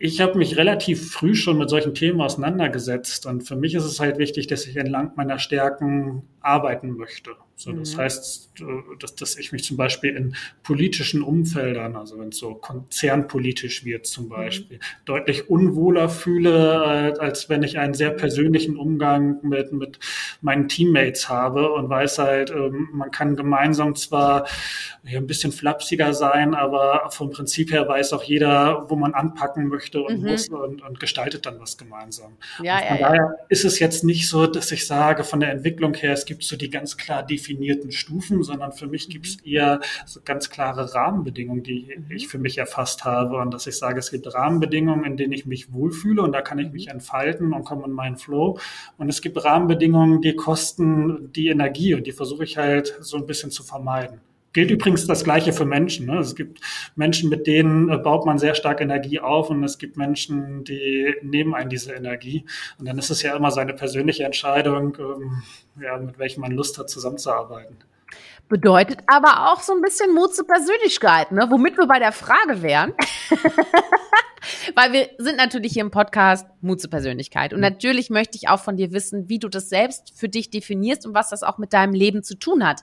ich 0.00 0.20
habe 0.20 0.38
mich 0.38 0.56
relativ 0.56 1.10
früh 1.12 1.34
schon 1.34 1.58
mit 1.58 1.70
solchen 1.70 1.94
Themen 1.94 2.20
auseinandergesetzt 2.20 3.26
und 3.26 3.42
für 3.42 3.56
mich 3.56 3.74
ist 3.74 3.84
es 3.84 4.00
halt 4.00 4.18
wichtig, 4.18 4.46
dass 4.46 4.66
ich 4.66 4.76
entlang 4.76 5.12
meiner 5.16 5.38
Stärken 5.38 6.22
arbeiten 6.40 6.90
möchte. 6.96 7.36
So, 7.58 7.72
das 7.72 7.96
mhm. 7.96 7.98
heißt, 7.98 8.50
äh, 8.60 8.64
dass, 9.00 9.16
dass 9.16 9.36
ich 9.36 9.50
mich 9.50 9.64
zum 9.64 9.76
Beispiel 9.76 10.14
in 10.14 10.36
politischen 10.62 11.22
Umfeldern, 11.22 11.96
also 11.96 12.16
wenn 12.20 12.28
es 12.28 12.38
so 12.38 12.54
konzernpolitisch 12.54 13.84
wird 13.84 14.06
zum 14.06 14.26
mhm. 14.26 14.28
Beispiel, 14.28 14.76
mhm. 14.76 15.04
deutlich 15.06 15.50
unwohler 15.50 16.08
fühle, 16.08 17.14
äh, 17.16 17.18
als 17.18 17.48
wenn 17.48 17.64
ich 17.64 17.76
einen 17.80 17.94
sehr 17.94 18.10
persönlichen 18.10 18.76
Umgang 18.76 19.40
mit, 19.42 19.72
mit 19.72 19.98
meinen 20.40 20.68
Teammates 20.68 21.28
habe 21.28 21.72
und 21.72 21.88
weiß 21.90 22.20
halt, 22.20 22.50
ähm, 22.50 22.90
man 22.92 23.10
kann 23.10 23.34
gemeinsam 23.34 23.96
zwar 23.96 24.46
ein 25.04 25.26
bisschen 25.26 25.50
flapsiger 25.50 26.14
sein, 26.14 26.54
aber 26.54 27.10
vom 27.10 27.30
Prinzip 27.30 27.72
her 27.72 27.88
weiß 27.88 28.12
auch 28.12 28.22
jeder, 28.22 28.88
wo 28.88 28.94
man 28.94 29.14
anpacken 29.14 29.66
möchte 29.66 30.00
und 30.00 30.22
mhm. 30.22 30.30
muss 30.30 30.48
und, 30.48 30.82
und 30.82 31.00
gestaltet 31.00 31.44
dann 31.44 31.58
was 31.58 31.76
gemeinsam. 31.76 32.36
Ja, 32.62 32.78
von 32.78 32.98
ja, 32.98 33.08
daher 33.08 33.16
ja. 33.16 33.46
ist 33.48 33.64
es 33.64 33.80
jetzt 33.80 34.04
nicht 34.04 34.28
so, 34.28 34.46
dass 34.46 34.70
ich 34.70 34.86
sage, 34.86 35.24
von 35.24 35.40
der 35.40 35.50
Entwicklung 35.50 35.94
her, 35.94 36.12
es 36.12 36.24
gibt 36.24 36.44
so 36.44 36.56
die 36.56 36.70
ganz 36.70 36.96
klar 36.96 37.24
definierten 37.48 37.92
Stufen, 37.92 38.42
sondern 38.42 38.72
für 38.72 38.86
mich 38.86 39.08
gibt 39.08 39.26
es 39.26 39.40
eher 39.40 39.80
so 40.06 40.20
ganz 40.24 40.50
klare 40.50 40.94
Rahmenbedingungen, 40.94 41.62
die 41.62 41.96
mhm. 41.96 42.10
ich 42.10 42.28
für 42.28 42.38
mich 42.38 42.58
erfasst 42.58 43.04
habe 43.04 43.38
und 43.38 43.52
dass 43.52 43.66
ich 43.66 43.76
sage, 43.76 43.98
es 43.98 44.10
gibt 44.10 44.32
Rahmenbedingungen, 44.32 45.04
in 45.04 45.16
denen 45.16 45.32
ich 45.32 45.46
mich 45.46 45.72
wohlfühle 45.72 46.22
und 46.22 46.32
da 46.32 46.42
kann 46.42 46.58
ich 46.58 46.70
mich 46.70 46.86
mhm. 46.86 46.92
entfalten 46.92 47.52
und 47.52 47.64
komme 47.64 47.84
in 47.86 47.92
meinen 47.92 48.16
Flow 48.16 48.58
und 48.98 49.08
es 49.08 49.22
gibt 49.22 49.42
Rahmenbedingungen, 49.42 50.20
die 50.20 50.34
kosten 50.36 51.32
die 51.32 51.48
Energie 51.48 51.94
und 51.94 52.06
die 52.06 52.12
versuche 52.12 52.44
ich 52.44 52.56
halt 52.58 52.96
so 53.00 53.16
ein 53.16 53.26
bisschen 53.26 53.50
zu 53.50 53.62
vermeiden. 53.62 54.20
Gilt 54.54 54.70
übrigens 54.70 55.06
das 55.06 55.24
Gleiche 55.24 55.52
für 55.52 55.66
Menschen. 55.66 56.06
Ne? 56.06 56.18
Es 56.18 56.34
gibt 56.34 56.60
Menschen, 56.96 57.28
mit 57.28 57.46
denen 57.46 57.90
äh, 57.90 57.98
baut 57.98 58.24
man 58.24 58.38
sehr 58.38 58.54
stark 58.54 58.80
Energie 58.80 59.20
auf 59.20 59.50
und 59.50 59.62
es 59.62 59.78
gibt 59.78 59.96
Menschen, 59.96 60.64
die 60.64 61.14
nehmen 61.22 61.54
einen 61.54 61.68
diese 61.68 61.92
Energie. 61.92 62.44
Und 62.78 62.88
dann 62.88 62.98
ist 62.98 63.10
es 63.10 63.22
ja 63.22 63.36
immer 63.36 63.50
seine 63.50 63.74
persönliche 63.74 64.24
Entscheidung, 64.24 64.96
ähm, 64.98 65.42
ja, 65.80 65.96
mit 65.98 66.18
welchem 66.18 66.40
man 66.40 66.52
Lust 66.52 66.78
hat, 66.78 66.90
zusammenzuarbeiten. 66.90 67.76
Bedeutet 68.48 69.00
aber 69.06 69.52
auch 69.52 69.60
so 69.60 69.74
ein 69.74 69.82
bisschen 69.82 70.14
Mut 70.14 70.34
zur 70.34 70.46
Persönlichkeit, 70.46 71.32
ne? 71.32 71.48
womit 71.50 71.76
wir 71.76 71.86
bei 71.86 71.98
der 71.98 72.12
Frage 72.12 72.62
wären. 72.62 72.94
Weil 74.74 74.92
wir 74.92 75.08
sind 75.18 75.36
natürlich 75.36 75.72
hier 75.72 75.82
im 75.82 75.90
Podcast 75.90 76.46
Mut 76.62 76.80
zur 76.80 76.88
Persönlichkeit. 76.88 77.52
Und 77.52 77.60
natürlich 77.60 78.08
möchte 78.08 78.38
ich 78.38 78.48
auch 78.48 78.60
von 78.60 78.76
dir 78.76 78.92
wissen, 78.92 79.28
wie 79.28 79.38
du 79.38 79.48
das 79.48 79.68
selbst 79.68 80.12
für 80.16 80.30
dich 80.30 80.48
definierst 80.48 81.06
und 81.06 81.12
was 81.12 81.28
das 81.28 81.42
auch 81.42 81.58
mit 81.58 81.74
deinem 81.74 81.92
Leben 81.92 82.22
zu 82.22 82.38
tun 82.38 82.66
hat. 82.66 82.82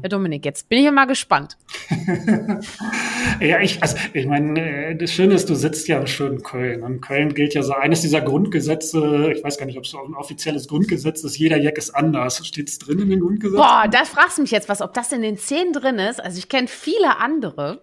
Herr 0.00 0.08
Dominik, 0.08 0.44
jetzt 0.46 0.68
bin 0.68 0.78
ich 0.78 0.84
ja 0.86 0.92
mal 0.92 1.04
gespannt. 1.04 1.58
ja, 3.40 3.60
ich, 3.60 3.82
also, 3.82 3.96
ich 4.14 4.26
meine, 4.26 4.60
äh, 4.60 4.96
das 4.96 5.12
Schöne 5.12 5.34
ist, 5.34 5.50
du 5.50 5.54
sitzt 5.54 5.88
ja 5.88 5.98
im 5.98 6.06
schönen 6.06 6.42
Köln. 6.42 6.82
Und 6.82 7.02
Köln 7.02 7.34
gilt 7.34 7.54
ja 7.54 7.62
so 7.62 7.74
eines 7.74 8.00
dieser 8.00 8.22
Grundgesetze, 8.22 9.32
ich 9.34 9.44
weiß 9.44 9.58
gar 9.58 9.66
nicht, 9.66 9.76
ob 9.76 9.84
es 9.84 9.94
ein 9.94 10.14
offizielles 10.14 10.68
Grundgesetz 10.68 11.22
ist, 11.22 11.36
jeder 11.36 11.58
Jack 11.58 11.76
ist 11.76 11.90
anders. 11.90 12.46
Steht 12.46 12.68
es 12.68 12.78
drin 12.78 12.98
in 13.00 13.10
den 13.10 13.20
Grundgesetzen? 13.20 13.58
Boah, 13.58 13.86
da 13.90 14.04
fragst 14.04 14.38
du 14.38 14.42
mich 14.42 14.52
jetzt 14.52 14.68
was, 14.68 14.80
ob 14.80 14.94
das 14.94 15.12
in 15.12 15.20
den 15.20 15.36
zehn 15.36 15.72
drin 15.72 15.98
ist. 15.98 16.22
Also 16.22 16.38
ich 16.38 16.48
kenne 16.48 16.68
viele 16.68 17.18
andere. 17.18 17.82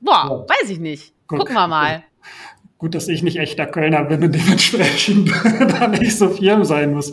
Boah, 0.00 0.46
ja. 0.48 0.54
weiß 0.62 0.70
ich 0.70 0.80
nicht. 0.80 1.12
Gut. 1.26 1.40
Gucken 1.40 1.54
wir 1.54 1.68
mal. 1.68 2.02
Gut, 2.78 2.94
dass 2.94 3.08
ich 3.08 3.22
nicht 3.22 3.38
echter 3.38 3.64
Kölner 3.64 4.04
bin 4.04 4.22
und 4.22 4.34
dementsprechend 4.34 5.30
da 5.58 5.88
nicht 5.88 6.16
so 6.16 6.28
firm 6.28 6.62
sein 6.64 6.92
muss. 6.92 7.10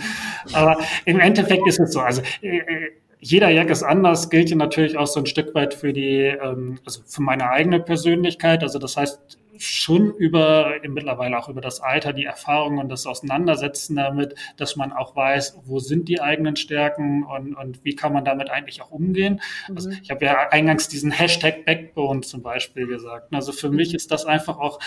Aber 0.52 0.78
im 1.06 1.22
Endeffekt 1.22 1.66
ist 1.66 1.80
es 1.80 1.94
so. 1.94 2.02
Also 2.02 2.22
äh, 2.42 2.58
äh, 2.58 2.92
jeder 3.24 3.50
Jack 3.50 3.70
ist 3.70 3.84
anders, 3.84 4.30
gilt 4.30 4.50
ja 4.50 4.58
natürlich 4.58 4.98
auch 4.98 5.08
so 5.08 5.20
ein 5.22 5.26
Stück 5.26 5.56
weit 5.56 5.74
für 5.74 5.94
die, 5.94 6.20
ähm, 6.20 6.80
also 6.86 7.02
für 7.06 7.22
meine 7.22 7.50
eigene 7.50 7.80
Persönlichkeit. 7.80 8.64
Also 8.64 8.80
das 8.80 8.98
heißt 8.98 9.40
schon 9.58 10.12
über 10.16 10.74
mittlerweile 10.88 11.38
auch 11.38 11.48
über 11.48 11.62
das 11.62 11.80
Alter, 11.80 12.12
die 12.12 12.26
Erfahrungen 12.26 12.80
und 12.80 12.90
das 12.90 13.06
Auseinandersetzen 13.06 13.96
damit, 13.96 14.36
dass 14.58 14.76
man 14.76 14.92
auch 14.92 15.16
weiß, 15.16 15.62
wo 15.64 15.80
sind 15.80 16.10
die 16.10 16.20
eigenen 16.20 16.56
Stärken 16.58 17.24
und, 17.24 17.56
und 17.56 17.86
wie 17.86 17.96
kann 17.96 18.12
man 18.12 18.26
damit 18.26 18.50
eigentlich 18.50 18.82
auch 18.82 18.92
umgehen. 18.92 19.40
Mhm. 19.70 19.78
Also 19.78 19.90
ich 20.02 20.12
habe 20.12 20.26
ja 20.26 20.50
eingangs 20.50 20.90
diesen 20.90 21.12
Hashtag 21.12 21.66
Backbone 21.66 22.22
zum 22.22 22.42
Beispiel 22.42 22.88
gesagt. 22.88 23.34
Also 23.34 23.54
für 23.54 23.70
mhm. 23.70 23.78
mich 23.78 23.94
ist 23.94 24.12
das 24.12 24.26
einfach 24.26 24.58
auch 24.58 24.80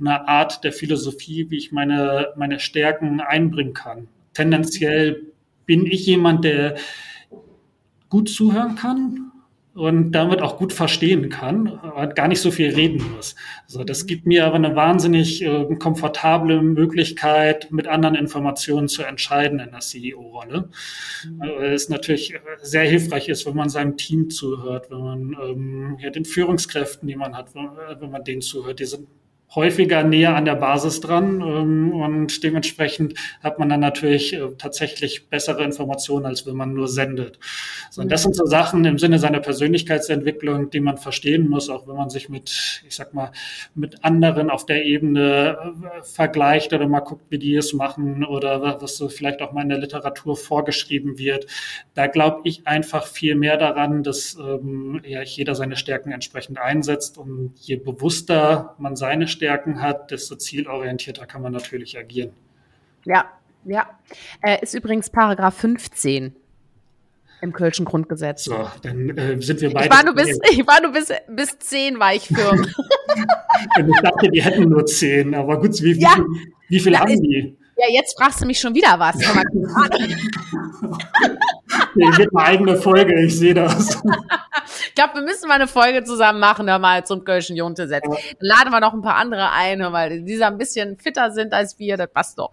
eine 0.00 0.26
Art 0.26 0.64
der 0.64 0.72
Philosophie, 0.72 1.46
wie 1.50 1.58
ich 1.58 1.70
meine, 1.70 2.32
meine 2.34 2.58
Stärken 2.58 3.20
einbringen 3.20 3.74
kann. 3.74 4.08
Tendenziell 4.32 5.22
bin 5.66 5.86
ich 5.86 6.06
jemand, 6.06 6.44
der 6.44 6.74
gut 8.14 8.28
zuhören 8.28 8.76
kann 8.76 9.32
und 9.74 10.12
damit 10.12 10.40
auch 10.40 10.56
gut 10.56 10.72
verstehen 10.72 11.30
kann 11.30 11.66
und 11.66 12.14
gar 12.14 12.28
nicht 12.28 12.40
so 12.40 12.52
viel 12.52 12.72
reden 12.72 13.02
muss. 13.16 13.34
Also 13.64 13.82
das 13.82 14.06
gibt 14.06 14.24
mir 14.24 14.46
aber 14.46 14.54
eine 14.54 14.76
wahnsinnig 14.76 15.42
äh, 15.42 15.74
komfortable 15.80 16.62
Möglichkeit, 16.62 17.72
mit 17.72 17.88
anderen 17.88 18.14
Informationen 18.14 18.86
zu 18.86 19.02
entscheiden 19.02 19.58
in 19.58 19.72
der 19.72 19.80
CEO-Rolle. 19.80 20.68
Mhm. 21.26 21.42
Äh, 21.42 21.72
es 21.72 21.88
natürlich 21.88 22.34
sehr 22.62 22.84
hilfreich 22.84 23.28
ist, 23.28 23.46
wenn 23.46 23.56
man 23.56 23.68
seinem 23.68 23.96
Team 23.96 24.30
zuhört, 24.30 24.92
wenn 24.92 25.00
man 25.00 25.36
ähm, 25.42 25.96
ja, 25.98 26.10
den 26.10 26.24
Führungskräften, 26.24 27.08
die 27.08 27.16
man 27.16 27.36
hat, 27.36 27.52
wenn, 27.56 27.70
wenn 27.98 28.12
man 28.12 28.22
denen 28.22 28.42
zuhört, 28.42 28.78
die 28.78 28.84
sind 28.84 29.08
häufiger 29.54 30.02
näher 30.02 30.34
an 30.34 30.44
der 30.44 30.56
Basis 30.56 31.00
dran 31.00 31.40
ähm, 31.40 31.92
und 31.92 32.42
dementsprechend 32.42 33.14
hat 33.42 33.58
man 33.58 33.68
dann 33.68 33.80
natürlich 33.80 34.34
äh, 34.34 34.48
tatsächlich 34.58 35.28
bessere 35.28 35.62
Informationen, 35.62 36.26
als 36.26 36.46
wenn 36.46 36.56
man 36.56 36.74
nur 36.74 36.88
sendet. 36.88 37.38
So, 37.90 38.02
und 38.02 38.10
das 38.10 38.22
sind 38.22 38.34
so 38.34 38.46
Sachen 38.46 38.84
im 38.84 38.98
Sinne 38.98 39.18
seiner 39.18 39.40
Persönlichkeitsentwicklung, 39.40 40.70
die 40.70 40.80
man 40.80 40.98
verstehen 40.98 41.48
muss, 41.48 41.70
auch 41.70 41.86
wenn 41.86 41.96
man 41.96 42.10
sich 42.10 42.28
mit, 42.28 42.82
ich 42.86 42.94
sag 42.94 43.14
mal, 43.14 43.30
mit 43.74 44.04
anderen 44.04 44.50
auf 44.50 44.66
der 44.66 44.84
Ebene 44.84 45.56
äh, 45.56 46.02
vergleicht 46.02 46.72
oder 46.72 46.88
mal 46.88 47.00
guckt, 47.00 47.26
wie 47.30 47.38
die 47.38 47.54
es 47.54 47.72
machen 47.72 48.24
oder 48.24 48.80
was 48.80 48.96
so 48.96 49.08
vielleicht 49.08 49.40
auch 49.40 49.52
mal 49.52 49.62
in 49.62 49.68
der 49.68 49.78
Literatur 49.78 50.36
vorgeschrieben 50.36 51.18
wird. 51.18 51.46
Da 51.94 52.08
glaube 52.08 52.40
ich 52.44 52.66
einfach 52.66 53.06
viel 53.06 53.36
mehr 53.36 53.56
daran, 53.56 54.02
dass 54.02 54.36
ähm, 54.36 55.00
ja, 55.04 55.22
jeder 55.22 55.54
seine 55.54 55.76
Stärken 55.76 56.10
entsprechend 56.10 56.58
einsetzt 56.58 57.18
und 57.18 57.54
je 57.60 57.76
bewusster 57.76 58.74
man 58.78 58.96
seine 58.96 59.28
Stärken 59.28 59.43
Stärken 59.44 59.82
hat, 59.82 60.10
desto 60.10 60.36
zielorientierter 60.36 61.26
kann 61.26 61.42
man 61.42 61.52
natürlich 61.52 61.98
agieren. 61.98 62.30
Ja, 63.04 63.26
ja. 63.66 63.90
Äh, 64.40 64.62
ist 64.62 64.72
übrigens 64.72 65.10
Paragraph 65.10 65.54
15 65.58 66.34
im 67.42 67.52
Kölschen 67.52 67.84
Grundgesetz. 67.84 68.44
So, 68.44 68.70
dann 68.80 69.10
äh, 69.18 69.38
sind 69.42 69.60
wir 69.60 69.70
beide. 69.70 69.84
Ich 69.90 69.94
war 69.94 70.02
nur 70.02 70.14
bis, 70.14 70.38
ich 70.50 70.66
war 70.66 70.80
nur 70.80 70.92
bis, 70.92 71.12
bis 71.28 71.58
10 71.58 71.98
war 72.00 72.14
ich 72.14 72.22
firm. 72.22 72.66
ich 73.86 74.00
dachte, 74.02 74.30
die 74.30 74.42
hätten 74.42 74.70
nur 74.70 74.86
10, 74.86 75.34
aber 75.34 75.60
gut, 75.60 75.82
wie, 75.82 76.00
ja. 76.00 76.16
wie, 76.16 76.76
wie 76.76 76.80
viel 76.80 76.98
haben 76.98 77.20
die? 77.20 77.54
Ja, 77.76 77.86
jetzt 77.92 78.16
fragst 78.18 78.40
du 78.40 78.46
mich 78.46 78.58
schon 78.58 78.74
wieder 78.74 78.98
was. 78.98 79.16
Nee, 81.94 82.06
wird 82.16 82.30
eine 82.34 82.46
eigene 82.46 82.76
Folge, 82.76 83.20
ich 83.24 83.38
sehe 83.38 83.54
das. 83.54 84.02
ich 84.88 84.94
glaube, 84.94 85.14
wir 85.14 85.22
müssen 85.22 85.48
mal 85.48 85.54
eine 85.54 85.68
Folge 85.68 86.04
zusammen 86.04 86.40
machen, 86.40 86.68
hör 86.68 86.78
mal, 86.78 87.04
zum 87.04 87.24
Kölschen 87.24 87.56
Junte-Setz. 87.56 88.04
Dann 88.04 88.18
laden 88.40 88.70
wir 88.70 88.80
noch 88.80 88.94
ein 88.94 89.02
paar 89.02 89.16
andere 89.16 89.50
ein, 89.52 89.80
hör 89.80 89.90
mal, 89.90 90.22
die 90.22 90.42
ein 90.42 90.58
bisschen 90.58 90.98
fitter 90.98 91.30
sind 91.30 91.52
als 91.52 91.78
wir, 91.78 91.96
das 91.96 92.10
passt 92.12 92.38
doch. 92.38 92.50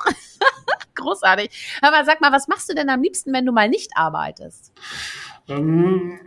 Großartig. 0.96 1.80
Hör 1.82 1.92
mal, 1.92 2.06
sag 2.06 2.22
mal, 2.22 2.32
was 2.32 2.48
machst 2.48 2.70
du 2.70 2.76
denn 2.76 2.90
am 2.90 3.02
liebsten, 3.02 3.34
wenn 3.34 3.46
du 3.46 3.52
mal 3.52 3.70
nicht 3.70 3.92
arbeitest? 3.96 4.72
Ähm, 5.48 6.20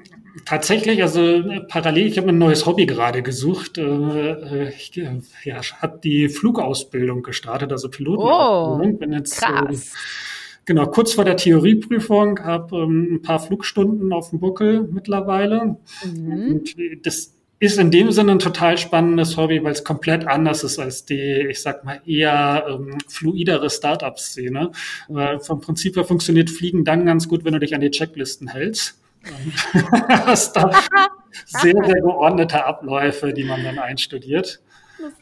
tatsächlich, 0.45 1.03
also 1.03 1.43
parallel, 1.69 2.07
ich 2.07 2.19
habe 2.19 2.29
ein 2.29 2.39
neues 2.39 2.67
Hobby 2.67 2.87
gerade 2.87 3.23
gesucht. 3.23 3.79
Äh, 3.79 4.71
ich 4.71 4.97
äh, 4.97 5.21
ja, 5.45 5.61
habe 5.81 6.01
die 6.03 6.29
Flugausbildung 6.29 7.23
gestartet, 7.23 7.73
also 7.73 7.89
Pilotenausbildung. 7.89 8.95
Oh, 8.95 8.99
Bin 8.99 9.13
jetzt, 9.13 9.41
krass. 9.41 9.93
Äh, 9.93 10.34
genau, 10.65 10.87
kurz 10.87 11.15
vor 11.15 11.25
der 11.25 11.37
Theorieprüfung, 11.37 12.41
habe 12.41 12.77
ähm, 12.77 13.15
ein 13.15 13.23
paar 13.23 13.41
Flugstunden 13.41 14.13
auf 14.13 14.31
dem 14.31 14.41
Buckel 14.41 14.89
mittlerweile. 14.91 15.77
Mhm. 16.05 16.53
Und 16.53 16.77
das 17.07 17.35
ist 17.61 17.79
in 17.79 17.91
dem 17.91 18.11
Sinne 18.11 18.33
ein 18.33 18.39
total 18.39 18.77
spannendes 18.79 19.37
Hobby, 19.37 19.63
weil 19.63 19.73
es 19.73 19.85
komplett 19.85 20.27
anders 20.27 20.65
ist 20.65 20.79
als 20.79 21.05
die, 21.05 21.47
ich 21.49 21.63
sag 21.63 21.85
mal, 21.85 22.01
eher 22.05 22.67
ähm, 22.69 22.99
fluidere 23.09 23.71
Startup-Szene. 23.71 24.73
Äh, 25.09 25.39
vom 25.39 25.61
Prinzip 25.61 25.97
her 25.97 26.05
funktioniert 26.05 26.51
Fliegen 26.51 26.85
dann 26.85 27.07
ganz 27.07 27.29
gut, 27.29 27.45
wenn 27.45 27.53
du 27.55 27.61
dich 27.61 27.75
an 27.75 27.81
die 27.81 27.91
Checklisten 27.91 28.49
hältst. 28.49 29.01
hast 30.27 30.57
da 30.57 30.71
sehr, 31.47 31.75
sehr 31.85 32.01
geordnete 32.03 32.65
Abläufe, 32.65 33.33
die 33.33 33.45
man 33.45 33.65
dann 33.65 33.79
einstudiert. 33.79 34.61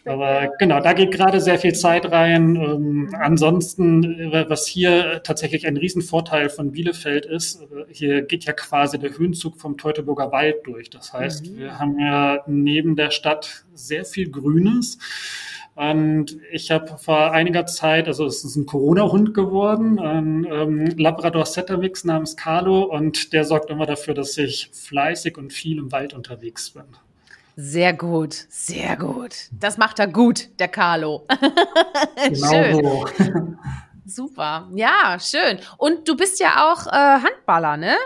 Aber 0.05 0.53
genau, 0.59 0.81
da 0.81 0.93
geht 0.93 1.13
gerade 1.13 1.41
sehr 1.41 1.59
viel 1.59 1.75
Zeit 1.75 2.11
rein. 2.11 2.57
Ähm, 2.57 3.15
ansonsten, 3.19 4.33
äh, 4.33 4.49
was 4.49 4.67
hier 4.67 5.23
tatsächlich 5.23 5.67
ein 5.67 5.77
Riesenvorteil 5.77 6.51
von 6.51 6.73
Bielefeld 6.73 7.27
ist, 7.27 7.63
äh, 7.63 7.85
hier 7.91 8.23
geht 8.23 8.45
ja 8.45 8.53
quasi 8.53 8.99
der 8.99 9.17
Höhenzug 9.17 9.61
vom 9.61 9.77
Teutoburger 9.77 10.33
Wald 10.33 10.67
durch. 10.67 10.91
Das 10.91 11.13
heißt, 11.13 11.47
mhm. 11.47 11.59
wir 11.59 11.79
haben 11.79 11.99
ja 11.99 12.41
neben 12.47 12.97
der 12.97 13.11
Stadt 13.11 13.65
sehr 13.75 14.05
viel 14.05 14.31
Grünes. 14.31 14.99
Und 15.75 16.37
ich 16.51 16.71
habe 16.71 16.99
vor 16.99 17.33
einiger 17.33 17.65
Zeit, 17.65 18.07
also 18.07 18.27
es 18.27 18.45
ist 18.45 18.57
ein 18.57 18.67
Corona-Hund 18.67 19.33
geworden, 19.33 19.99
ein 19.99 20.45
ähm, 20.45 20.87
Labrador 20.99 21.47
Setter 21.47 21.79
Mix 21.79 22.05
namens 22.05 22.37
Carlo 22.37 22.83
und 22.83 23.33
der 23.33 23.45
sorgt 23.45 23.71
immer 23.71 23.87
dafür, 23.87 24.13
dass 24.13 24.37
ich 24.37 24.69
fleißig 24.73 25.39
und 25.39 25.51
viel 25.51 25.79
im 25.79 25.91
Wald 25.91 26.13
unterwegs 26.13 26.71
bin. 26.71 26.85
Sehr 27.57 27.93
gut, 27.93 28.35
sehr 28.49 28.97
gut. 28.97 29.35
Das 29.53 29.77
macht 29.77 29.99
er 29.99 30.09
gut, 30.09 30.49
der 30.59 30.69
Carlo. 30.69 31.27
genau 32.29 32.49
schön. 32.51 32.83
So. 32.83 33.07
Super, 34.05 34.69
ja, 34.75 35.19
schön. 35.21 35.59
Und 35.79 36.09
du 36.09 36.17
bist 36.17 36.41
ja 36.41 36.73
auch 36.73 36.87
äh, 36.87 37.23
Handballer, 37.23 37.77
ne? 37.77 37.97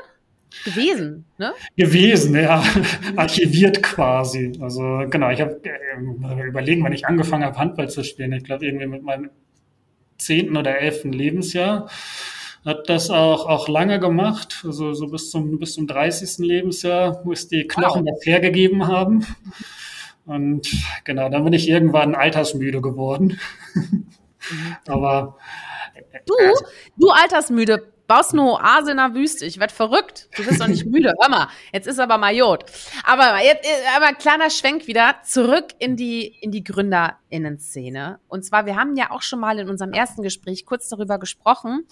Gewesen, 0.65 1.25
ne? 1.39 1.53
Gewesen, 1.77 2.35
ja. 2.35 2.63
Archiviert 3.17 3.83
quasi. 3.83 4.53
Also 4.61 5.05
genau, 5.11 5.31
ich 5.31 5.41
habe 5.41 5.61
äh, 5.65 6.49
überlegen, 6.49 6.83
wann 6.83 6.93
ich 6.93 7.07
angefangen 7.07 7.45
habe, 7.45 7.59
Handball 7.59 7.89
zu 7.89 8.03
spielen. 8.05 8.33
Ich 8.33 8.45
glaube, 8.45 8.67
irgendwie 8.67 8.87
mit 8.87 9.03
meinem 9.03 9.31
zehnten 10.19 10.57
oder 10.57 10.79
elften 10.79 11.13
Lebensjahr 11.13 11.89
hat 12.67 12.89
das 12.89 13.11
auch, 13.11 13.47
auch 13.47 13.69
lange 13.69 14.01
gemacht, 14.01 14.65
also 14.67 14.93
so 14.93 15.07
bis 15.07 15.31
zum, 15.31 15.59
bis 15.59 15.75
zum 15.75 15.87
30. 15.87 16.45
Lebensjahr, 16.45 17.21
wo 17.25 17.33
es 17.33 17.47
die 17.47 17.67
Knochen 17.67 18.05
wow. 18.05 18.13
das 18.13 18.27
hergegeben 18.27 18.89
haben. 18.89 19.25
Und 20.27 20.69
genau, 21.05 21.29
dann 21.29 21.45
bin 21.45 21.53
ich 21.53 21.69
irgendwann 21.69 22.17
altersmüde 22.17 22.81
geworden. 22.83 23.39
Mhm. 23.75 24.07
Aber 24.87 25.39
du, 26.27 26.35
du 26.97 27.11
altersmüde, 27.11 27.93
baust 28.07 28.33
eine 28.33 28.43
Oase 28.43 28.93
in 28.93 28.97
der 28.97 29.15
Wüste. 29.15 29.45
Ich 29.47 29.59
werd 29.59 29.73
verrückt. 29.73 30.29
Du 30.37 30.45
bist 30.45 30.61
doch 30.61 30.67
nicht 30.67 30.87
müde. 30.91 31.15
Hör 31.21 31.29
mal, 31.29 31.49
jetzt 31.73 31.87
ist 31.87 31.99
aber 31.99 32.19
Majot. 32.19 32.65
Aber 33.05 33.43
jetzt, 33.43 33.67
aber 33.97 34.13
kleiner 34.15 34.51
Schwenk 34.51 34.87
wieder 34.87 35.17
zurück 35.25 35.67
in 35.79 35.97
die, 35.97 36.27
in 36.41 36.51
die 36.51 36.63
GründerInnen-Szene. 36.65 38.21
Und 38.29 38.45
zwar, 38.45 38.67
wir 38.67 38.77
haben 38.77 38.97
ja 38.97 39.11
auch 39.11 39.23
schon 39.23 39.41
mal 39.41 39.59
in 39.59 39.69
unserem 39.69 39.93
ersten 39.93 40.23
Gespräch 40.23 40.67
kurz 40.67 40.89
darüber 40.89 41.19
gesprochen, 41.19 41.87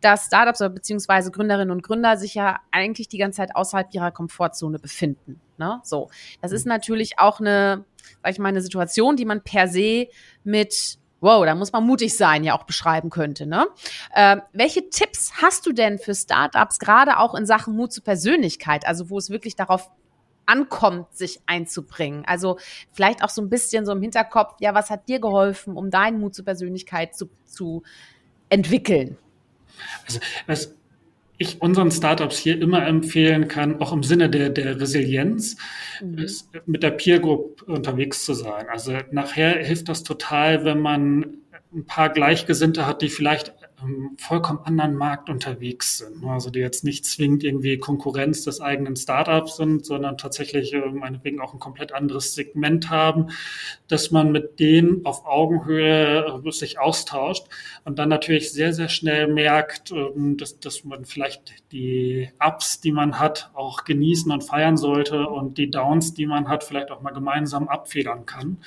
dass 0.00 0.26
Startups 0.26 0.60
oder 0.60 0.70
beziehungsweise 0.70 1.30
Gründerinnen 1.30 1.70
und 1.70 1.82
Gründer 1.82 2.16
sich 2.16 2.34
ja 2.34 2.58
eigentlich 2.70 3.08
die 3.08 3.18
ganze 3.18 3.38
Zeit 3.38 3.54
außerhalb 3.54 3.88
ihrer 3.92 4.10
Komfortzone 4.10 4.78
befinden. 4.78 5.40
Ne? 5.58 5.80
So. 5.84 6.10
Das 6.40 6.52
ist 6.52 6.66
natürlich 6.66 7.18
auch 7.18 7.40
eine, 7.40 7.84
sag 8.22 8.32
ich 8.32 8.38
mal, 8.38 8.48
eine 8.48 8.62
Situation, 8.62 9.16
die 9.16 9.24
man 9.24 9.42
per 9.42 9.68
se 9.68 10.08
mit 10.42 10.98
wow, 11.20 11.44
da 11.44 11.54
muss 11.54 11.72
man 11.72 11.86
mutig 11.86 12.16
sein, 12.16 12.44
ja 12.44 12.58
auch 12.58 12.64
beschreiben 12.64 13.10
könnte. 13.10 13.46
Ne? 13.46 13.66
Äh, 14.14 14.38
welche 14.52 14.88
Tipps 14.90 15.32
hast 15.42 15.66
du 15.66 15.72
denn 15.72 15.98
für 15.98 16.14
Startups, 16.14 16.78
gerade 16.78 17.18
auch 17.18 17.34
in 17.34 17.46
Sachen 17.46 17.76
Mut 17.76 17.92
zur 17.92 18.04
Persönlichkeit, 18.04 18.86
also 18.86 19.10
wo 19.10 19.18
es 19.18 19.30
wirklich 19.30 19.56
darauf 19.56 19.90
ankommt, 20.46 21.14
sich 21.14 21.40
einzubringen? 21.46 22.24
Also 22.26 22.58
vielleicht 22.92 23.22
auch 23.22 23.28
so 23.28 23.42
ein 23.42 23.50
bisschen 23.50 23.86
so 23.86 23.92
im 23.92 24.02
Hinterkopf, 24.02 24.54
ja, 24.60 24.74
was 24.74 24.90
hat 24.90 25.08
dir 25.08 25.20
geholfen, 25.20 25.76
um 25.76 25.90
deinen 25.90 26.20
Mut 26.20 26.34
zur 26.34 26.44
Persönlichkeit 26.44 27.14
zu, 27.14 27.30
zu 27.44 27.82
entwickeln? 28.48 29.16
Also 30.06 30.20
was 30.46 30.74
ich 31.40 31.62
unseren 31.62 31.90
Startups 31.90 32.36
hier 32.36 32.60
immer 32.60 32.86
empfehlen 32.86 33.48
kann, 33.48 33.80
auch 33.80 33.94
im 33.94 34.02
Sinne 34.02 34.28
der, 34.28 34.50
der 34.50 34.78
Resilienz, 34.78 35.56
mhm. 36.02 36.18
ist 36.18 36.50
mit 36.66 36.82
der 36.82 36.90
Peer 36.90 37.18
Group 37.18 37.62
unterwegs 37.62 38.26
zu 38.26 38.34
sein. 38.34 38.66
Also 38.68 38.98
nachher 39.10 39.64
hilft 39.64 39.88
das 39.88 40.02
total, 40.02 40.66
wenn 40.66 40.80
man 40.80 41.38
ein 41.72 41.86
paar 41.86 42.10
Gleichgesinnte 42.10 42.86
hat, 42.86 43.00
die 43.00 43.08
vielleicht 43.08 43.54
ähm, 43.82 44.16
vollkommen 44.18 44.60
anderen 44.64 44.94
Markt 44.94 45.30
unterwegs 45.30 45.98
sind. 45.98 46.22
Ne? 46.22 46.30
Also 46.30 46.50
die 46.50 46.60
jetzt 46.60 46.84
nicht 46.84 47.04
zwingend 47.04 47.44
irgendwie 47.44 47.78
Konkurrenz 47.78 48.44
des 48.44 48.60
eigenen 48.60 48.96
Startups 48.96 49.56
sind, 49.56 49.84
sondern 49.86 50.18
tatsächlich 50.18 50.72
äh, 50.72 50.78
meinetwegen 50.78 51.40
auch 51.40 51.52
ein 51.52 51.60
komplett 51.60 51.92
anderes 51.92 52.34
Segment 52.34 52.90
haben, 52.90 53.28
dass 53.88 54.10
man 54.10 54.32
mit 54.32 54.60
denen 54.60 55.04
auf 55.04 55.26
Augenhöhe 55.26 56.40
äh, 56.44 56.50
sich 56.50 56.78
austauscht 56.78 57.46
und 57.84 57.98
dann 57.98 58.08
natürlich 58.08 58.52
sehr, 58.52 58.72
sehr 58.72 58.88
schnell 58.88 59.28
merkt, 59.28 59.92
ähm, 59.92 60.36
dass, 60.36 60.58
dass 60.60 60.84
man 60.84 61.04
vielleicht 61.04 61.59
die 61.72 62.30
Ups, 62.44 62.80
die 62.80 62.92
man 62.92 63.18
hat, 63.18 63.50
auch 63.54 63.84
genießen 63.84 64.30
und 64.32 64.42
feiern 64.42 64.76
sollte 64.76 65.28
und 65.28 65.58
die 65.58 65.70
Downs, 65.70 66.14
die 66.14 66.26
man 66.26 66.48
hat, 66.48 66.64
vielleicht 66.64 66.90
auch 66.90 67.00
mal 67.00 67.12
gemeinsam 67.12 67.68
abfedern 67.68 68.26
kann. 68.26 68.58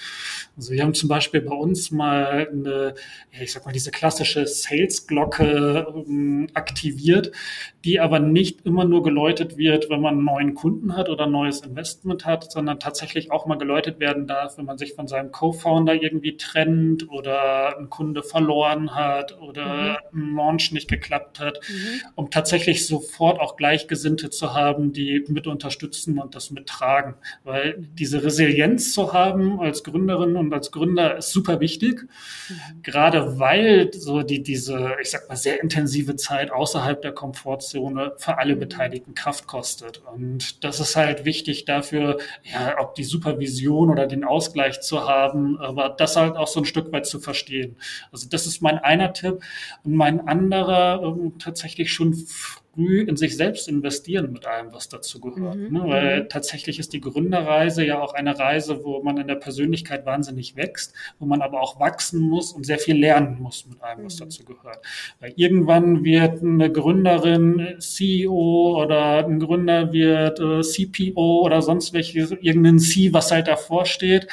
Also 0.55 0.71
wir 0.71 0.83
haben 0.83 0.93
zum 0.93 1.09
Beispiel 1.09 1.41
bei 1.41 1.55
uns 1.55 1.91
mal 1.91 2.47
eine, 2.51 2.93
ich 3.31 3.51
sag 3.51 3.65
mal, 3.65 3.71
diese 3.71 3.91
klassische 3.91 4.47
Sales 4.47 5.07
Glocke 5.07 5.87
ähm, 6.07 6.47
aktiviert, 6.53 7.31
die 7.83 7.99
aber 7.99 8.19
nicht 8.19 8.65
immer 8.65 8.85
nur 8.85 9.03
geläutet 9.03 9.57
wird, 9.57 9.89
wenn 9.89 10.01
man 10.01 10.15
einen 10.15 10.25
neuen 10.25 10.53
Kunden 10.53 10.95
hat 10.95 11.09
oder 11.09 11.25
ein 11.25 11.31
neues 11.31 11.61
Investment 11.61 12.25
hat, 12.25 12.51
sondern 12.51 12.79
tatsächlich 12.79 13.31
auch 13.31 13.45
mal 13.45 13.57
geläutet 13.57 13.99
werden 13.99 14.27
darf, 14.27 14.57
wenn 14.57 14.65
man 14.65 14.77
sich 14.77 14.93
von 14.93 15.07
seinem 15.07 15.31
Co-Founder 15.31 15.93
irgendwie 15.93 16.37
trennt 16.37 17.09
oder 17.09 17.77
ein 17.77 17.89
Kunde 17.89 18.23
verloren 18.23 18.95
hat 18.95 19.37
oder 19.41 19.99
mhm. 20.11 20.31
ein 20.31 20.35
Launch 20.35 20.71
nicht 20.71 20.89
geklappt 20.89 21.39
hat, 21.39 21.59
mhm. 21.67 22.01
um 22.15 22.29
tatsächlich 22.29 22.87
sofort 22.93 23.39
auch 23.39 23.55
Gleichgesinnte 23.55 24.29
zu 24.29 24.53
haben, 24.53 24.93
die 24.93 25.23
mit 25.27 25.47
unterstützen 25.47 26.19
und 26.19 26.35
das 26.35 26.51
mittragen. 26.51 27.15
Weil 27.43 27.87
diese 27.93 28.23
Resilienz 28.23 28.93
zu 28.93 29.13
haben 29.13 29.59
als 29.59 29.83
Gründerin 29.83 30.35
und 30.35 30.53
als 30.53 30.71
Gründer 30.71 31.17
ist 31.17 31.31
super 31.31 31.59
wichtig, 31.59 32.03
mhm. 32.03 32.83
gerade 32.83 33.39
weil 33.39 33.91
so 33.93 34.21
die, 34.21 34.43
diese 34.43 34.95
ich 35.01 35.09
sag 35.09 35.27
mal, 35.27 35.35
sehr 35.35 35.61
intensive 35.61 36.15
Zeit 36.15 36.51
außerhalb 36.51 37.01
der 37.01 37.13
Komfortzone 37.13 38.13
für 38.17 38.37
alle 38.37 38.55
Beteiligten 38.55 39.15
Kraft 39.15 39.47
kostet. 39.47 40.01
Und 40.13 40.63
das 40.63 40.79
ist 40.79 40.95
halt 40.95 41.25
wichtig 41.25 41.65
dafür, 41.65 42.19
ja, 42.43 42.75
ob 42.79 42.95
die 42.95 43.03
Supervision 43.03 43.89
oder 43.89 44.07
den 44.07 44.23
Ausgleich 44.23 44.81
zu 44.81 45.07
haben, 45.07 45.57
aber 45.57 45.89
das 45.89 46.15
halt 46.15 46.35
auch 46.35 46.47
so 46.47 46.59
ein 46.59 46.65
Stück 46.65 46.91
weit 46.91 47.05
zu 47.05 47.19
verstehen. 47.19 47.75
Also 48.11 48.27
das 48.29 48.45
ist 48.45 48.61
mein 48.61 48.77
einer 48.77 49.13
Tipp. 49.13 49.41
Und 49.83 49.95
mein 49.95 50.27
anderer 50.27 51.01
ähm, 51.03 51.39
tatsächlich 51.39 51.91
schon 51.91 52.25
früh 52.73 53.01
in 53.01 53.17
sich 53.17 53.37
selbst 53.37 53.67
investieren 53.67 54.31
mit 54.31 54.45
allem, 54.45 54.73
was 54.73 54.89
dazu 54.89 55.19
gehört. 55.19 55.55
Mhm. 55.55 55.71
Ne? 55.71 55.83
Weil 55.85 56.23
mhm. 56.23 56.29
tatsächlich 56.29 56.79
ist 56.79 56.93
die 56.93 57.01
Gründerreise 57.01 57.85
ja 57.85 58.01
auch 58.01 58.13
eine 58.13 58.37
Reise, 58.37 58.83
wo 58.83 59.01
man 59.03 59.17
in 59.17 59.27
der 59.27 59.35
Persönlichkeit 59.35 60.05
wahnsinnig 60.05 60.55
wächst, 60.55 60.93
wo 61.19 61.25
man 61.25 61.41
aber 61.41 61.61
auch 61.61 61.79
wachsen 61.79 62.21
muss 62.21 62.51
und 62.51 62.65
sehr 62.65 62.79
viel 62.79 62.97
lernen 62.97 63.39
muss 63.39 63.67
mit 63.67 63.81
allem, 63.81 64.05
was 64.05 64.15
mhm. 64.15 64.25
dazu 64.25 64.43
gehört. 64.45 64.79
Weil 65.19 65.33
irgendwann 65.35 66.03
wird 66.03 66.41
eine 66.41 66.71
Gründerin 66.71 67.75
CEO 67.79 68.81
oder 68.81 69.25
ein 69.25 69.39
Gründer 69.39 69.93
wird 69.93 70.39
äh, 70.39 70.61
CPO 70.61 71.41
oder 71.43 71.61
sonst 71.61 71.93
welche, 71.93 72.19
irgendein 72.41 72.79
C, 72.79 73.13
was 73.13 73.31
halt 73.31 73.47
davor 73.47 73.85
steht. 73.85 74.27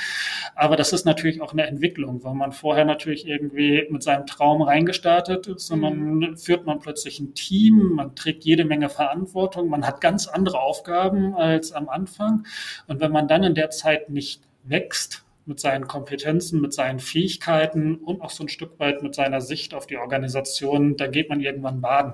Aber 0.54 0.76
das 0.76 0.92
ist 0.92 1.04
natürlich 1.04 1.40
auch 1.40 1.52
eine 1.52 1.66
Entwicklung, 1.66 2.22
weil 2.24 2.34
man 2.34 2.52
vorher 2.52 2.84
natürlich 2.84 3.26
irgendwie 3.26 3.86
mit 3.90 4.02
seinem 4.02 4.26
Traum 4.26 4.62
reingestartet 4.62 5.46
ist 5.46 5.70
dann 5.70 5.80
mhm. 5.80 6.36
führt 6.36 6.66
man 6.66 6.80
plötzlich 6.80 7.20
ein 7.20 7.34
Team, 7.34 7.92
man 7.94 8.14
trägt 8.14 8.29
trägt 8.30 8.44
jede 8.44 8.64
Menge 8.64 8.88
Verantwortung, 8.88 9.68
man 9.68 9.86
hat 9.86 10.00
ganz 10.00 10.28
andere 10.28 10.60
Aufgaben 10.60 11.34
als 11.34 11.72
am 11.72 11.88
Anfang. 11.88 12.46
Und 12.86 13.00
wenn 13.00 13.10
man 13.10 13.26
dann 13.26 13.42
in 13.42 13.54
der 13.54 13.70
Zeit 13.70 14.08
nicht 14.08 14.42
wächst, 14.62 15.24
mit 15.46 15.58
seinen 15.58 15.88
Kompetenzen, 15.88 16.60
mit 16.60 16.72
seinen 16.72 17.00
Fähigkeiten 17.00 17.96
und 17.96 18.20
auch 18.20 18.30
so 18.30 18.44
ein 18.44 18.48
Stück 18.48 18.78
weit 18.78 19.02
mit 19.02 19.16
seiner 19.16 19.40
Sicht 19.40 19.74
auf 19.74 19.86
die 19.86 19.96
Organisation, 19.96 20.96
da 20.96 21.08
geht 21.08 21.28
man 21.28 21.40
irgendwann 21.40 21.80
baden. 21.80 22.12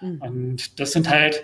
Mhm. 0.00 0.22
Und 0.22 0.78
das 0.78 0.92
sind 0.92 1.10
halt 1.10 1.42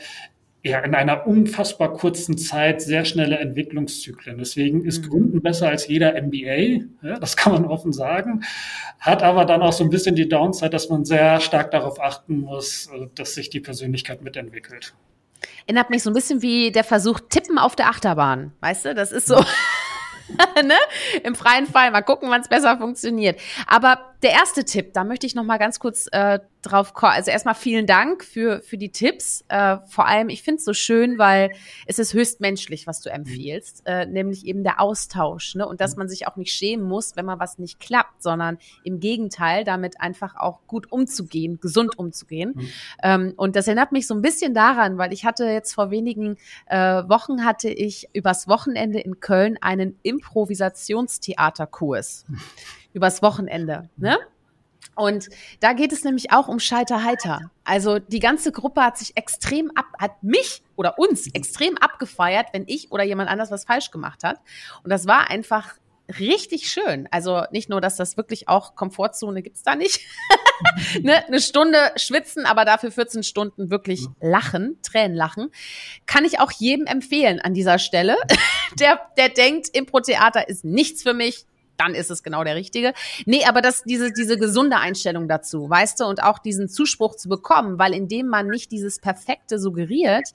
ja, 0.65 0.79
in 0.81 0.95
einer 0.95 1.27
unfassbar 1.27 1.93
kurzen 1.93 2.39
Zeit 2.39 2.81
sehr 2.81 3.05
schnelle 3.05 3.39
Entwicklungszyklen. 3.39 4.39
Deswegen 4.39 4.85
ist 4.85 5.05
mhm. 5.05 5.09
Gründen 5.09 5.43
besser 5.43 5.69
als 5.69 5.89
jeder 5.89 6.13
MBA, 6.21 6.85
ja, 7.03 7.19
das 7.19 7.37
kann 7.37 7.53
man 7.53 7.65
offen 7.65 7.93
sagen, 7.93 8.45
hat 9.01 9.23
aber 9.25 9.45
dann 9.45 9.61
auch 9.63 9.73
so 9.73 9.83
ein 9.83 9.91
bisschen 9.91 10.15
die 10.15 10.29
Downside, 10.29 10.71
dass 10.71 10.89
man 10.89 11.05
sehr 11.05 11.41
stark 11.41 11.73
darauf 11.73 12.01
achten 12.01 12.41
muss, 12.41 12.89
äh, 12.95 13.09
dass 13.15 13.35
sich 13.35 13.51
die 13.51 13.61
Persönlichkeit 13.61 14.23
mitentwickelt. 14.23 14.95
Erinnert 15.67 15.91
mich 15.91 16.05
so 16.05 16.11
ein 16.11 16.15
bisschen 16.15 16.43
wie 16.43 16.71
der 16.71 16.85
Versuch 16.85 17.19
Tippen 17.29 17.59
auf 17.59 17.75
der 17.75 17.89
Achterbahn, 17.89 18.53
weißt 18.61 18.85
du? 18.85 18.95
Das 18.95 19.11
ist 19.11 19.27
so, 19.27 19.37
ne? 20.63 20.75
Im 21.25 21.35
freien 21.35 21.67
Fall, 21.67 21.91
mal 21.91 22.03
gucken, 22.03 22.31
wann 22.31 22.41
es 22.41 22.49
besser 22.49 22.79
funktioniert. 22.79 23.41
Aber 23.67 24.12
der 24.23 24.31
erste 24.31 24.65
Tipp, 24.65 24.93
da 24.93 25.05
möchte 25.05 25.27
ich 25.27 25.35
noch 25.35 25.45
mal 25.45 25.59
ganz 25.59 25.81
kurz 25.81 26.07
äh, 26.13 26.39
drauf 26.63 26.95
kommen. 26.95 27.15
Also 27.15 27.33
erstmal 27.33 27.57
vielen 27.57 27.87
Dank 27.87 28.25
für, 28.25 28.63
für 28.63 28.79
die 28.79 28.91
Tipps. 28.91 29.45
Äh, 29.49 29.79
vor 29.89 30.07
allem, 30.07 30.29
ich 30.29 30.45
finde 30.45 30.59
es 30.59 30.65
so 30.65 30.73
schön, 30.73 31.19
weil 31.19 31.51
es 31.87 31.99
ist 31.99 32.15
höchst 32.15 32.41
menschlich, 32.41 32.87
was 32.87 33.01
du 33.01 33.11
empfiehlst, 33.11 33.83
äh, 33.85 34.07
nämlich 34.07 34.47
eben 34.47 34.63
der 34.63 34.81
Austausch. 34.81 35.57
Ne? 35.57 35.67
Und 35.67 35.81
dass 35.81 35.97
man 35.97 36.09
sich 36.09 36.29
auch 36.29 36.37
nicht 36.37 36.53
schämen 36.53 36.87
muss, 36.87 37.17
wenn 37.17 37.27
mal 37.27 37.41
was 37.41 37.59
nicht 37.59 37.81
klappt, 37.81 38.23
sondern 38.23 38.59
im 38.85 39.01
Gegenteil, 39.01 39.65
damit 39.65 40.01
einfach 40.01 40.37
auch 40.37 40.61
gut 40.69 40.93
umzugehen, 40.93 41.59
gesund 41.61 41.99
umzugehen. 41.99 42.53
Mhm. 42.55 42.69
Ähm, 43.03 43.35
und 43.37 43.57
das 43.57 43.67
erinnert 43.67 43.91
mich 43.91 44.07
so 44.07 44.15
ein 44.15 44.23
bisschen 44.23 44.55
daran, 44.55 44.99
weil 44.99 45.13
ich 45.13 45.25
hatte 45.25 45.47
jetzt 45.47 45.75
vor 45.75 45.91
wenigen 45.91 46.37
äh, 46.67 47.03
Wochen 47.09 47.45
hatte 47.45 47.71
ich 47.71 48.09
übers 48.13 48.47
Wochenende 48.47 49.01
in 49.01 49.19
Köln 49.19 49.59
einen 49.61 49.99
Improvisationstheaterkurs. 50.03 52.25
übers 52.93 53.23
Wochenende. 53.23 53.89
Ne? 53.97 54.19
Und 54.95 55.29
da 55.61 55.73
geht 55.73 55.93
es 55.93 56.05
nämlich 56.05 56.33
auch 56.33 56.49
um 56.49 56.61
Scheiterheiter. 56.61 57.51
Also 57.65 57.99
die 57.99 58.19
ganze 58.19 58.53
Gruppe 58.53 58.83
hat 58.83 58.99
sich 58.99 59.17
extrem 59.17 59.71
ab, 59.75 59.87
hat 59.99 60.23
mich 60.23 60.63
oder 60.77 60.99
uns 60.99 61.33
extrem 61.33 61.79
abgefeiert, 61.79 62.49
wenn 62.53 62.65
ich 62.67 62.93
oder 62.93 63.05
jemand 63.05 63.31
anders 63.31 63.51
was 63.51 63.65
falsch 63.65 63.91
gemacht 63.91 64.23
hat. 64.23 64.39
Und 64.83 64.91
das 64.91 65.07
war 65.07 65.31
einfach 65.31 65.75
richtig 66.19 66.71
schön. 66.71 67.09
Also 67.11 67.45
nicht 67.53 67.71
nur, 67.71 67.81
dass 67.81 67.97
das 67.97 68.17
wirklich 68.19 68.49
auch 68.49 68.75
Komfortzone 68.75 69.41
gibt's 69.41 69.63
da 69.63 69.77
nicht. 69.77 70.01
ne? 71.03 71.27
Eine 71.27 71.41
Stunde 71.41 71.79
schwitzen, 71.97 72.45
aber 72.45 72.67
dafür 72.67 72.91
14 72.91 73.23
Stunden 73.23 73.71
wirklich 73.71 74.07
lachen, 74.21 74.79
Tränen 74.83 75.17
lachen. 75.17 75.51
Kann 76.07 76.25
ich 76.25 76.39
auch 76.41 76.51
jedem 76.53 76.87
empfehlen 76.87 77.41
an 77.41 77.55
dieser 77.55 77.79
Stelle, 77.79 78.17
der, 78.79 79.01
der 79.17 79.31
denkt, 79.31 79.69
Impro-Theater 79.73 80.49
ist 80.49 80.65
nichts 80.65 81.03
für 81.03 81.15
mich 81.15 81.47
dann 81.77 81.95
ist 81.95 82.11
es 82.11 82.23
genau 82.23 82.45
der 82.45 82.55
Richtige. 82.55 82.93
Nee, 83.27 83.45
aber 83.47 83.61
das, 83.61 83.83
diese, 83.83 84.13
diese 84.13 84.39
gesunde 84.39 84.77
Einstellung 84.77 85.29
dazu, 85.29 85.69
weißt 85.69 86.01
du, 86.01 86.05
und 86.05 86.23
auch 86.23 86.39
diesen 86.39 86.69
Zuspruch 86.69 87.17
zu 87.17 87.29
bekommen, 87.29 87.79
weil 87.79 87.95
indem 87.95 88.29
man 88.29 88.49
nicht 88.49 88.71
dieses 88.73 88.99
Perfekte 88.99 89.59
suggeriert, 89.59 90.29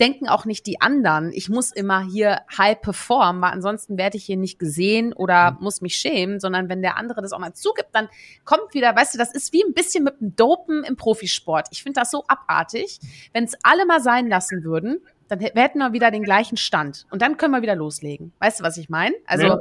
denken 0.00 0.28
auch 0.28 0.44
nicht 0.44 0.66
die 0.66 0.80
anderen, 0.80 1.30
ich 1.32 1.48
muss 1.48 1.70
immer 1.70 2.02
hier 2.02 2.40
high 2.58 2.80
perform, 2.80 3.40
weil 3.40 3.52
ansonsten 3.52 3.96
werde 3.96 4.16
ich 4.16 4.24
hier 4.24 4.36
nicht 4.36 4.58
gesehen 4.58 5.12
oder 5.12 5.56
muss 5.60 5.80
mich 5.80 5.94
schämen, 5.94 6.40
sondern 6.40 6.68
wenn 6.68 6.82
der 6.82 6.96
andere 6.96 7.22
das 7.22 7.32
auch 7.32 7.38
mal 7.38 7.54
zugibt, 7.54 7.90
dann 7.92 8.08
kommt 8.44 8.74
wieder, 8.74 8.96
weißt 8.96 9.14
du, 9.14 9.18
das 9.18 9.32
ist 9.32 9.52
wie 9.52 9.62
ein 9.62 9.74
bisschen 9.74 10.02
mit 10.02 10.20
dem 10.20 10.34
Dopen 10.34 10.82
im 10.82 10.96
Profisport. 10.96 11.68
Ich 11.70 11.82
finde 11.84 12.00
das 12.00 12.10
so 12.10 12.24
abartig. 12.26 12.98
Wenn 13.32 13.44
es 13.44 13.56
alle 13.62 13.86
mal 13.86 14.00
sein 14.00 14.28
lassen 14.28 14.64
würden, 14.64 15.00
dann 15.28 15.38
hätten 15.38 15.78
wir 15.78 15.92
wieder 15.92 16.10
den 16.10 16.24
gleichen 16.24 16.56
Stand. 16.56 17.06
Und 17.10 17.22
dann 17.22 17.36
können 17.36 17.54
wir 17.54 17.62
wieder 17.62 17.76
loslegen. 17.76 18.32
Weißt 18.40 18.60
du, 18.60 18.64
was 18.64 18.76
ich 18.76 18.88
meine? 18.88 19.14
Also, 19.26 19.46
ja. 19.46 19.60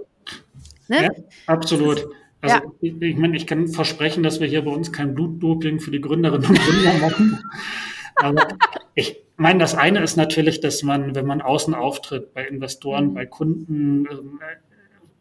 Ne? 0.92 1.04
Ja, 1.04 1.10
absolut. 1.48 2.06
Also 2.42 2.56
ja. 2.56 2.62
ich, 2.82 3.02
ich 3.02 3.16
meine, 3.16 3.38
ich 3.38 3.48
kann 3.48 3.70
versprechen, 3.70 4.24
dass 4.24 4.42
wir 4.42 4.48
hier 4.48 4.64
bei 4.64 4.72
uns 4.72 4.92
kein 4.92 5.16
Blutdoping 5.16 5.80
für 5.80 5.92
die 5.92 6.02
Gründerinnen 6.02 6.50
und 6.50 6.60
Gründer 6.60 6.94
machen. 7.00 7.40
Aber 8.16 8.48
ich 8.94 9.24
meine, 9.38 9.60
das 9.60 9.74
eine 9.74 10.04
ist 10.04 10.18
natürlich, 10.18 10.60
dass 10.60 10.84
man, 10.84 11.16
wenn 11.16 11.26
man 11.26 11.42
außen 11.42 11.74
auftritt, 11.74 12.34
bei 12.34 12.46
Investoren, 12.46 13.12
mhm. 13.12 13.14
bei 13.14 13.26
Kunden, 13.26 14.06
ähm, 14.06 14.40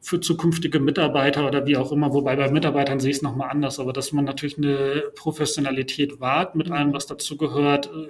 für 0.01 0.21
zukünftige 0.21 0.81
Mitarbeiter 0.81 1.47
oder 1.47 1.67
wie 1.67 1.77
auch 1.77 1.93
immer, 1.93 2.13
wobei 2.13 2.35
bei 2.35 2.51
Mitarbeitern 2.51 3.01
sehe 3.01 3.11
ich 3.11 3.19
es 3.19 3.23
nochmal 3.23 3.51
anders, 3.51 3.79
aber 3.79 3.93
dass 3.93 4.13
man 4.13 4.25
natürlich 4.25 4.57
eine 4.57 5.05
Professionalität 5.15 6.21
wahrt 6.21 6.57
mit 6.57 6.71
allem, 6.71 6.95
was 6.95 7.07
dazu 7.07 7.37
gehört, 7.37 7.87
äh, 7.87 8.09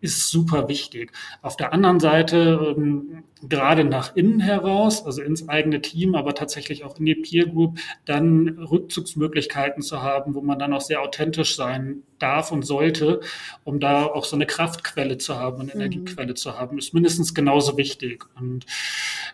ist 0.00 0.30
super 0.30 0.68
wichtig. 0.68 1.12
Auf 1.40 1.56
der 1.56 1.72
anderen 1.72 1.98
Seite, 1.98 2.74
ähm, 2.76 3.24
gerade 3.48 3.84
nach 3.84 4.14
innen 4.16 4.40
heraus, 4.40 5.04
also 5.04 5.22
ins 5.22 5.48
eigene 5.48 5.80
Team, 5.80 6.14
aber 6.14 6.34
tatsächlich 6.34 6.84
auch 6.84 6.98
in 6.98 7.06
die 7.06 7.14
Peer 7.14 7.46
Group, 7.46 7.78
dann 8.04 8.58
Rückzugsmöglichkeiten 8.58 9.82
zu 9.82 10.02
haben, 10.02 10.34
wo 10.34 10.40
man 10.40 10.58
dann 10.58 10.72
auch 10.72 10.80
sehr 10.80 11.02
authentisch 11.02 11.56
sein 11.56 12.02
darf 12.18 12.52
und 12.52 12.64
sollte, 12.64 13.20
um 13.64 13.80
da 13.80 14.06
auch 14.06 14.24
so 14.24 14.36
eine 14.36 14.46
Kraftquelle 14.46 15.18
zu 15.18 15.36
haben, 15.36 15.60
eine 15.60 15.74
mhm. 15.74 15.80
Energiequelle 15.80 16.34
zu 16.34 16.58
haben, 16.58 16.78
ist 16.78 16.94
mindestens 16.94 17.34
genauso 17.34 17.76
wichtig. 17.76 18.24
Und 18.38 18.64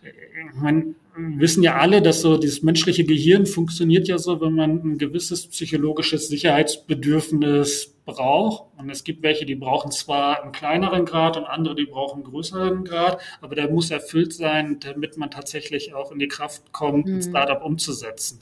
äh, 0.02 0.10
man 0.54 0.94
wissen 1.16 1.62
ja 1.62 1.76
alle, 1.76 2.02
dass 2.02 2.20
so 2.20 2.36
dieses 2.36 2.62
menschliche 2.62 3.04
Gehirn 3.04 3.46
funktioniert 3.46 4.08
ja 4.08 4.18
so, 4.18 4.40
wenn 4.40 4.54
man 4.54 4.82
ein 4.82 4.98
gewisses 4.98 5.46
psychologisches 5.48 6.28
Sicherheitsbedürfnis 6.28 7.94
braucht. 8.04 8.64
Und 8.78 8.90
es 8.90 9.04
gibt 9.04 9.22
welche, 9.22 9.44
die 9.44 9.54
brauchen 9.54 9.90
zwar 9.90 10.42
einen 10.42 10.52
kleineren 10.52 11.04
Grad 11.04 11.36
und 11.36 11.44
andere, 11.44 11.74
die 11.74 11.86
brauchen 11.86 12.22
einen 12.22 12.30
größeren 12.30 12.84
Grad, 12.84 13.20
aber 13.40 13.54
der 13.54 13.70
muss 13.70 13.90
erfüllt 14.00 14.32
sein, 14.32 14.78
damit 14.80 15.16
man 15.16 15.30
tatsächlich 15.30 15.94
auch 15.94 16.10
in 16.12 16.18
die 16.18 16.28
Kraft 16.28 16.72
kommt, 16.72 17.06
mhm. 17.06 17.16
ein 17.16 17.22
Startup 17.22 17.64
umzusetzen. 17.64 18.40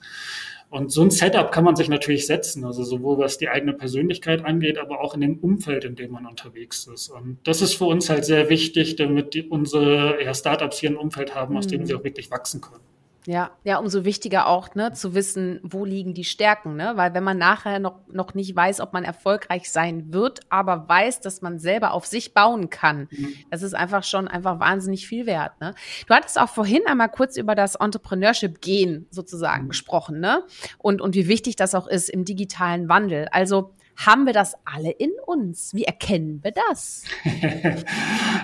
Und 0.70 0.92
so 0.92 1.02
ein 1.02 1.10
Setup 1.10 1.50
kann 1.50 1.64
man 1.64 1.76
sich 1.76 1.88
natürlich 1.88 2.26
setzen, 2.26 2.64
also 2.64 2.84
sowohl 2.84 3.16
was 3.18 3.38
die 3.38 3.48
eigene 3.48 3.72
Persönlichkeit 3.72 4.44
angeht, 4.44 4.76
aber 4.76 5.00
auch 5.00 5.14
in 5.14 5.22
dem 5.22 5.38
Umfeld, 5.38 5.84
in 5.84 5.96
dem 5.96 6.12
man 6.12 6.26
unterwegs 6.26 6.86
ist. 6.86 7.08
Und 7.08 7.38
das 7.44 7.62
ist 7.62 7.74
für 7.74 7.86
uns 7.86 8.10
halt 8.10 8.26
sehr 8.26 8.50
wichtig, 8.50 8.96
damit 8.96 9.32
die, 9.32 9.48
unsere 9.48 10.22
ja, 10.22 10.34
Startups 10.34 10.78
hier 10.78 10.90
ein 10.90 10.96
Umfeld 10.96 11.34
haben, 11.34 11.56
aus 11.56 11.66
mhm. 11.66 11.70
dem 11.70 11.86
sie 11.86 11.94
auch 11.94 12.04
wirklich 12.04 12.30
wachsen 12.30 12.60
können. 12.60 12.84
Ja, 13.28 13.50
ja, 13.62 13.76
umso 13.76 14.06
wichtiger 14.06 14.46
auch, 14.46 14.74
ne, 14.74 14.94
zu 14.94 15.14
wissen, 15.14 15.60
wo 15.62 15.84
liegen 15.84 16.14
die 16.14 16.24
Stärken, 16.24 16.76
ne? 16.76 16.92
Weil 16.94 17.12
wenn 17.12 17.24
man 17.24 17.36
nachher 17.36 17.78
noch, 17.78 18.00
noch 18.10 18.32
nicht 18.32 18.56
weiß, 18.56 18.80
ob 18.80 18.94
man 18.94 19.04
erfolgreich 19.04 19.70
sein 19.70 20.14
wird, 20.14 20.40
aber 20.48 20.88
weiß, 20.88 21.20
dass 21.20 21.42
man 21.42 21.58
selber 21.58 21.92
auf 21.92 22.06
sich 22.06 22.32
bauen 22.32 22.70
kann, 22.70 23.06
mhm. 23.10 23.34
das 23.50 23.60
ist 23.60 23.74
einfach 23.74 24.02
schon 24.02 24.28
einfach 24.28 24.60
wahnsinnig 24.60 25.06
viel 25.06 25.26
wert, 25.26 25.60
ne? 25.60 25.74
Du 26.06 26.14
hattest 26.14 26.40
auch 26.40 26.48
vorhin 26.48 26.80
einmal 26.86 27.10
kurz 27.10 27.36
über 27.36 27.54
das 27.54 27.74
Entrepreneurship-Gehen 27.74 29.08
sozusagen 29.10 29.64
mhm. 29.64 29.68
gesprochen, 29.68 30.20
ne? 30.20 30.42
Und, 30.78 31.02
und 31.02 31.14
wie 31.14 31.28
wichtig 31.28 31.54
das 31.54 31.74
auch 31.74 31.86
ist 31.86 32.08
im 32.08 32.24
digitalen 32.24 32.88
Wandel. 32.88 33.28
Also, 33.30 33.74
haben 34.06 34.26
wir 34.26 34.32
das 34.32 34.54
alle 34.64 34.92
in 34.92 35.10
uns? 35.26 35.74
Wie 35.74 35.84
erkennen 35.84 36.40
wir 36.42 36.52
das? 36.52 37.04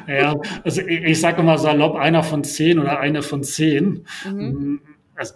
ja, 0.09 0.35
also 0.64 0.81
ich, 0.83 1.03
ich 1.05 1.21
sage 1.21 1.43
mal 1.45 1.59
salopp, 1.59 1.95
einer 1.95 2.25
von 2.25 2.43
zehn 2.43 2.81
oder 2.81 2.99
eine 2.99 3.23
von 3.23 3.45
zehn. 3.45 4.05
Mhm. 4.25 4.81
Also, 5.14 5.35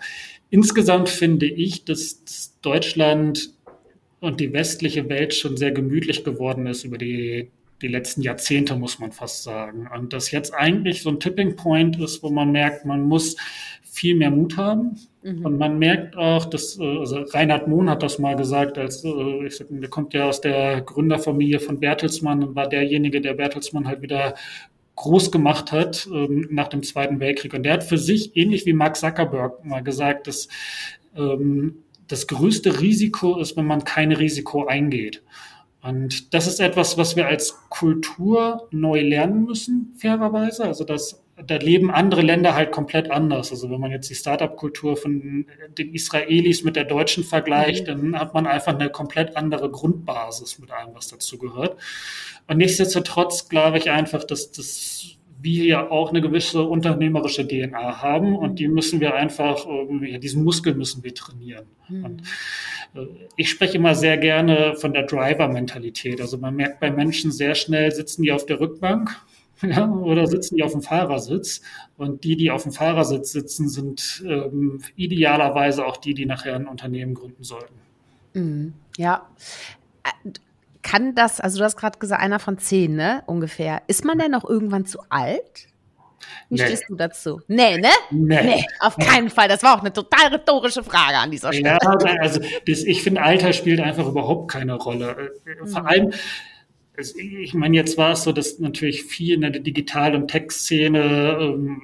insgesamt 0.50 1.08
finde 1.08 1.46
ich, 1.46 1.84
dass 1.84 2.58
Deutschland 2.62 3.52
und 4.18 4.40
die 4.40 4.52
westliche 4.52 5.08
Welt 5.08 5.34
schon 5.34 5.56
sehr 5.56 5.70
gemütlich 5.70 6.24
geworden 6.24 6.66
ist 6.66 6.82
über 6.82 6.98
die, 6.98 7.52
die 7.80 7.88
letzten 7.88 8.22
Jahrzehnte, 8.22 8.74
muss 8.74 8.98
man 8.98 9.12
fast 9.12 9.44
sagen. 9.44 9.88
Und 9.94 10.12
dass 10.12 10.32
jetzt 10.32 10.52
eigentlich 10.52 11.02
so 11.02 11.10
ein 11.10 11.20
Tipping 11.20 11.54
Point 11.54 12.00
ist, 12.00 12.24
wo 12.24 12.30
man 12.30 12.50
merkt, 12.50 12.84
man 12.84 13.02
muss 13.02 13.36
viel 13.84 14.16
mehr 14.16 14.32
Mut 14.32 14.56
haben. 14.56 14.98
Mhm. 15.28 15.44
Und 15.44 15.58
man 15.58 15.78
merkt 15.78 16.16
auch, 16.16 16.46
dass 16.46 16.78
äh, 16.78 16.98
also 16.98 17.22
Reinhard 17.30 17.68
Mohn 17.68 17.90
hat 17.90 18.02
das 18.02 18.18
mal 18.18 18.36
gesagt, 18.36 18.78
als 18.78 19.04
äh, 19.04 19.46
ich 19.46 19.56
sag, 19.56 19.66
der 19.70 19.90
kommt 19.90 20.14
ja 20.14 20.28
aus 20.28 20.40
der 20.40 20.80
Gründerfamilie 20.80 21.60
von 21.60 21.80
Bertelsmann 21.80 22.42
und 22.42 22.56
war 22.56 22.68
derjenige, 22.68 23.20
der 23.20 23.34
Bertelsmann 23.34 23.86
halt 23.86 24.02
wieder 24.02 24.34
groß 24.96 25.30
gemacht 25.30 25.70
hat 25.70 26.08
ähm, 26.12 26.48
nach 26.50 26.68
dem 26.68 26.82
Zweiten 26.82 27.20
Weltkrieg. 27.20 27.54
Und 27.54 27.62
der 27.62 27.74
hat 27.74 27.84
für 27.84 27.98
sich, 27.98 28.36
ähnlich 28.36 28.66
wie 28.66 28.72
Mark 28.72 28.96
Zuckerberg, 28.96 29.64
mal 29.64 29.82
gesagt, 29.82 30.26
dass 30.26 30.48
ähm, 31.16 31.84
das 32.08 32.26
größte 32.26 32.80
Risiko 32.80 33.38
ist, 33.38 33.56
wenn 33.56 33.66
man 33.66 33.84
kein 33.84 34.12
Risiko 34.12 34.66
eingeht. 34.66 35.22
Und 35.82 36.34
das 36.34 36.48
ist 36.48 36.58
etwas, 36.58 36.98
was 36.98 37.14
wir 37.14 37.28
als 37.28 37.56
Kultur 37.68 38.66
neu 38.72 39.00
lernen 39.02 39.44
müssen, 39.44 39.94
fairerweise. 39.98 40.64
Also, 40.64 40.84
dass 40.84 41.22
da 41.46 41.56
leben 41.56 41.90
andere 41.90 42.22
Länder 42.22 42.54
halt 42.54 42.72
komplett 42.72 43.10
anders. 43.10 43.50
Also 43.50 43.70
wenn 43.70 43.80
man 43.80 43.90
jetzt 43.90 44.10
die 44.10 44.14
Startup-Kultur 44.14 44.96
von 44.96 45.46
den 45.76 45.94
Israelis 45.94 46.64
mit 46.64 46.76
der 46.76 46.84
deutschen 46.84 47.24
vergleicht, 47.24 47.86
mhm. 47.86 48.12
dann 48.12 48.20
hat 48.20 48.34
man 48.34 48.46
einfach 48.46 48.74
eine 48.74 48.90
komplett 48.90 49.36
andere 49.36 49.70
Grundbasis 49.70 50.58
mit 50.58 50.70
allem, 50.70 50.94
was 50.94 51.08
dazu 51.08 51.38
gehört. 51.38 51.76
Und 52.46 52.58
nichtsdestotrotz 52.58 53.48
glaube 53.48 53.78
ich 53.78 53.90
einfach, 53.90 54.24
dass 54.24 54.50
das 54.52 55.18
wir 55.40 55.64
ja 55.64 55.90
auch 55.90 56.10
eine 56.10 56.20
gewisse 56.20 56.62
unternehmerische 56.62 57.46
DNA 57.46 58.02
haben 58.02 58.36
und 58.36 58.58
die 58.58 58.66
müssen 58.66 58.98
wir 58.98 59.14
einfach, 59.14 59.66
diesen 60.20 60.42
Muskel 60.42 60.74
müssen 60.74 61.04
wir 61.04 61.14
trainieren. 61.14 61.66
Mhm. 61.88 62.04
Und 62.04 62.22
äh, 62.94 63.06
ich 63.36 63.50
spreche 63.50 63.76
immer 63.76 63.94
sehr 63.94 64.16
gerne 64.16 64.74
von 64.74 64.92
der 64.92 65.04
Driver-Mentalität. 65.04 66.20
Also 66.20 66.38
man 66.38 66.56
merkt 66.56 66.80
bei 66.80 66.90
Menschen 66.90 67.30
sehr 67.30 67.54
schnell, 67.54 67.92
sitzen 67.92 68.22
die 68.22 68.32
auf 68.32 68.46
der 68.46 68.58
Rückbank 68.58 69.16
ja, 69.62 69.88
oder 69.88 70.26
sitzen 70.26 70.56
die 70.56 70.62
auf 70.62 70.72
dem 70.72 70.82
Fahrersitz. 70.82 71.62
Und 71.96 72.24
die, 72.24 72.36
die 72.36 72.50
auf 72.50 72.62
dem 72.62 72.72
Fahrersitz 72.72 73.32
sitzen, 73.32 73.68
sind 73.68 74.22
ähm, 74.26 74.80
idealerweise 74.96 75.84
auch 75.84 75.96
die, 75.96 76.14
die 76.14 76.26
nachher 76.26 76.54
ein 76.54 76.66
Unternehmen 76.66 77.14
gründen 77.14 77.42
sollten. 77.42 77.74
Mhm. 78.34 78.74
Ja. 78.96 79.28
Äh, 80.04 80.30
kann 80.82 81.14
das, 81.14 81.40
also 81.40 81.58
du 81.58 81.64
hast 81.64 81.76
gerade 81.76 81.98
gesagt, 81.98 82.22
einer 82.22 82.38
von 82.38 82.56
zehn, 82.58 82.94
ne, 82.94 83.22
ungefähr. 83.26 83.82
Ist 83.88 84.04
man 84.04 84.18
denn 84.18 84.30
noch 84.30 84.48
irgendwann 84.48 84.86
zu 84.86 85.00
alt? 85.10 85.68
Wie 86.48 86.56
nee. 86.56 86.66
stehst 86.66 86.84
du 86.88 86.94
dazu? 86.94 87.40
Nee, 87.46 87.78
ne? 87.78 87.90
Nee. 88.10 88.42
nee. 88.42 88.64
auf 88.80 88.96
keinen 88.96 89.28
Fall. 89.28 89.48
Das 89.48 89.62
war 89.62 89.76
auch 89.76 89.80
eine 89.80 89.92
total 89.92 90.28
rhetorische 90.28 90.82
Frage 90.82 91.18
an 91.18 91.30
dieser 91.30 91.52
Stelle. 91.52 91.78
Ja, 91.82 92.16
also 92.20 92.40
das, 92.66 92.84
ich 92.84 93.02
finde, 93.02 93.22
Alter 93.22 93.52
spielt 93.52 93.80
einfach 93.80 94.06
überhaupt 94.06 94.50
keine 94.50 94.74
Rolle. 94.74 95.32
Äh, 95.44 95.66
vor 95.66 95.82
mhm. 95.82 96.12
Allem, 96.98 97.40
ich 97.40 97.54
meine, 97.54 97.76
jetzt 97.76 97.96
war 97.96 98.12
es 98.12 98.22
so, 98.22 98.32
dass 98.32 98.58
natürlich 98.58 99.04
viel 99.04 99.34
in 99.34 99.40
der 99.40 99.50
Digital- 99.50 100.14
und 100.14 100.28
Tech-Szene 100.28 101.38
ähm, 101.40 101.82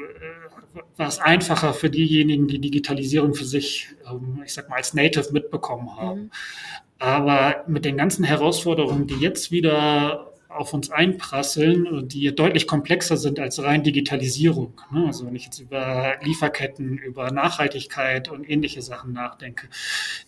war 0.97 1.09
es 1.09 1.19
einfacher 1.19 1.75
für 1.75 1.91
diejenigen, 1.91 2.49
die 2.49 2.61
Digitalisierung 2.61 3.35
für 3.35 3.45
sich, 3.45 3.89
ähm, 4.11 4.43
ich 4.45 4.55
sag 4.55 4.69
mal, 4.69 4.77
als 4.77 4.95
Native 4.95 5.33
mitbekommen 5.33 5.97
haben. 5.97 6.21
Mhm. 6.21 6.31
Aber 6.99 7.65
mit 7.67 7.85
den 7.85 7.97
ganzen 7.97 8.25
Herausforderungen, 8.25 9.07
die 9.07 9.17
jetzt 9.17 9.51
wieder 9.51 10.33
auf 10.49 10.73
uns 10.73 10.91
einprasseln, 10.91 12.09
die 12.09 12.33
deutlich 12.33 12.69
komplexer 12.69 13.17
sind 13.17 13.41
als 13.41 13.61
rein 13.63 13.83
Digitalisierung. 13.83 14.81
Ne? 14.93 15.07
Also 15.07 15.27
wenn 15.27 15.35
ich 15.35 15.47
jetzt 15.47 15.59
über 15.59 16.15
Lieferketten, 16.23 16.97
über 16.97 17.33
Nachhaltigkeit 17.33 18.29
und 18.29 18.49
ähnliche 18.49 18.81
Sachen 18.81 19.13
nachdenke. 19.13 19.69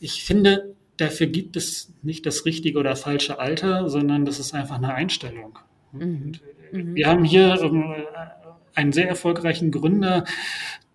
Ich 0.01 0.25
finde, 0.25 0.75
dafür 0.97 1.27
gibt 1.27 1.57
es 1.57 1.93
nicht 2.03 2.27
das 2.27 2.45
richtige 2.45 2.79
oder 2.79 2.97
falsche 2.97 3.39
Alter, 3.39 3.89
sondern 3.89 4.25
das 4.25 4.39
ist 4.39 4.55
einfach 4.55 4.77
eine 4.77 4.95
Einstellung. 4.95 5.59
Mhm. 5.93 6.33
mhm. 6.73 6.95
Wir 6.95 7.07
haben 7.07 7.25
hier 7.25 7.61
ähm, 7.63 7.95
einen 8.75 8.93
sehr 8.93 9.09
erfolgreichen 9.09 9.71
Gründer, 9.71 10.25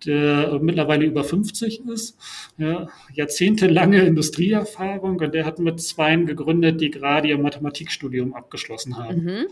der 0.06 0.58
mittlerweile 0.60 1.04
über 1.04 1.24
50 1.24 1.86
ist, 1.86 2.16
ja, 2.58 2.88
jahrzehntelange 3.12 4.02
Industrieerfahrung 4.02 5.18
und 5.18 5.34
der 5.34 5.44
hat 5.44 5.58
mit 5.58 5.80
Zweien 5.80 6.26
gegründet, 6.26 6.80
die 6.80 6.90
gerade 6.90 7.28
ihr 7.28 7.38
Mathematikstudium 7.38 8.34
abgeschlossen 8.34 8.96
haben. 8.96 9.24
Mhm. 9.24 9.46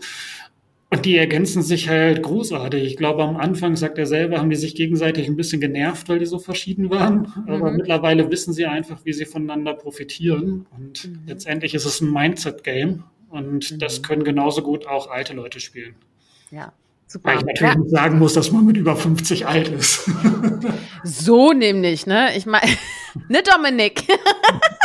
Und 0.93 1.05
die 1.05 1.17
ergänzen 1.17 1.63
sich 1.63 1.87
halt 1.87 2.21
großartig. 2.21 2.83
Ich 2.83 2.97
glaube, 2.97 3.23
am 3.23 3.37
Anfang, 3.37 3.77
sagt 3.77 3.97
er 3.97 4.05
selber, 4.05 4.39
haben 4.39 4.49
die 4.49 4.57
sich 4.57 4.75
gegenseitig 4.75 5.27
ein 5.27 5.37
bisschen 5.37 5.61
genervt, 5.61 6.09
weil 6.09 6.19
die 6.19 6.25
so 6.25 6.37
verschieden 6.37 6.89
waren. 6.89 7.31
Aber 7.47 7.71
mhm. 7.71 7.77
mittlerweile 7.77 8.29
wissen 8.29 8.53
sie 8.53 8.65
einfach, 8.65 9.05
wie 9.05 9.13
sie 9.13 9.25
voneinander 9.25 9.73
profitieren. 9.73 10.67
Und 10.77 11.07
mhm. 11.07 11.19
letztendlich 11.27 11.73
ist 11.73 11.85
es 11.85 12.01
ein 12.01 12.11
Mindset-Game. 12.11 13.03
Und 13.29 13.71
mhm. 13.71 13.79
das 13.79 14.03
können 14.03 14.25
genauso 14.25 14.63
gut 14.63 14.85
auch 14.85 15.09
alte 15.09 15.33
Leute 15.33 15.61
spielen. 15.61 15.95
Ja, 16.51 16.73
Super. 17.11 17.29
Weil 17.29 17.37
ich 17.39 17.43
natürlich 17.43 17.75
ja. 17.75 17.89
sagen 17.89 18.19
muss, 18.19 18.33
dass 18.35 18.53
man 18.53 18.65
mit 18.65 18.77
über 18.77 18.95
50 18.95 19.45
alt 19.45 19.67
ist. 19.67 20.09
so 21.03 21.51
nämlich, 21.51 22.05
ne? 22.05 22.29
Ich 22.37 22.45
meine, 22.45 22.67
ne 23.27 23.43
Dominik? 23.43 24.07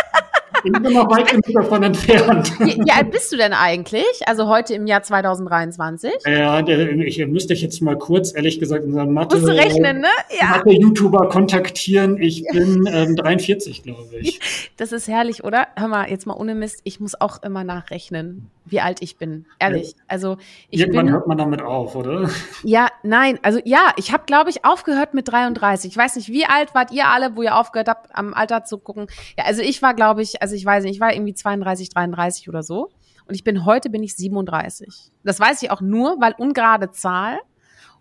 Ich 0.64 0.72
bin 0.72 0.92
noch 0.92 1.10
weit 1.10 1.28
genug 1.28 1.44
davon 1.52 1.82
entfernt. 1.82 2.58
Wie, 2.60 2.90
alt 2.90 3.10
bist 3.10 3.32
du 3.32 3.36
denn 3.36 3.52
eigentlich? 3.52 4.06
Also 4.26 4.48
heute 4.48 4.74
im 4.74 4.86
Jahr 4.86 5.02
2023? 5.02 6.12
Ja, 6.26 6.66
ich 6.66 7.26
müsste 7.26 7.54
ich 7.54 7.62
jetzt 7.62 7.80
mal 7.82 7.96
kurz, 7.96 8.34
ehrlich 8.34 8.58
gesagt, 8.58 8.84
unseren 8.84 9.12
Mathe, 9.12 9.36
Musst 9.36 9.48
du 9.48 9.52
rechnen, 9.54 10.00
ne? 10.00 10.08
Ja. 10.40 10.56
Mathe-YouTuber 10.56 11.28
kontaktieren. 11.28 12.20
Ich 12.20 12.44
bin 12.52 12.88
ähm, 12.90 13.16
43, 13.16 13.82
glaube 13.82 14.16
ich. 14.18 14.40
Das 14.76 14.92
ist 14.92 15.08
herrlich, 15.08 15.44
oder? 15.44 15.68
Hör 15.76 15.88
mal, 15.88 16.10
jetzt 16.10 16.26
mal 16.26 16.34
ohne 16.34 16.54
Mist. 16.54 16.80
Ich 16.84 17.00
muss 17.00 17.20
auch 17.20 17.42
immer 17.42 17.64
nachrechnen, 17.64 18.50
wie 18.64 18.80
alt 18.80 18.98
ich 19.00 19.16
bin. 19.16 19.46
Ehrlich. 19.58 19.94
Also 20.08 20.36
ich 20.70 20.80
Irgendwann 20.80 21.06
bin, 21.06 21.14
hört 21.14 21.26
man 21.26 21.38
damit 21.38 21.62
auf, 21.62 21.94
oder? 21.94 22.28
Ja, 22.62 22.88
nein. 23.02 23.38
Also 23.42 23.60
ja, 23.64 23.92
ich 23.96 24.12
habe, 24.12 24.24
glaube 24.26 24.50
ich, 24.50 24.64
aufgehört 24.64 25.14
mit 25.14 25.28
33. 25.28 25.90
Ich 25.90 25.96
weiß 25.96 26.16
nicht, 26.16 26.28
wie 26.28 26.46
alt 26.46 26.74
wart 26.74 26.92
ihr 26.92 27.06
alle, 27.06 27.36
wo 27.36 27.42
ihr 27.42 27.56
aufgehört 27.56 27.88
habt, 27.88 28.14
am 28.14 28.34
Alter 28.34 28.64
zu 28.64 28.78
gucken? 28.78 29.06
Ja, 29.38 29.44
also 29.44 29.62
ich 29.62 29.82
war, 29.82 29.94
glaube 29.94 30.22
ich, 30.22 30.42
also 30.42 30.54
ich 30.56 30.64
weiß 30.64 30.84
nicht, 30.84 30.94
ich 30.94 31.00
war 31.00 31.12
irgendwie 31.12 31.34
32, 31.34 31.90
33 31.90 32.48
oder 32.48 32.62
so. 32.62 32.90
Und 33.26 33.34
ich 33.34 33.44
bin 33.44 33.64
heute 33.64 33.90
bin 33.90 34.02
ich 34.02 34.16
37. 34.16 35.10
Das 35.24 35.40
weiß 35.40 35.62
ich 35.62 35.70
auch 35.70 35.80
nur, 35.80 36.20
weil 36.20 36.34
ungerade 36.38 36.90
Zahl. 36.90 37.38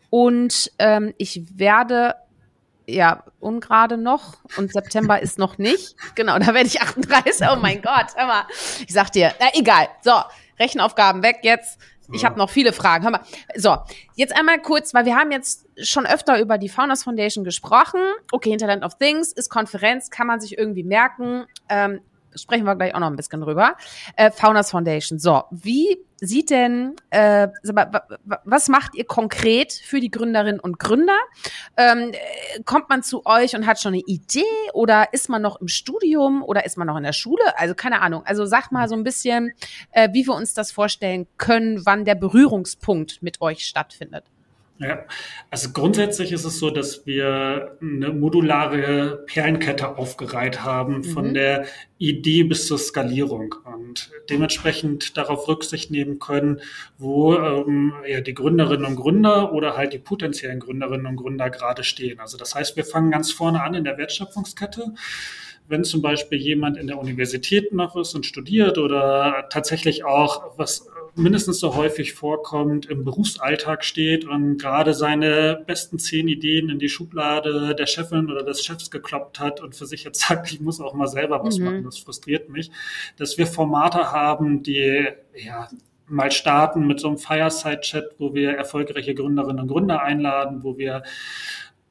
Und 0.10 0.72
ähm, 0.80 1.14
ich 1.18 1.44
werde 1.58 2.16
ja 2.88 3.24
ungerade 3.40 3.98
noch 3.98 4.38
und 4.58 4.72
September 4.72 5.20
ist 5.22 5.40
noch 5.40 5.58
nicht. 5.58 5.96
Genau, 6.14 6.38
da 6.38 6.54
werde 6.54 6.68
ich 6.68 6.82
38. 6.82 7.48
Oh 7.52 7.58
mein 7.60 7.82
Gott, 7.82 8.16
hör 8.16 8.28
mal. 8.28 8.44
Ich 8.88 8.94
sag 8.94 9.12
dir, 9.12 9.34
na, 9.40 9.48
egal. 9.54 9.88
So, 10.04 10.14
Rechenaufgaben 10.60 11.24
weg 11.24 11.40
jetzt. 11.42 11.80
Ich 12.14 12.24
habe 12.24 12.38
noch 12.38 12.50
viele 12.50 12.72
Fragen. 12.72 13.04
Hör 13.04 13.12
mal. 13.12 13.22
So, 13.56 13.78
jetzt 14.16 14.36
einmal 14.38 14.62
kurz, 14.62 14.94
weil 14.94 15.06
wir 15.06 15.16
haben 15.16 15.32
jetzt 15.32 15.66
schon 15.82 16.06
öfter 16.06 16.40
über 16.40 16.58
die 16.58 16.70
Founders 16.70 17.04
Foundation 17.04 17.44
gesprochen. 17.44 18.00
Okay, 18.32 18.52
Hinterland 18.52 18.84
of 18.84 18.98
Things 18.98 19.32
ist 19.32 19.50
Konferenz, 19.50 20.10
kann 20.10 20.28
man 20.28 20.40
sich 20.40 20.58
irgendwie 20.58 20.84
merken. 20.84 21.46
Ähm, 21.68 22.02
sprechen 22.36 22.66
wir 22.66 22.76
gleich 22.76 22.94
auch 22.96 23.00
noch 23.00 23.08
ein 23.08 23.16
bisschen 23.16 23.42
drüber. 23.42 23.76
Äh, 24.16 24.32
Founders 24.32 24.72
Foundation. 24.72 25.20
So, 25.20 25.44
wie 25.52 25.98
sieht 26.18 26.50
denn, 26.50 26.96
äh, 27.10 27.48
was 28.44 28.70
macht 28.70 28.96
ihr 28.96 29.06
konkret 29.06 29.74
für 29.74 30.00
die 30.00 30.10
Gründerinnen 30.10 30.60
und 30.60 30.80
Gründer? 30.80 31.18
Ähm, 31.78 32.12
kommt 32.66 32.90
man 32.90 33.04
zu 33.04 33.26
euch 33.26 33.56
und 33.56 33.66
hat 33.66 33.80
schon 33.80 33.94
eine 33.94 34.04
Idee 34.06 34.44
oder 34.74 35.14
ist 35.14 35.30
man 35.30 35.42
noch 35.42 35.60
im 35.60 35.68
Studium 35.68 36.44
oder 36.44 36.66
ist 36.66 36.78
man 36.78 36.88
noch 36.88 36.98
in 36.98 37.04
der 37.04 37.14
Schule? 37.14 37.44
Also 37.58 37.76
keine 37.76 38.02
Ahnung. 38.02 38.24
Also 38.26 38.46
sag 38.46 38.72
mal 38.72 38.88
so 38.88 38.96
ein 38.96 39.04
bisschen, 39.04 39.52
äh, 39.92 40.10
wie 40.14 40.26
wir 40.26 40.34
uns 40.34 40.54
das 40.54 40.72
vorstellen 40.72 41.28
können, 41.38 41.86
wann 41.86 42.06
der 42.06 42.16
Berührungspunkt 42.16 43.22
mit 43.22 43.42
euch 43.42 43.66
stattfindet. 43.66 44.26
Ja, 44.78 45.06
also 45.50 45.70
grundsätzlich 45.72 46.34
ist 46.34 46.44
es 46.44 46.60
so, 46.60 46.70
dass 46.70 47.06
wir 47.06 47.78
eine 47.82 48.10
modulare 48.10 49.24
Perlenkette 49.26 49.98
aufgereiht 49.98 50.66
haben 50.66 51.06
von 51.06 51.30
mhm. 51.30 51.34
der 51.34 51.66
Idee 51.98 52.44
bis 52.44 52.68
zur 52.68 52.78
Skalierung 52.78 53.56
und 53.64 54.12
dementsprechend 54.30 55.16
darauf 55.16 55.48
Rücksicht 55.48 55.92
nehmen 55.92 56.20
können, 56.20 56.60
wo 56.98 57.36
ähm, 57.36 57.94
ja, 58.06 58.20
die 58.20 58.34
Gründerinnen 58.34 58.86
und 58.86 58.98
Gründer 58.98 59.54
oder 59.54 59.78
halt 59.78 59.94
die 59.94 60.00
potenziellen 60.00 60.60
Gründerinnen 60.60 61.06
und 61.06 61.16
Gründer 61.16 61.50
gerade 61.50 61.86
stehen. 61.86 62.20
Also 62.20 62.38
das 62.38 62.54
heißt, 62.54 62.76
wir 62.76 62.84
fangen 62.84 63.12
ganz 63.12 63.32
vorne 63.32 63.64
an 63.64 63.76
in 63.76 63.86
der 63.86 63.98
Wertschöpfungskette 63.98 64.94
wenn 65.68 65.84
zum 65.84 66.04
Beispiel 66.04 66.40
jemand 66.40 66.78
in 66.78 66.86
der 66.86 67.00
Universität 67.00 67.74
noch 67.74 67.96
ist 67.96 68.14
und 68.14 68.24
studiert 68.24 68.78
oder 68.78 69.48
tatsächlich 69.50 70.06
auch, 70.06 70.58
was 70.58 70.88
mindestens 71.16 71.60
so 71.60 71.76
häufig 71.76 72.14
vorkommt, 72.14 72.86
im 72.88 73.04
Berufsalltag 73.04 73.86
steht 73.86 74.26
und 74.26 74.58
gerade 74.58 74.94
seine 74.94 75.64
besten 75.66 75.98
zehn 75.98 76.28
Ideen 76.28 76.70
in 76.70 76.80
die 76.80 76.90
Schublade 76.90 77.74
der 77.76 77.86
Chefin 77.86 78.30
oder 78.30 78.44
des 78.44 78.64
Chefs 78.64 78.92
gekloppt 78.92 79.40
hat 79.40 79.62
und 79.62 79.76
für 79.76 79.86
sich 79.86 80.04
jetzt 80.04 80.22
sagt, 80.28 80.52
ich 80.52 80.60
muss 80.60 80.82
auch 80.82 80.94
mal 80.94 81.08
selber 81.08 81.44
was 81.44 81.58
mhm. 81.58 81.66
machen, 81.66 81.84
das 81.84 81.98
frustriert 81.98 82.50
mich, 82.50 82.72
dass 83.18 83.38
wir 83.38 83.48
Formate 83.48 84.12
haben, 84.12 84.64
die 84.64 85.08
ja 85.36 85.70
mal 86.08 86.32
starten 86.32 86.86
mit 86.86 87.00
so 87.00 87.08
einem 87.08 87.18
Fireside-Chat, 87.18 88.16
wo 88.20 88.34
wir 88.34 88.52
erfolgreiche 88.52 89.16
Gründerinnen 89.16 89.62
und 89.62 89.68
Gründer 89.68 90.02
einladen, 90.02 90.64
wo 90.64 90.78
wir 90.78 91.04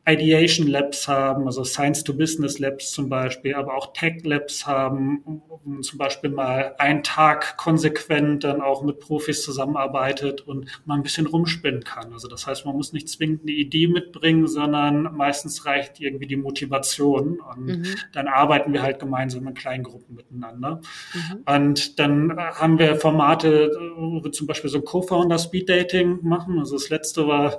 Ideation 0.07 0.67
Labs 0.67 1.09
haben, 1.09 1.47
also 1.47 1.65
Science 1.65 2.05
to 2.05 2.13
Business 2.13 2.59
Labs 2.59 2.93
zum 2.93 3.09
Beispiel, 3.09 3.55
aber 3.55 3.75
auch 3.75 3.95
Tech 3.95 4.23
Labs 4.23 4.67
haben, 4.67 5.23
um 5.65 5.83
zum 5.83 5.99
Beispiel 5.99 6.29
mal 6.29 6.75
einen 6.79 7.03
Tag 7.03 7.57
konsequent 7.57 8.45
dann 8.45 8.61
auch 8.61 8.83
mit 8.83 9.01
Profis 9.01 9.43
zusammenarbeitet 9.43 10.43
und 10.43 10.67
mal 10.85 10.97
ein 10.97 11.03
bisschen 11.03 11.27
rumspinnen 11.27 11.85
kann. 11.85 12.13
Also 12.13 12.29
das 12.29 12.47
heißt, 12.47 12.67
man 12.67 12.77
muss 12.77 12.93
nicht 12.93 13.09
zwingend 13.09 13.43
eine 13.43 13.53
Idee 13.53 13.87
mitbringen, 13.87 14.47
sondern 14.47 15.15
meistens 15.17 15.65
reicht 15.65 16.01
irgendwie 16.01 16.27
die 16.27 16.37
Motivation 16.37 17.41
und 17.41 17.67
mhm. 17.67 17.87
dann 18.13 18.29
arbeiten 18.29 18.75
wir 18.75 18.83
halt 18.83 18.99
gemeinsam 18.99 19.47
in 19.49 19.55
kleinen 19.55 19.85
Gruppen 19.85 20.17
miteinander. 20.17 20.83
Mhm. 21.15 21.43
Und 21.47 21.99
dann 21.99 22.37
haben 22.37 22.79
wir 22.79 22.97
Formate, 22.97 23.71
wo 23.97 24.23
wir 24.23 24.33
zum 24.33 24.47
Beispiel 24.47 24.69
so 24.69 24.83
Co-Founder 24.83 25.39
Speed 25.39 25.71
Dating 25.71 26.19
machen. 26.23 26.59
Also 26.59 26.75
das 26.75 26.91
letzte 26.91 27.27
war, 27.27 27.59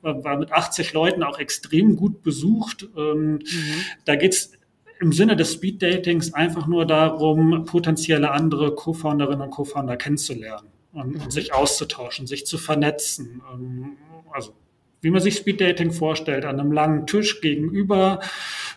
war 0.00 0.38
mit 0.38 0.50
80 0.50 0.94
Leuten 0.94 1.22
auch 1.22 1.38
extrem 1.38 1.73
extrem 1.74 1.96
gut 1.96 2.22
besucht. 2.22 2.84
Und 2.94 3.38
mhm. 3.38 3.84
Da 4.04 4.16
geht's 4.16 4.52
im 5.00 5.12
Sinne 5.12 5.36
des 5.36 5.52
Speed 5.52 5.82
Datings 5.82 6.32
einfach 6.34 6.66
nur 6.66 6.86
darum, 6.86 7.64
potenzielle 7.64 8.30
andere 8.30 8.74
Co-Founderinnen 8.74 9.42
und 9.42 9.50
Co-Founder 9.50 9.96
kennenzulernen 9.96 10.68
und, 10.92 11.24
mhm. 11.24 11.30
sich 11.30 11.52
auszutauschen, 11.52 12.26
sich 12.26 12.46
zu 12.46 12.58
vernetzen. 12.58 13.42
Ähm, 13.52 13.96
also 14.32 14.54
wie 15.00 15.10
man 15.10 15.20
sich 15.20 15.36
Speed 15.36 15.60
Dating 15.60 15.92
vorstellt, 15.92 16.46
an 16.46 16.58
einem 16.58 16.72
langen 16.72 17.06
Tisch 17.06 17.42
gegenüber 17.42 18.20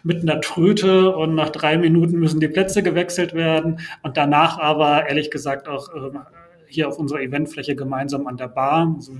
mit 0.03 0.21
einer 0.21 0.41
Tröte 0.41 1.15
und 1.15 1.35
nach 1.35 1.49
drei 1.51 1.77
Minuten 1.77 2.19
müssen 2.19 2.41
die 2.41 2.49
Plätze 2.49 2.83
gewechselt 2.83 3.33
werden 3.33 3.79
und 4.03 4.17
danach 4.17 4.59
aber 4.59 5.07
ehrlich 5.07 5.31
gesagt 5.31 5.69
auch 5.69 5.87
äh, 5.95 6.11
hier 6.67 6.87
auf 6.87 6.99
unserer 6.99 7.21
Eventfläche 7.21 7.75
gemeinsam 7.75 8.27
an 8.27 8.37
der 8.37 8.47
Bar. 8.47 8.93
Also 8.95 9.13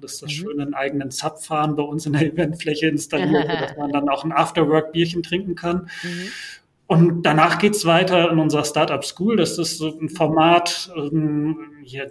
das 0.00 0.14
ist 0.14 0.22
das 0.22 0.30
mhm. 0.30 0.34
Schöne, 0.34 0.62
einen 0.62 0.74
eigenen 0.74 1.10
Zapfhahn 1.10 1.76
bei 1.76 1.82
uns 1.82 2.06
in 2.06 2.12
der 2.12 2.22
Eventfläche 2.32 2.88
installiert, 2.88 3.48
dass 3.48 3.76
man 3.76 3.92
dann 3.92 4.08
auch 4.08 4.24
ein 4.24 4.32
Afterwork-Bierchen 4.32 5.22
trinken 5.22 5.54
kann. 5.54 5.88
Mhm. 6.02 6.28
Und 6.92 7.22
danach 7.22 7.58
geht's 7.58 7.86
weiter 7.86 8.30
in 8.30 8.38
unserer 8.38 8.66
Startup 8.66 9.02
School. 9.02 9.36
Das 9.36 9.56
ist 9.56 9.78
so 9.78 9.98
ein 9.98 10.10
Format, 10.10 10.92
ähm, 10.94 11.56
hier, 11.82 12.10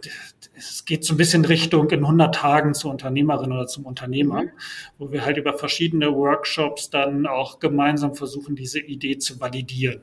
es 0.55 0.85
geht 0.85 1.03
so 1.03 1.13
ein 1.13 1.17
bisschen 1.17 1.45
Richtung 1.45 1.87
in 1.91 1.99
100 1.99 2.33
Tagen 2.33 2.73
zur 2.73 2.89
Unternehmerin 2.89 3.51
oder 3.51 3.67
zum 3.67 3.85
Unternehmer, 3.85 4.43
mhm. 4.43 4.49
wo 4.97 5.11
wir 5.11 5.23
halt 5.23 5.37
über 5.37 5.53
verschiedene 5.53 6.11
Workshops 6.15 6.89
dann 6.89 7.27
auch 7.27 7.59
gemeinsam 7.59 8.15
versuchen, 8.15 8.55
diese 8.55 8.79
Idee 8.79 9.19
zu 9.19 9.39
validieren. 9.39 10.01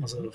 Also 0.00 0.30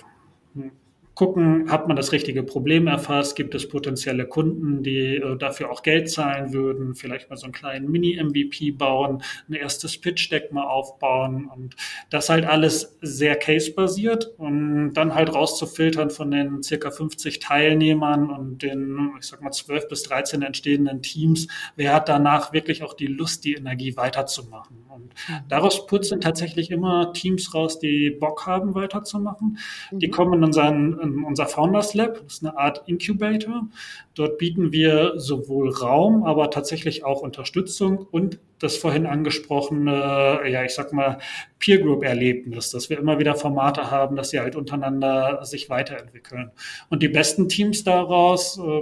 hm, 0.54 0.72
gucken, 1.18 1.72
hat 1.72 1.88
man 1.88 1.98
das 1.98 2.12
richtige 2.12 2.44
Problem 2.44 2.86
erfasst, 2.86 3.36
gibt 3.36 3.56
es 3.56 3.68
potenzielle 3.68 4.28
Kunden, 4.28 4.84
die 4.84 5.16
äh, 5.16 5.36
dafür 5.36 5.72
auch 5.72 5.82
Geld 5.82 6.12
zahlen 6.12 6.54
würden, 6.54 6.94
vielleicht 6.94 7.32
mal 7.32 7.38
so 7.38 7.46
einen 7.46 7.54
kleinen 7.54 7.90
Mini-MVP 7.90 8.70
bauen, 8.78 9.24
ein 9.50 9.54
erstes 9.54 10.00
Pitch-Deck 10.00 10.54
mal 10.54 10.68
aufbauen 10.68 11.50
und 11.52 11.76
das 12.12 12.30
halt 12.30 12.46
alles 12.46 13.00
sehr 13.02 13.36
case-basiert 13.36 14.32
und 14.38 14.94
dann 14.94 15.16
halt 15.16 15.34
rauszufiltern 15.34 16.12
von 16.12 16.30
den 16.30 16.62
circa 16.62 16.92
50 16.92 17.40
Teilnehmern 17.40 18.30
und 18.30 18.62
den, 18.62 19.10
ich 19.20 19.26
sag 19.26 19.42
mal, 19.42 19.50
12 19.50 19.88
bis 19.88 20.04
13 20.04 20.44
entstehenden 20.44 21.02
Teams, 21.02 21.48
wer 21.76 21.96
hat 21.96 22.10
danach 22.10 22.54
wirklich 22.54 22.84
auch 22.84 22.94
die 22.94 23.08
Lust, 23.08 23.44
die 23.44 23.56
Energie 23.56 23.98
weiterzumachen. 23.98 24.86
Und 24.98 25.14
daraus 25.50 25.86
putzen 25.88 26.22
tatsächlich 26.22 26.72
immer 26.72 27.14
Teams 27.14 27.54
raus, 27.54 27.80
die 27.80 28.10
Bock 28.10 28.46
haben, 28.46 28.76
weiterzumachen. 28.76 29.58
Die 29.92 30.08
mhm. 30.08 30.12
kommen 30.12 30.34
in, 30.36 30.44
unseren, 30.44 31.00
unser 31.24 31.48
Founders 31.48 31.94
Lab, 31.94 32.22
das 32.24 32.34
ist 32.36 32.46
eine 32.46 32.58
Art 32.58 32.84
Incubator. 32.88 33.68
Dort 34.18 34.40
bieten 34.40 34.72
wir 34.72 35.14
sowohl 35.16 35.70
Raum, 35.70 36.24
aber 36.24 36.50
tatsächlich 36.50 37.06
auch 37.06 37.22
Unterstützung 37.22 38.00
und 38.00 38.40
das 38.60 38.78
vorhin 38.78 39.06
angesprochene, 39.06 40.42
ja, 40.50 40.64
ich 40.64 40.74
sag 40.74 40.92
mal, 40.92 41.20
Peer 41.60 41.80
Group 41.80 42.04
Erlebnis, 42.04 42.72
dass 42.72 42.90
wir 42.90 42.98
immer 42.98 43.20
wieder 43.20 43.36
Formate 43.36 43.92
haben, 43.92 44.16
dass 44.16 44.30
sie 44.30 44.40
halt 44.40 44.56
untereinander 44.56 45.44
sich 45.44 45.70
weiterentwickeln. 45.70 46.52
Und 46.90 47.02
die 47.04 47.08
besten 47.08 47.50
Teams 47.50 47.84
daraus 47.84 48.60
äh, 48.60 48.82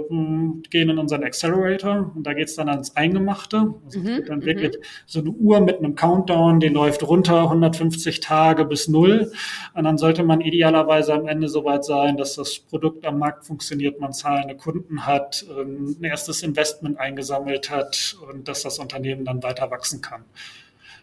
gehen 0.70 0.90
in 0.90 0.98
unseren 0.98 1.24
Accelerator 1.24 2.12
und 2.14 2.26
da 2.26 2.34
geht's 2.34 2.54
dann 2.54 2.68
ans 2.68 2.96
Eingemachte. 2.96 3.74
Also 3.84 4.00
mhm, 4.00 4.24
dann 4.26 4.44
wirklich 4.44 4.76
mhm. 4.76 4.82
so 5.06 5.20
eine 5.20 5.30
Uhr 5.30 5.60
mit 5.60 5.78
einem 5.78 5.94
Countdown, 5.94 6.60
die 6.60 6.68
läuft 6.68 7.02
runter 7.06 7.42
150 7.42 8.20
Tage 8.20 8.64
bis 8.64 8.88
null. 8.88 9.32
Und 9.74 9.84
dann 9.84 9.98
sollte 9.98 10.22
man 10.22 10.40
idealerweise 10.40 11.14
am 11.14 11.26
Ende 11.26 11.48
soweit 11.48 11.84
sein, 11.84 12.16
dass 12.16 12.36
das 12.36 12.58
Produkt 12.58 13.06
am 13.06 13.18
Markt 13.18 13.46
funktioniert, 13.46 14.00
man 14.00 14.12
zahlende 14.12 14.56
Kunden 14.56 15.06
hat, 15.06 15.25
ähm, 15.50 15.96
ein 15.98 16.04
erstes 16.04 16.42
Investment 16.42 16.98
eingesammelt 16.98 17.70
hat 17.70 18.16
und 18.28 18.48
dass 18.48 18.62
das 18.62 18.78
Unternehmen 18.78 19.24
dann 19.24 19.42
weiter 19.42 19.70
wachsen 19.70 20.00
kann. 20.00 20.24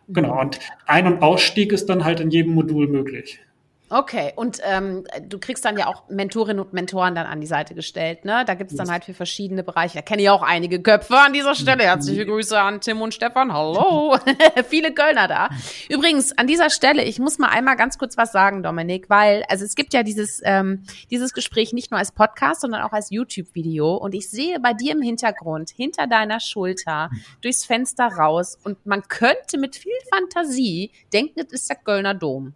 Genau, 0.07 0.39
und 0.39 0.59
Ein- 0.85 1.07
und 1.07 1.21
Ausstieg 1.21 1.71
ist 1.71 1.87
dann 1.87 2.03
halt 2.03 2.19
in 2.19 2.29
jedem 2.29 2.53
Modul 2.53 2.87
möglich. 2.87 3.39
Okay, 3.93 4.33
und 4.35 4.59
ähm, 4.63 5.03
du 5.21 5.37
kriegst 5.37 5.63
dann 5.63 5.77
ja 5.77 5.85
auch 5.85 6.09
Mentorinnen 6.09 6.59
und 6.59 6.73
Mentoren 6.73 7.13
dann 7.13 7.27
an 7.27 7.39
die 7.41 7.45
Seite 7.45 7.75
gestellt, 7.75 8.25
ne? 8.25 8.43
Da 8.43 8.55
gibt's 8.55 8.73
dann 8.73 8.89
halt 8.89 9.05
für 9.05 9.13
verschiedene 9.13 9.61
Bereiche. 9.63 9.99
Da 9.99 10.01
kenne 10.01 10.23
ich 10.23 10.31
auch 10.31 10.41
einige 10.41 10.81
Köpfe 10.81 11.15
an 11.15 11.31
dieser 11.31 11.53
Stelle. 11.53 11.83
Herzliche 11.83 12.25
Grüße 12.25 12.59
an 12.59 12.81
Tim 12.81 13.03
und 13.03 13.13
Stefan. 13.13 13.53
Hallo. 13.53 14.17
Viele 14.67 14.95
Kölner 14.95 15.27
da. 15.27 15.49
Übrigens, 15.89 16.35
an 16.35 16.47
dieser 16.47 16.71
Stelle, 16.71 17.03
ich 17.03 17.19
muss 17.19 17.37
mal 17.37 17.49
einmal 17.49 17.75
ganz 17.75 17.99
kurz 17.99 18.17
was 18.17 18.31
sagen, 18.31 18.63
Dominik, 18.63 19.11
weil, 19.11 19.43
also 19.47 19.63
es 19.63 19.75
gibt 19.75 19.93
ja 19.93 20.01
dieses, 20.01 20.41
ähm, 20.43 20.85
dieses 21.11 21.31
Gespräch 21.33 21.71
nicht 21.71 21.91
nur 21.91 21.99
als 21.99 22.11
Podcast, 22.11 22.61
sondern 22.61 22.81
auch 22.81 22.93
als 22.93 23.11
YouTube-Video. 23.11 23.93
Und 23.95 24.15
ich 24.15 24.27
sehe 24.27 24.59
bei 24.59 24.73
dir 24.73 24.93
im 24.93 25.03
Hintergrund, 25.03 25.69
hinter 25.69 26.07
deiner 26.07 26.39
Schulter, 26.39 27.11
durchs 27.43 27.63
Fenster 27.63 28.07
raus. 28.07 28.57
Und 28.63 28.87
man 28.87 29.03
könnte 29.03 29.59
mit 29.59 29.75
viel 29.75 29.91
Fantasie 30.11 30.89
denken, 31.13 31.41
es 31.41 31.53
ist 31.53 31.69
der 31.69 31.77
Kölner 31.77 32.15
Dom. 32.15 32.55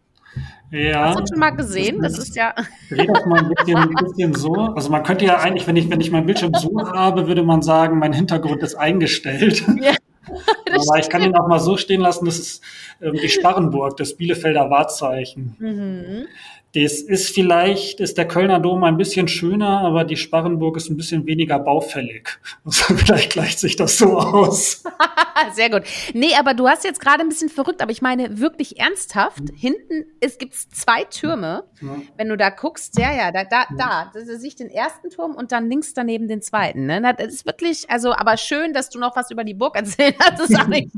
Ja. 0.71 1.09
Hast 1.09 1.19
du 1.19 1.25
schon 1.29 1.39
mal 1.39 1.51
gesehen? 1.51 2.01
Das, 2.01 2.13
das 2.13 2.29
ist 2.29 2.35
ja. 2.35 2.53
Dreh 2.89 3.07
das 3.07 3.25
mal 3.25 3.39
ein 3.39 3.49
bisschen, 3.49 3.77
ein 3.77 3.89
bisschen, 3.89 4.33
so. 4.33 4.53
Also 4.53 4.89
man 4.89 5.03
könnte 5.03 5.25
ja 5.25 5.38
eigentlich, 5.38 5.65
wenn 5.67 5.75
ich, 5.75 5.89
wenn 5.89 6.01
ich 6.01 6.11
meinen 6.11 6.25
Bildschirm 6.25 6.53
so 6.53 6.71
habe, 6.91 7.27
würde 7.27 7.43
man 7.43 7.61
sagen, 7.61 7.99
mein 7.99 8.13
Hintergrund 8.13 8.61
ist 8.63 8.75
eingestellt. 8.75 9.63
Ja. 9.81 9.93
Aber 10.69 10.99
ich 10.99 11.09
kann 11.09 11.23
ihn 11.23 11.35
auch 11.35 11.47
mal 11.47 11.59
so 11.59 11.77
stehen 11.77 12.01
lassen, 12.01 12.25
das 12.25 12.38
ist 12.38 12.63
ähm, 13.01 13.13
die 13.13 13.29
Sparrenburg, 13.29 13.95
das 13.95 14.15
Bielefelder 14.17 14.69
Wahrzeichen. 14.69 15.55
Mhm. 15.57 16.27
Das 16.74 16.93
ist 16.93 17.34
vielleicht, 17.34 17.99
ist 17.99 18.18
der 18.18 18.28
Kölner 18.28 18.59
Dom 18.59 18.84
ein 18.84 18.97
bisschen 18.97 19.28
schöner, 19.28 19.82
aber 19.82 20.03
die 20.03 20.18
Sparrenburg 20.18 20.78
ist 20.78 20.89
ein 20.89 20.97
bisschen 20.97 21.26
weniger 21.26 21.59
baufällig. 21.59 22.39
Also 22.65 22.95
vielleicht 22.95 23.32
gleicht 23.32 23.59
sich 23.59 23.78
das 23.78 23.97
so 23.97 24.18
aus. 24.18 24.84
Sehr 25.53 25.70
gut. 25.70 25.84
Nee, 26.13 26.34
aber 26.38 26.53
du 26.53 26.68
hast 26.68 26.84
jetzt 26.84 26.99
gerade 26.99 27.22
ein 27.22 27.30
bisschen 27.30 27.49
verrückt, 27.49 27.82
aber 27.82 27.91
ich 27.91 28.01
meine 28.01 28.39
wirklich 28.39 28.80
ernsthaft. 28.80 29.39
Mhm. 29.39 29.55
Hinten 29.55 30.05
es 30.20 30.38
gibt 30.38 30.53
zwei 30.53 31.05
Türme. 31.05 31.63
Ja. 31.82 31.95
Wenn 32.18 32.28
du 32.28 32.36
da 32.36 32.49
guckst, 32.49 32.99
ja, 32.99 33.13
ja, 33.13 33.32
da, 33.32 33.43
da, 33.45 33.61
ja. 33.61 34.11
da, 34.11 34.11
da 34.13 34.26
sehe 34.26 34.47
ich 34.47 34.55
den 34.55 34.70
ersten 34.70 35.09
Turm 35.09 35.36
und 35.36 35.51
dann 35.51 35.70
links 35.70 35.93
daneben 35.93 36.28
den 36.28 36.41
zweiten. 36.41 36.86
Ne? 36.86 37.01
Das 37.18 37.28
ist 37.28 37.45
wirklich, 37.45 37.89
also, 37.89 38.13
aber 38.13 38.36
schön, 38.38 38.74
dass 38.74 38.89
du 38.89 38.99
noch 38.99 39.15
was 39.15 39.32
über 39.32 39.43
die 39.43 39.53
Burg 39.53 39.76
erzählt 39.76 40.15
hast. 40.20 40.39
Das 40.39 40.49
ist 40.49 40.59
auch 40.59 40.68
nicht 40.68 40.91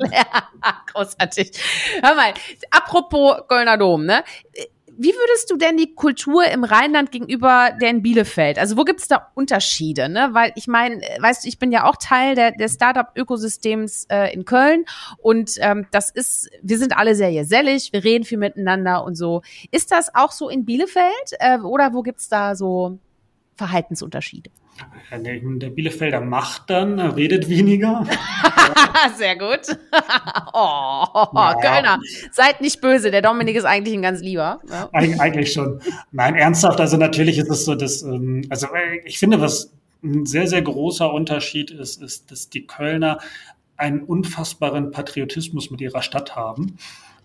Großartig. 0.94 1.52
Hör 2.02 2.16
mal, 2.16 2.34
apropos 2.72 3.48
Kölner 3.48 3.78
Dom, 3.78 4.06
ne? 4.06 4.24
Wie 5.02 5.14
würdest 5.14 5.50
du 5.50 5.56
denn 5.56 5.78
die 5.78 5.96
Kultur 5.96 6.44
im 6.44 6.66
Rheinland 6.66 7.10
gegenüber 7.10 7.70
der 7.82 7.90
in 7.90 8.02
Bielefeld? 8.02 8.60
Also 8.60 8.76
wo 8.76 8.84
gibt 8.84 9.00
es 9.00 9.08
da 9.08 9.32
Unterschiede? 9.34 10.10
Ne? 10.10 10.32
Weil 10.34 10.52
ich 10.56 10.68
meine, 10.68 11.00
weißt 11.20 11.46
du, 11.46 11.48
ich 11.48 11.58
bin 11.58 11.72
ja 11.72 11.86
auch 11.86 11.96
Teil 11.96 12.36
der, 12.36 12.52
der 12.52 12.68
Startup-Ökosystems 12.68 14.08
äh, 14.10 14.34
in 14.34 14.44
Köln 14.44 14.84
und 15.20 15.52
ähm, 15.62 15.88
das 15.92 16.10
ist, 16.10 16.50
wir 16.62 16.78
sind 16.78 16.98
alle 16.98 17.16
sehr 17.16 17.32
gesellig, 17.32 17.94
wir 17.94 18.04
reden 18.04 18.26
viel 18.26 18.40
miteinander 18.40 19.06
und 19.06 19.16
so. 19.16 19.42
Ist 19.72 19.94
das 19.94 20.14
auch 20.14 20.34
so 20.34 20.50
in 20.50 20.66
Bielefeld 20.66 21.32
äh, 21.40 21.60
oder 21.60 21.94
wo 21.94 22.02
gibt's 22.02 22.28
da 22.28 22.54
so 22.54 23.00
Verhaltensunterschiede? 23.56 24.50
Der 25.12 25.70
Bielefelder 25.70 26.22
macht 26.22 26.70
dann, 26.70 27.00
redet 27.00 27.50
weniger. 27.50 28.06
Sehr 29.18 29.36
gut. 29.38 29.62
oh, 30.54 31.06
ja. 31.14 31.56
Kölner, 31.62 32.00
seid 32.32 32.62
nicht 32.62 32.80
böse. 32.82 33.12
Der 33.12 33.22
Dominik 33.22 33.56
ist 33.56 33.66
eigentlich 33.66 33.96
ein 33.96 34.02
ganz 34.02 34.22
lieber. 34.22 34.62
Ja. 34.70 34.90
Eig 34.94 35.20
eigentlich 35.20 35.54
schon. 35.54 35.82
Nein, 36.12 36.36
ernsthaft. 36.36 36.80
Also 36.80 36.98
natürlich 36.98 37.38
ist 37.38 37.50
es 37.50 37.66
so, 37.66 37.76
dass, 37.76 38.04
ähm, 38.04 38.44
also 38.50 38.68
äh, 38.68 39.00
ich 39.06 39.20
finde, 39.20 39.42
was 39.42 39.72
ein 40.04 40.26
sehr, 40.26 40.48
sehr 40.48 40.62
großer 40.62 41.12
Unterschied 41.12 41.72
ist, 41.72 42.02
ist, 42.02 42.32
dass 42.32 42.50
die 42.50 42.66
Kölner 42.66 43.20
einen 43.78 44.02
unfassbaren 44.02 44.92
Patriotismus 44.92 45.72
mit 45.72 45.82
ihrer 45.82 46.02
Stadt 46.02 46.36
haben. 46.36 46.78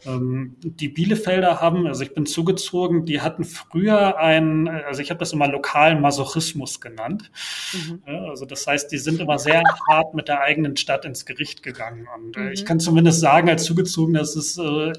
Ähm, 0.07 0.57
die 0.63 0.89
Bielefelder 0.89 1.61
haben, 1.61 1.87
also 1.87 2.03
ich 2.03 2.15
bin 2.15 2.27
zugezogen, 2.27 3.05
die 3.05 3.21
hatten 3.21 3.45
früher 3.45 4.19
einen, 4.19 4.69
also 4.69 5.01
ich 5.01 5.11
habe 5.11 5.19
das 5.19 5.33
immer 5.33 5.49
lokalen 5.49 6.01
Masochismus 6.01 6.81
genannt. 6.81 7.31
Mhm. 7.73 8.03
Also 8.07 8.45
das 8.45 8.67
heißt, 8.67 8.91
die 8.93 8.99
sind 8.99 9.21
immer 9.21 9.39
sehr 9.39 9.63
hart 9.89 10.15
mit 10.15 10.29
der 10.29 10.41
eigenen 10.41 10.77
Stadt 10.77 11.05
ins 11.05 11.27
Gericht 11.27 11.63
gegangen. 11.63 12.09
Und 12.15 12.37
mhm. 12.37 12.53
ich 12.53 12.65
kann 12.65 12.81
zumindest 12.81 13.21
sagen, 13.21 13.49
als 13.49 13.65
zugezogen, 13.65 14.15
das 14.15 14.37
ist 14.37 14.59
äh, 14.59 14.93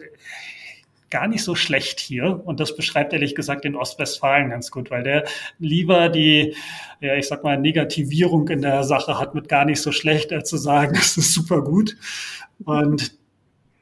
gar 1.10 1.28
nicht 1.28 1.43
so 1.43 1.56
schlecht 1.56 1.99
hier. 1.99 2.41
Und 2.45 2.60
das 2.60 2.76
beschreibt 2.76 3.14
ehrlich 3.14 3.36
gesagt 3.36 3.64
den 3.64 3.76
Ostwestfalen 3.76 4.49
ganz 4.49 4.72
gut, 4.72 4.91
weil 4.91 5.03
der 5.03 5.26
lieber 5.60 6.10
die, 6.10 6.56
ja, 6.99 7.16
ich 7.16 7.28
sag 7.28 7.43
mal, 7.43 7.58
Negativierung 7.58 8.47
in 8.49 8.62
der 8.62 8.84
Sache 8.84 9.20
hat 9.20 9.36
mit 9.36 9.47
gar 9.47 9.66
nicht 9.66 9.82
so 9.82 9.91
schlecht, 9.91 10.34
als 10.34 10.49
zu 10.49 10.58
sagen, 10.58 10.93
das 10.95 11.18
ist 11.18 11.34
super 11.34 11.62
gut. 11.62 11.95
Und 12.64 13.18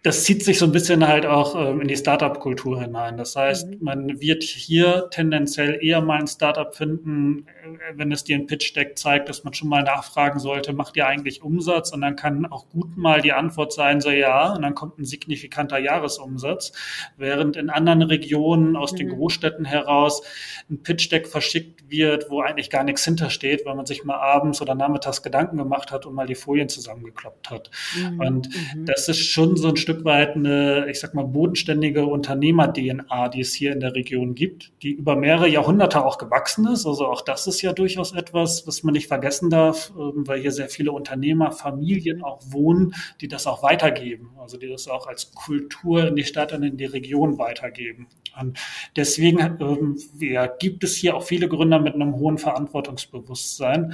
das 0.04 0.26
zieht 0.26 0.44
sich 0.44 0.60
so 0.60 0.66
ein 0.66 0.74
bisschen 0.74 1.08
halt 1.08 1.26
auch 1.26 1.56
ähm, 1.56 1.80
in 1.80 1.88
die 1.88 1.96
Startup-Kultur 1.96 2.82
hinein. 2.82 3.16
Das 3.16 3.38
heißt, 3.38 3.70
mhm. 3.70 3.78
man 3.80 4.20
wird 4.20 4.44
hier 4.44 5.08
tendenziell 5.12 5.80
eher 5.82 6.02
mal 6.02 6.20
ein 6.20 6.28
Startup 6.28 6.76
finden, 6.76 7.48
äh, 7.48 7.94
wenn 7.96 8.12
es 8.12 8.26
dir 8.26 8.36
ein 8.36 8.46
Pitch-Deck 8.46 8.98
zeigt, 8.98 9.30
dass 9.30 9.46
man 9.46 9.54
schon 9.54 9.70
mal 9.70 9.82
nachfragen 9.82 10.40
sollte, 10.40 10.74
macht 10.74 10.98
ihr 10.98 11.08
eigentlich 11.08 11.42
Umsatz? 11.42 11.94
Und 11.94 12.02
dann 12.02 12.18
kann 12.18 12.46
auch 12.46 12.68
gut 12.68 12.98
mal 12.98 13.22
die 13.22 13.32
Antwort 13.32 13.72
sein, 13.72 14.02
so 14.02 14.10
ja, 14.10 14.54
und 14.54 14.62
dann 14.62 14.76
kommt 14.76 15.00
ein 15.00 15.06
signifikanter 15.06 15.80
Jahresumsatz. 15.80 16.74
Während 17.16 17.56
in 17.56 17.70
anderen 17.70 18.02
Regionen 18.02 18.76
aus 18.76 18.92
mhm. 18.92 18.98
den 18.98 19.10
Großstädten 19.10 19.64
heraus 19.64 20.22
ein 20.70 20.84
Pitch-Deck 20.84 21.30
verschickt 21.30 21.90
wird, 21.90 22.30
wo 22.30 22.42
eigentlich 22.42 22.70
gar 22.70 22.84
nichts 22.84 23.06
hintersteht, 23.06 23.66
weil 23.66 23.76
man 23.76 23.86
sich 23.86 24.04
mal 24.04 24.18
abends 24.18 24.62
oder 24.62 24.76
nachmittags 24.76 25.24
Gedanken 25.24 25.56
gemacht 25.56 25.94
hat 25.94 26.06
und 26.06 26.14
mal 26.14 26.28
die 26.28 26.36
Folien 26.36 26.68
zusammengekloppt 26.68 27.50
hat. 27.50 27.72
Mhm. 27.96 28.20
Und 28.20 28.50
mhm. 28.50 28.86
das 28.86 29.08
ist 29.08 29.20
schon 29.20 29.56
so 29.56 29.70
ein 29.70 29.78
Stück 29.78 29.93
Stück 29.94 30.06
weit 30.06 30.36
eine, 30.36 30.90
ich 30.90 31.00
sag 31.00 31.14
mal, 31.14 31.24
bodenständige 31.24 32.08
Unternehmer-DNA, 32.08 33.30
die 33.30 33.42
es 33.42 33.54
hier 33.54 33.74
in 33.74 33.80
der 33.80 33.94
Region 33.94 34.34
gibt, 34.34 34.72
die 34.82 34.92
über 34.92 35.16
mehrere 35.16 35.48
Jahrhunderte 35.48 36.04
auch 36.04 36.18
gewachsen 36.18 36.68
ist. 36.68 36.88
Also 36.88 37.06
auch 37.06 37.22
das 37.22 37.46
ist 37.46 37.62
ja 37.62 37.74
durchaus 37.74 38.12
etwas, 38.14 38.66
was 38.66 38.82
man 38.82 38.94
nicht 38.94 39.08
vergessen 39.08 39.52
darf, 39.52 39.92
ähm, 39.96 40.28
weil 40.28 40.42
hier 40.42 40.52
sehr 40.52 40.70
viele 40.70 40.92
Unternehmer, 40.92 41.52
Familien 41.52 42.24
auch 42.24 42.40
wohnen, 42.48 42.96
die 43.22 43.28
das 43.28 43.46
auch 43.46 43.62
weitergeben. 43.62 44.32
Also 44.40 44.58
die 44.58 44.68
das 44.68 44.88
auch 44.88 45.06
als 45.06 45.32
Kultur 45.32 46.08
in 46.08 46.16
die 46.16 46.24
Stadt 46.24 46.54
und 46.54 46.64
in 46.64 46.78
die 46.78 46.86
Region 46.86 47.38
weitergeben. 47.38 48.08
Und 48.40 48.58
deswegen 48.96 49.40
ähm, 49.62 49.98
ja, 50.20 50.48
gibt 50.48 50.84
es 50.84 50.96
hier 50.96 51.16
auch 51.16 51.24
viele 51.24 51.48
Gründer 51.48 51.80
mit 51.80 51.94
einem 51.94 52.16
hohen 52.16 52.40
Verantwortungsbewusstsein, 52.40 53.94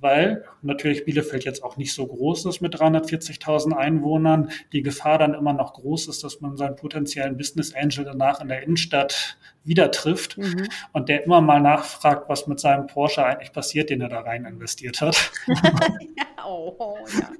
weil 0.00 0.44
natürlich 0.62 1.04
Bielefeld 1.04 1.44
jetzt 1.44 1.62
auch 1.62 1.76
nicht 1.76 1.92
so 1.92 2.06
groß 2.06 2.46
ist 2.46 2.60
mit 2.60 2.74
340.000 2.74 3.72
Einwohnern, 3.72 4.50
die 4.72 4.82
Gefahr 4.82 5.18
dann 5.18 5.34
immer 5.34 5.52
noch 5.52 5.74
groß 5.74 6.08
ist, 6.08 6.24
dass 6.24 6.40
man 6.40 6.56
seinen 6.56 6.76
potenziellen 6.76 7.36
Business 7.36 7.74
Angel 7.74 8.04
danach 8.04 8.40
in 8.40 8.48
der 8.48 8.62
Innenstadt 8.62 9.36
wieder 9.64 9.90
trifft 9.90 10.38
mhm. 10.38 10.68
und 10.92 11.08
der 11.08 11.24
immer 11.24 11.40
mal 11.40 11.60
nachfragt, 11.60 12.28
was 12.28 12.46
mit 12.46 12.60
seinem 12.60 12.86
Porsche 12.86 13.24
eigentlich 13.24 13.52
passiert, 13.52 13.90
den 13.90 14.00
er 14.00 14.08
da 14.08 14.20
rein 14.20 14.44
investiert 14.46 15.00
hat. 15.00 15.30
ja, 15.46 15.54
oh, 16.46 16.96
ja. 17.20 17.30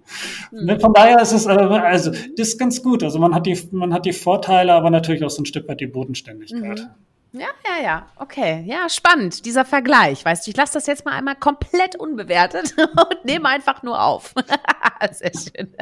Mhm. 0.51 0.81
Von 0.81 0.93
daher 0.93 1.21
ist 1.21 1.33
es, 1.33 1.47
äh, 1.47 1.51
also, 1.51 2.11
das 2.11 2.49
ist 2.49 2.59
ganz 2.59 2.83
gut. 2.83 3.03
Also 3.03 3.19
man 3.19 3.35
hat 3.35 3.47
die, 3.47 3.59
man 3.71 3.95
hat 3.95 4.05
die 4.05 4.13
Vorteile, 4.13 4.75
aber 4.75 4.91
natürlich 4.91 5.25
auch 5.25 5.31
so 5.31 5.43
ein 5.43 5.47
Stück 5.47 5.69
weit 5.69 5.81
die 5.81 5.87
Bodenständigkeit. 5.87 6.81
Mhm. 6.81 6.91
Ja, 7.33 7.49
ja, 7.65 7.83
ja. 7.83 8.07
Okay. 8.17 8.65
Ja, 8.67 8.89
spannend. 8.89 9.45
Dieser 9.45 9.65
Vergleich. 9.65 10.25
Weißt 10.25 10.47
du, 10.47 10.51
ich 10.51 10.57
lasse 10.57 10.75
das 10.75 10.87
jetzt 10.87 11.05
mal 11.05 11.13
einmal 11.13 11.37
komplett 11.37 11.97
unbewertet 11.97 12.75
und 12.79 13.25
nehme 13.25 13.49
einfach 13.49 13.83
nur 13.83 14.03
auf. 14.03 14.35
Sehr 15.13 15.33
schön. 15.33 15.75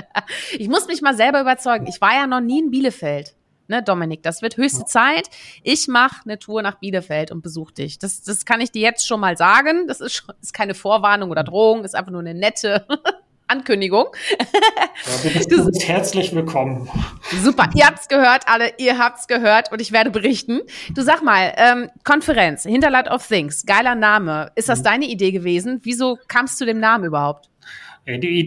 Ich 0.53 0.69
muss 0.69 0.87
mich 0.87 1.01
mal 1.01 1.17
selber 1.17 1.41
überzeugen. 1.41 1.87
Ich 1.87 2.01
war 2.01 2.15
ja 2.15 2.27
noch 2.27 2.41
nie 2.41 2.61
in 2.61 2.71
Bielefeld. 2.71 3.35
Ne, 3.71 3.83
Dominik, 3.83 4.23
das 4.23 4.41
wird 4.41 4.57
höchste 4.57 4.87
Zeit. 4.87 5.29
Ich 5.63 5.89
mache 5.89 6.23
eine 6.25 6.39
Tour 6.39 6.63
nach 6.63 6.77
Bielefeld 6.77 7.31
und 7.31 7.43
besuche 7.43 7.75
dich. 7.75 7.99
Das, 7.99 8.23
das 8.23 8.47
kann 8.47 8.63
ich 8.63 8.71
dir 8.71 8.81
jetzt 8.81 9.07
schon 9.07 9.21
mal 9.21 9.37
sagen. 9.37 9.87
Das 9.87 10.01
ist, 10.01 10.15
schon, 10.15 10.35
ist 10.41 10.55
keine 10.55 10.75
Vorwarnung 10.75 11.31
oder 11.31 11.45
Drohung, 11.45 11.85
ist 11.85 11.95
einfach 11.95 12.13
nur 12.13 12.21
eine 12.21 12.35
nette 12.35 12.87
Ankündigung. 13.49 14.07
Ja, 14.39 15.47
du, 15.49 15.65
bist, 15.65 15.89
herzlich 15.89 16.35
willkommen. 16.35 16.89
Super, 17.43 17.69
ihr 17.75 17.87
habt's 17.87 18.09
gehört, 18.09 18.45
alle, 18.47 18.73
ihr 18.79 18.99
habt's 18.99 19.27
gehört 19.27 19.73
und 19.73 19.81
ich 19.81 19.93
werde 19.93 20.11
berichten. 20.11 20.61
Du 20.95 21.03
sag 21.03 21.23
mal, 21.23 21.53
ähm, 21.57 21.91
Konferenz, 22.05 22.63
Hinterland 22.65 23.09
of 23.09 23.27
Things, 23.27 23.65
geiler 23.67 23.95
Name. 23.95 24.51
Ist 24.55 24.69
das 24.69 24.81
mhm. 24.81 24.85
deine 24.85 25.07
Idee 25.07 25.33
gewesen? 25.33 25.81
Wieso 25.83 26.19
kamst 26.29 26.61
du 26.61 26.65
dem 26.65 26.79
Namen 26.79 27.05
überhaupt? 27.05 27.49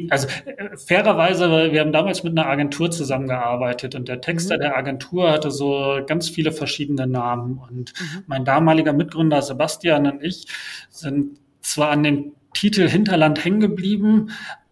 Also 0.09 0.27
äh, 0.45 0.75
fairerweise, 0.75 1.71
wir 1.71 1.81
haben 1.81 1.91
damals 1.91 2.23
mit 2.23 2.37
einer 2.37 2.49
Agentur 2.49 2.89
zusammengearbeitet 2.89 3.93
und 3.93 4.07
der 4.07 4.19
Texter 4.19 4.55
mhm. 4.55 4.61
der 4.61 4.77
Agentur 4.77 5.31
hatte 5.31 5.51
so 5.51 5.99
ganz 6.07 6.29
viele 6.29 6.51
verschiedene 6.51 7.05
Namen. 7.05 7.59
Und 7.69 7.93
mhm. 7.99 8.23
mein 8.25 8.43
damaliger 8.43 8.93
Mitgründer 8.93 9.41
Sebastian 9.41 10.07
und 10.07 10.23
ich 10.23 10.47
sind 10.89 11.39
zwar 11.61 11.91
an 11.91 12.01
dem 12.01 12.31
Titel 12.53 12.89
Hinterland 12.89 13.45
hängen 13.45 13.59
geblieben, 13.59 14.31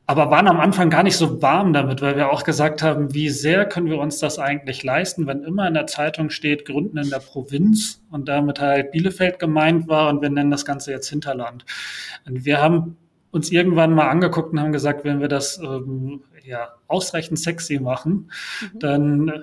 aber 0.10 0.32
waren 0.32 0.48
am 0.48 0.60
Anfang 0.60 0.90
gar 0.90 1.04
nicht 1.04 1.18
so 1.18 1.40
warm 1.44 1.72
damit, 1.72 2.02
weil 2.02 2.16
wir 2.16 2.32
auch 2.32 2.44
gesagt 2.44 2.82
haben, 2.82 3.14
wie 3.14 3.30
sehr 3.30 3.68
können 3.68 3.92
wir 3.92 4.00
uns 4.00 4.18
das 4.18 4.40
eigentlich 4.40 4.82
leisten, 4.82 5.28
wenn 5.28 5.44
immer 5.44 5.68
in 5.68 5.76
der 5.76 5.86
Zeitung 5.86 6.32
steht, 6.32 6.66
Gründen 6.66 6.98
in 6.98 7.12
der 7.12 7.20
Provinz 7.20 8.02
und 8.10 8.28
damit 8.28 8.60
halt 8.60 8.90
Bielefeld 8.90 9.38
gemeint 9.38 9.88
war 9.88 10.10
und 10.10 10.24
wir 10.24 10.32
nennen 10.32 10.50
das 10.50 10.66
Ganze 10.66 10.90
jetzt 10.90 11.10
Hinterland. 11.10 11.64
Und 12.26 12.44
wir 12.44 12.60
haben 12.60 12.98
uns 13.30 13.52
irgendwann 13.52 13.94
mal 13.94 14.10
angeguckt 14.10 14.52
und 14.52 14.60
haben 14.60 14.72
gesagt, 14.72 15.06
wenn 15.06 15.20
wir 15.20 15.28
das 15.28 15.60
ähm, 15.60 16.24
ja 16.44 16.70
ausreichend 16.88 17.38
sexy 17.38 17.80
machen, 17.80 18.32
mhm. 18.62 18.80
dann 18.80 19.28
äh, 19.28 19.42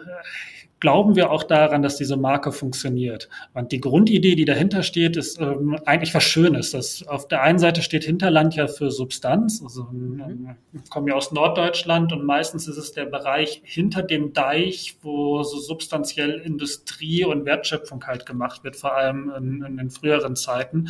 glauben 0.80 1.16
wir 1.16 1.30
auch 1.30 1.42
daran, 1.42 1.82
dass 1.82 1.96
diese 1.96 2.16
Marke 2.16 2.52
funktioniert. 2.52 3.28
Und 3.54 3.72
die 3.72 3.80
Grundidee, 3.80 4.34
die 4.34 4.44
dahinter 4.44 4.82
steht, 4.82 5.16
ist 5.16 5.40
ähm, 5.40 5.78
eigentlich 5.86 6.14
was 6.14 6.24
Schönes. 6.24 6.72
Das 6.72 7.06
auf 7.06 7.28
der 7.28 7.42
einen 7.42 7.58
Seite 7.58 7.80
steht 7.80 8.04
Hinterland 8.04 8.54
ja 8.56 8.66
für 8.66 8.90
Substanz. 8.90 9.62
Also 9.62 9.88
ähm, 9.90 10.56
ich 10.74 10.90
komme 10.90 11.10
ja 11.10 11.14
aus 11.14 11.32
Norddeutschland 11.32 12.12
und 12.12 12.24
meistens 12.24 12.68
ist 12.68 12.76
es 12.76 12.92
der 12.92 13.06
Bereich 13.06 13.62
hinter 13.64 14.02
dem 14.02 14.34
Deich, 14.34 14.98
wo 15.00 15.42
so 15.42 15.58
substanziell 15.58 16.40
Industrie 16.40 17.24
und 17.24 17.46
Wertschöpfung 17.46 18.06
halt 18.06 18.26
gemacht 18.26 18.62
wird, 18.62 18.76
vor 18.76 18.94
allem 18.94 19.32
in, 19.36 19.62
in 19.62 19.76
den 19.78 19.90
früheren 19.90 20.36
Zeiten. 20.36 20.88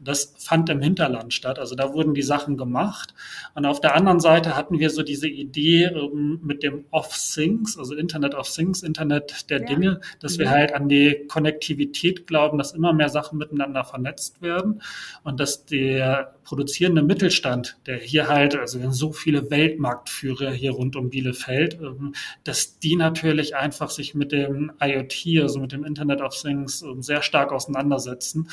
Das 0.00 0.34
fand 0.38 0.70
im 0.70 0.80
Hinterland 0.80 1.34
statt. 1.34 1.58
Also 1.58 1.74
da 1.74 1.92
wurden 1.92 2.14
die 2.14 2.22
Sachen 2.22 2.56
gemacht. 2.56 3.12
Und 3.54 3.66
auf 3.66 3.80
der 3.80 3.94
anderen 3.94 4.20
Seite 4.20 4.56
hatten 4.56 4.78
wir 4.78 4.88
so 4.88 5.02
diese 5.02 5.28
Idee 5.28 5.84
ähm, 5.84 6.40
mit 6.42 6.62
dem 6.62 6.86
Off 6.90 7.14
Things, 7.34 7.76
also 7.78 7.94
Internet 7.94 8.34
of 8.34 8.48
Things, 8.48 8.82
Internet 8.82 9.25
der 9.50 9.60
ja. 9.60 9.66
Dinge, 9.66 10.00
dass 10.20 10.38
wir 10.38 10.50
halt 10.50 10.74
an 10.74 10.88
die 10.88 11.26
Konnektivität 11.28 12.26
glauben, 12.26 12.58
dass 12.58 12.72
immer 12.72 12.92
mehr 12.92 13.08
Sachen 13.08 13.38
miteinander 13.38 13.84
vernetzt 13.84 14.42
werden 14.42 14.82
und 15.22 15.40
dass 15.40 15.64
der 15.66 16.34
produzierende 16.44 17.02
Mittelstand, 17.02 17.76
der 17.86 17.98
hier 17.98 18.28
halt, 18.28 18.56
also 18.56 18.90
so 18.92 19.12
viele 19.12 19.50
Weltmarktführer 19.50 20.52
hier 20.52 20.72
rund 20.72 20.96
um 20.96 21.10
Bielefeld, 21.10 21.78
ähm, 21.80 22.14
dass 22.44 22.78
die 22.78 22.96
natürlich 22.96 23.56
einfach 23.56 23.90
sich 23.90 24.14
mit 24.14 24.32
dem 24.32 24.72
IoT, 24.80 25.42
also 25.42 25.60
mit 25.60 25.72
dem 25.72 25.84
Internet 25.84 26.20
of 26.20 26.40
Things, 26.40 26.82
ähm, 26.82 27.02
sehr 27.02 27.22
stark 27.22 27.52
auseinandersetzen. 27.52 28.48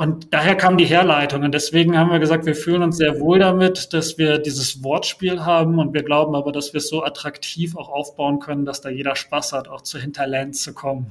Und 0.00 0.32
daher 0.32 0.54
kam 0.54 0.78
die 0.78 0.86
Herleitung. 0.86 1.42
Und 1.42 1.52
deswegen 1.52 1.98
haben 1.98 2.10
wir 2.10 2.20
gesagt, 2.20 2.46
wir 2.46 2.54
fühlen 2.54 2.82
uns 2.82 2.96
sehr 2.96 3.20
wohl 3.20 3.38
damit, 3.38 3.92
dass 3.92 4.16
wir 4.16 4.38
dieses 4.38 4.82
Wortspiel 4.82 5.44
haben. 5.44 5.78
Und 5.78 5.92
wir 5.92 6.02
glauben 6.02 6.34
aber, 6.34 6.52
dass 6.52 6.72
wir 6.72 6.78
es 6.78 6.88
so 6.88 7.04
attraktiv 7.04 7.76
auch 7.76 7.90
aufbauen 7.90 8.40
können, 8.40 8.64
dass 8.64 8.80
da 8.80 8.88
jeder 8.88 9.14
Spaß 9.14 9.52
hat, 9.52 9.68
auch 9.68 9.82
zu 9.82 9.98
Hinterland 9.98 10.56
zu 10.56 10.72
kommen. 10.72 11.10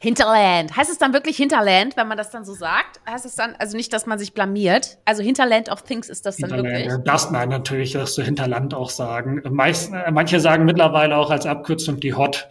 Hinterland. 0.00 0.76
Heißt 0.76 0.90
es 0.90 0.98
dann 0.98 1.12
wirklich 1.12 1.36
Hinterland, 1.36 1.96
wenn 1.96 2.08
man 2.08 2.18
das 2.18 2.30
dann 2.30 2.44
so 2.44 2.54
sagt? 2.54 3.00
Heißt 3.08 3.26
es 3.26 3.36
dann, 3.36 3.54
also 3.60 3.76
nicht, 3.76 3.92
dass 3.92 4.06
man 4.06 4.18
sich 4.18 4.34
blamiert? 4.34 4.98
Also 5.04 5.22
Hinterland 5.22 5.68
of 5.68 5.82
Things 5.82 6.08
ist 6.08 6.26
das 6.26 6.36
dann 6.38 6.50
wirklich? 6.50 6.88
Das 7.04 7.30
nein, 7.30 7.48
natürlich, 7.48 7.92
dass 7.92 8.16
du 8.16 8.22
Hinterland 8.22 8.74
auch 8.74 8.90
sagen. 8.90 9.40
Meist, 9.50 9.92
manche 10.10 10.40
sagen 10.40 10.64
mittlerweile 10.64 11.16
auch 11.16 11.30
als 11.30 11.46
Abkürzung 11.46 12.00
die 12.00 12.14
Hot. 12.14 12.48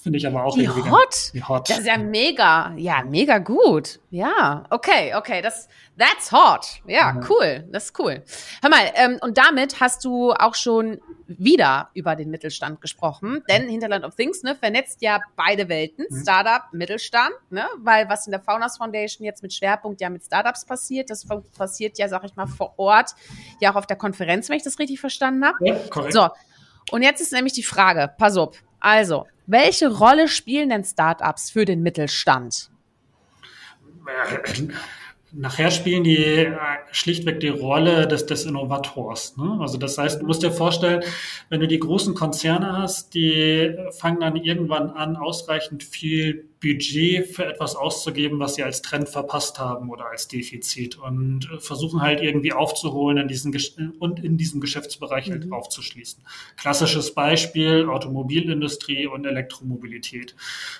Finde 0.00 0.18
ich 0.18 0.26
aber 0.28 0.44
auch 0.44 0.54
die 0.54 0.64
irgendwie 0.64 0.88
hot? 0.88 1.32
die 1.34 1.42
hot. 1.42 1.68
Das 1.68 1.80
ist 1.80 1.86
ja 1.86 1.98
mega, 1.98 2.72
ja, 2.76 3.02
mega 3.02 3.38
gut. 3.38 3.98
Ja, 4.10 4.64
okay, 4.70 5.12
okay, 5.16 5.42
das, 5.42 5.68
that's 5.98 6.30
hot. 6.30 6.80
Ja, 6.86 7.14
mhm. 7.14 7.26
cool, 7.28 7.64
das 7.72 7.86
ist 7.86 7.98
cool. 7.98 8.22
Hör 8.62 8.70
mal, 8.70 8.92
ähm, 8.94 9.18
und 9.20 9.38
damit 9.38 9.80
hast 9.80 10.04
du 10.04 10.32
auch 10.32 10.54
schon 10.54 11.00
wieder 11.26 11.90
über 11.94 12.14
den 12.14 12.30
Mittelstand 12.30 12.80
gesprochen, 12.80 13.42
denn 13.50 13.68
Hinterland 13.68 14.04
of 14.04 14.14
Things 14.14 14.44
ne, 14.44 14.54
vernetzt 14.54 15.02
ja 15.02 15.20
beide 15.34 15.68
Welten, 15.68 16.06
mhm. 16.08 16.22
Startup, 16.22 16.72
Mittelstand, 16.72 17.34
ne, 17.50 17.66
weil 17.78 18.08
was 18.08 18.26
in 18.26 18.30
der 18.30 18.40
Faunas 18.40 18.78
Foundation 18.78 19.24
jetzt 19.24 19.42
mit 19.42 19.52
Schwerpunkt 19.52 20.00
ja 20.00 20.10
mit 20.10 20.24
Startups 20.24 20.64
passiert, 20.64 21.10
das 21.10 21.26
passiert 21.56 21.98
ja, 21.98 22.08
sag 22.08 22.22
ich 22.22 22.36
mal, 22.36 22.46
vor 22.46 22.74
Ort, 22.78 23.16
ja 23.60 23.72
auch 23.72 23.76
auf 23.76 23.86
der 23.86 23.96
Konferenz, 23.96 24.48
wenn 24.48 24.56
ich 24.56 24.62
das 24.62 24.78
richtig 24.78 25.00
verstanden 25.00 25.44
habe. 25.44 25.56
Ja, 25.60 25.74
korrekt. 25.90 26.14
So, 26.14 26.28
und 26.92 27.02
jetzt 27.02 27.20
ist 27.20 27.32
nämlich 27.32 27.52
die 27.52 27.62
Frage, 27.62 28.10
pass 28.18 28.36
auf, 28.36 28.56
also, 28.80 29.26
welche 29.46 29.88
Rolle 29.88 30.28
spielen 30.28 30.68
denn 30.68 30.84
Startups 30.84 31.50
für 31.50 31.64
den 31.64 31.82
Mittelstand? 31.82 32.70
Nachher 35.32 35.70
spielen 35.70 36.04
die 36.04 36.16
äh, 36.16 36.56
schlichtweg 36.90 37.40
die 37.40 37.48
Rolle 37.48 38.08
des, 38.08 38.24
des 38.24 38.46
Innovators. 38.46 39.36
Ne? 39.36 39.58
Also 39.60 39.76
das 39.76 39.98
heißt, 39.98 40.22
du 40.22 40.26
musst 40.26 40.42
dir 40.42 40.50
vorstellen, 40.50 41.02
wenn 41.50 41.60
du 41.60 41.68
die 41.68 41.78
großen 41.78 42.14
Konzerne 42.14 42.78
hast, 42.78 43.12
die 43.12 43.76
fangen 43.90 44.20
dann 44.20 44.36
irgendwann 44.36 44.90
an, 44.90 45.16
ausreichend 45.16 45.84
viel 45.84 46.48
Budget 46.60 47.26
für 47.26 47.46
etwas 47.46 47.76
auszugeben, 47.76 48.38
was 48.40 48.56
sie 48.56 48.62
als 48.62 48.82
Trend 48.82 49.08
verpasst 49.08 49.58
haben 49.58 49.90
oder 49.90 50.10
als 50.10 50.28
Defizit 50.28 50.98
und 50.98 51.48
versuchen 51.58 52.02
halt 52.02 52.20
irgendwie 52.20 52.52
aufzuholen 52.52 53.18
in 53.18 53.28
diesen 53.28 53.54
und 53.98 54.22
in 54.24 54.36
diesem 54.36 54.60
Geschäftsbereich 54.60 55.30
halt 55.30 55.46
mhm. 55.46 55.52
halt 55.52 55.62
aufzuschließen. 55.62 56.24
Klassisches 56.56 57.14
Beispiel 57.14 57.88
Automobilindustrie 57.88 59.06
und 59.06 59.24
Elektromobilität. 59.24 60.34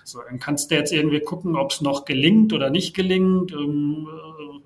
So, 0.05 0.21
dann 0.29 0.39
kannst 0.39 0.71
du 0.71 0.75
jetzt 0.75 0.93
irgendwie 0.93 1.21
gucken, 1.21 1.57
ob 1.57 1.71
es 1.71 1.81
noch 1.81 2.05
gelingt 2.05 2.53
oder 2.53 2.71
nicht 2.71 2.95
gelingt. 2.95 3.53
Ähm, 3.53 4.09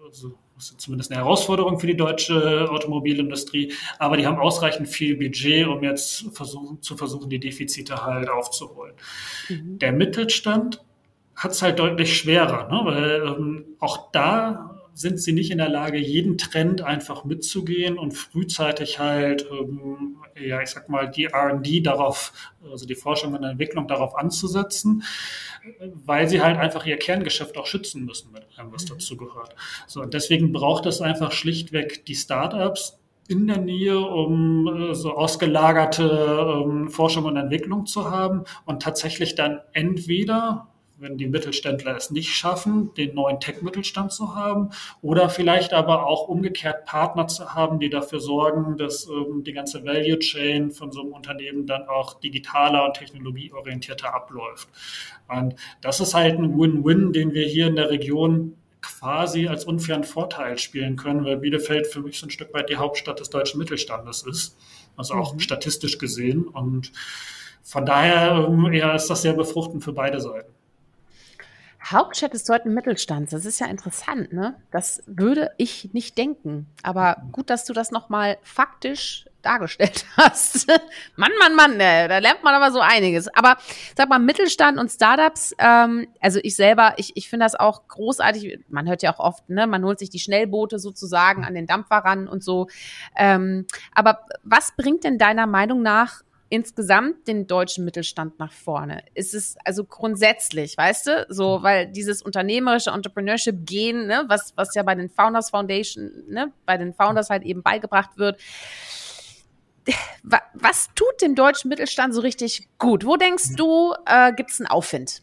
also, 0.04 0.34
das 0.56 0.70
ist 0.70 0.80
zumindest 0.80 1.10
eine 1.10 1.20
Herausforderung 1.20 1.78
für 1.78 1.88
die 1.88 1.96
deutsche 1.96 2.70
Automobilindustrie, 2.70 3.72
aber 3.98 4.16
die 4.16 4.26
haben 4.26 4.38
ausreichend 4.38 4.88
viel 4.88 5.16
Budget, 5.16 5.66
um 5.66 5.82
jetzt 5.82 6.26
versuchen, 6.32 6.80
zu 6.80 6.96
versuchen, 6.96 7.28
die 7.28 7.40
Defizite 7.40 8.04
halt 8.04 8.30
aufzuholen. 8.30 8.94
Mhm. 9.48 9.78
Der 9.78 9.92
Mittelstand 9.92 10.80
hat 11.34 11.52
es 11.52 11.62
halt 11.62 11.78
deutlich 11.78 12.16
schwerer, 12.16 12.68
ne? 12.68 12.80
weil 12.84 13.22
ähm, 13.26 13.64
auch 13.78 14.10
da 14.12 14.72
sind 14.94 15.20
sie 15.20 15.32
nicht 15.32 15.50
in 15.50 15.58
der 15.58 15.70
Lage, 15.70 15.98
jeden 15.98 16.36
Trend 16.36 16.82
einfach 16.82 17.24
mitzugehen 17.24 17.98
und 17.98 18.12
frühzeitig 18.12 18.98
halt, 18.98 19.46
ähm, 19.50 20.16
ja, 20.38 20.60
ich 20.60 20.68
sag 20.68 20.88
mal, 20.88 21.10
die 21.10 21.26
R&D 21.26 21.80
darauf, 21.80 22.32
also 22.70 22.86
die 22.86 22.94
Forschung 22.94 23.32
und 23.34 23.42
Entwicklung 23.42 23.88
darauf 23.88 24.16
anzusetzen, 24.16 25.02
weil 25.94 26.28
sie 26.28 26.42
halt 26.42 26.58
einfach 26.58 26.84
ihr 26.84 26.98
Kerngeschäft 26.98 27.56
auch 27.56 27.66
schützen 27.66 28.04
müssen 28.04 28.32
mit 28.32 28.46
allem, 28.56 28.72
was 28.72 28.84
dazu 28.84 29.16
gehört. 29.16 29.54
So, 29.86 30.02
und 30.02 30.12
deswegen 30.12 30.52
braucht 30.52 30.84
es 30.86 31.00
einfach 31.00 31.32
schlichtweg 31.32 32.04
die 32.04 32.14
Startups, 32.14 32.98
in 33.28 33.46
der 33.46 33.58
Nähe, 33.58 34.00
um 34.00 34.66
äh, 34.90 34.94
so 34.94 35.12
ausgelagerte 35.12 36.64
ähm, 36.64 36.90
Forschung 36.90 37.24
und 37.24 37.36
Entwicklung 37.36 37.86
zu 37.86 38.10
haben 38.10 38.44
und 38.66 38.82
tatsächlich 38.82 39.36
dann 39.36 39.60
entweder 39.72 40.71
wenn 41.02 41.18
die 41.18 41.26
Mittelständler 41.26 41.96
es 41.96 42.10
nicht 42.10 42.30
schaffen, 42.30 42.94
den 42.94 43.14
neuen 43.14 43.40
Tech-Mittelstand 43.40 44.12
zu 44.12 44.34
haben 44.34 44.70
oder 45.02 45.28
vielleicht 45.28 45.74
aber 45.74 46.06
auch 46.06 46.28
umgekehrt 46.28 46.86
Partner 46.86 47.26
zu 47.26 47.54
haben, 47.54 47.80
die 47.80 47.90
dafür 47.90 48.20
sorgen, 48.20 48.76
dass 48.76 49.06
ähm, 49.08 49.42
die 49.44 49.52
ganze 49.52 49.84
Value 49.84 50.20
Chain 50.20 50.70
von 50.70 50.92
so 50.92 51.00
einem 51.00 51.12
Unternehmen 51.12 51.66
dann 51.66 51.88
auch 51.88 52.20
digitaler 52.20 52.86
und 52.86 52.94
technologieorientierter 52.94 54.14
abläuft. 54.14 54.68
Und 55.28 55.56
das 55.80 56.00
ist 56.00 56.14
halt 56.14 56.38
ein 56.38 56.58
Win-Win, 56.58 57.12
den 57.12 57.34
wir 57.34 57.46
hier 57.46 57.66
in 57.66 57.76
der 57.76 57.90
Region 57.90 58.54
quasi 58.80 59.48
als 59.48 59.64
unfairen 59.64 60.04
Vorteil 60.04 60.58
spielen 60.58 60.96
können, 60.96 61.24
weil 61.24 61.36
Bielefeld 61.36 61.86
für 61.86 62.00
mich 62.00 62.18
so 62.18 62.26
ein 62.26 62.30
Stück 62.30 62.52
weit 62.54 62.68
die 62.68 62.76
Hauptstadt 62.76 63.20
des 63.20 63.30
deutschen 63.30 63.58
Mittelstandes 63.58 64.22
ist, 64.22 64.56
also 64.96 65.14
auch 65.14 65.34
mhm. 65.34 65.40
statistisch 65.40 65.98
gesehen. 65.98 66.44
Und 66.44 66.92
von 67.62 67.86
daher 67.86 68.46
ähm, 68.48 68.72
ja, 68.72 68.94
ist 68.94 69.08
das 69.08 69.22
sehr 69.22 69.34
befruchtend 69.34 69.84
für 69.84 69.92
beide 69.92 70.20
Seiten. 70.20 70.51
Hauptstadt 71.84 72.32
des 72.32 72.44
deutschen 72.44 72.74
Mittelstands, 72.74 73.32
das 73.32 73.44
ist 73.44 73.58
ja 73.58 73.66
interessant, 73.66 74.32
ne? 74.32 74.54
Das 74.70 75.02
würde 75.06 75.50
ich 75.58 75.92
nicht 75.92 76.16
denken. 76.16 76.68
Aber 76.82 77.22
gut, 77.32 77.50
dass 77.50 77.64
du 77.64 77.72
das 77.72 77.90
nochmal 77.90 78.38
faktisch 78.42 79.26
dargestellt 79.42 80.06
hast. 80.16 80.68
Mann, 81.16 81.32
Mann, 81.40 81.54
Mann, 81.54 81.80
äh, 81.80 82.08
da 82.08 82.18
lernt 82.18 82.44
man 82.44 82.54
aber 82.54 82.70
so 82.70 82.80
einiges. 82.80 83.28
Aber 83.28 83.56
sag 83.96 84.08
mal, 84.08 84.18
Mittelstand 84.18 84.78
und 84.78 84.90
Startups, 84.90 85.54
ähm, 85.58 86.06
also 86.20 86.38
ich 86.42 86.54
selber, 86.54 86.94
ich, 86.96 87.16
ich 87.16 87.28
finde 87.28 87.46
das 87.46 87.54
auch 87.54 87.88
großartig. 87.88 88.60
Man 88.68 88.88
hört 88.88 89.02
ja 89.02 89.12
auch 89.12 89.18
oft, 89.18 89.48
ne, 89.50 89.66
man 89.66 89.84
holt 89.84 89.98
sich 89.98 90.10
die 90.10 90.20
Schnellboote 90.20 90.78
sozusagen 90.78 91.44
an 91.44 91.54
den 91.54 91.66
Dampfer 91.66 91.96
ran 91.96 92.28
und 92.28 92.44
so. 92.44 92.68
Ähm, 93.16 93.66
aber 93.92 94.20
was 94.44 94.72
bringt 94.76 95.04
denn 95.04 95.18
deiner 95.18 95.46
Meinung 95.46 95.82
nach 95.82 96.22
insgesamt 96.52 97.26
den 97.28 97.46
deutschen 97.46 97.86
Mittelstand 97.86 98.38
nach 98.38 98.52
vorne? 98.52 99.02
Ist 99.14 99.32
es 99.32 99.56
also 99.64 99.84
grundsätzlich, 99.84 100.76
weißt 100.76 101.06
du, 101.06 101.26
so, 101.30 101.62
weil 101.62 101.86
dieses 101.86 102.20
unternehmerische 102.20 102.90
Entrepreneurship-Gehen, 102.90 104.06
ne, 104.06 104.24
was, 104.28 104.52
was 104.54 104.74
ja 104.74 104.82
bei 104.82 104.94
den 104.94 105.08
Founders 105.08 105.48
Foundation, 105.48 106.10
ne, 106.28 106.52
bei 106.66 106.76
den 106.76 106.92
Founders 106.92 107.30
halt 107.30 107.44
eben 107.44 107.62
beigebracht 107.62 108.18
wird, 108.18 108.38
was 110.52 110.90
tut 110.94 111.22
dem 111.22 111.34
deutschen 111.34 111.70
Mittelstand 111.70 112.14
so 112.14 112.20
richtig 112.20 112.68
gut? 112.78 113.06
Wo 113.06 113.16
denkst 113.16 113.56
du, 113.56 113.94
äh, 114.04 114.34
gibt 114.34 114.50
es 114.50 114.60
einen 114.60 114.66
Aufwind? 114.66 115.22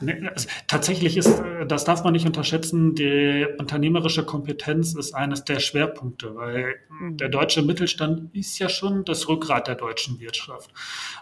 Also 0.00 0.48
tatsächlich 0.66 1.16
ist, 1.16 1.38
äh, 1.40 1.66
das 1.66 1.84
darf 1.84 2.04
man 2.04 2.12
nicht 2.12 2.26
unterschätzen, 2.26 2.94
die 2.94 3.46
unternehmerische 3.58 4.24
Kompetenz 4.24 4.94
ist 4.94 5.14
eines 5.14 5.44
der 5.44 5.60
Schwerpunkte, 5.60 6.34
weil 6.34 6.76
mhm. 6.88 7.16
der 7.16 7.28
deutsche 7.28 7.62
Mittelstand 7.62 8.34
ist 8.34 8.58
ja 8.58 8.68
schon 8.68 9.04
das 9.04 9.28
Rückgrat 9.28 9.68
der 9.68 9.74
deutschen 9.74 10.20
Wirtschaft. 10.20 10.70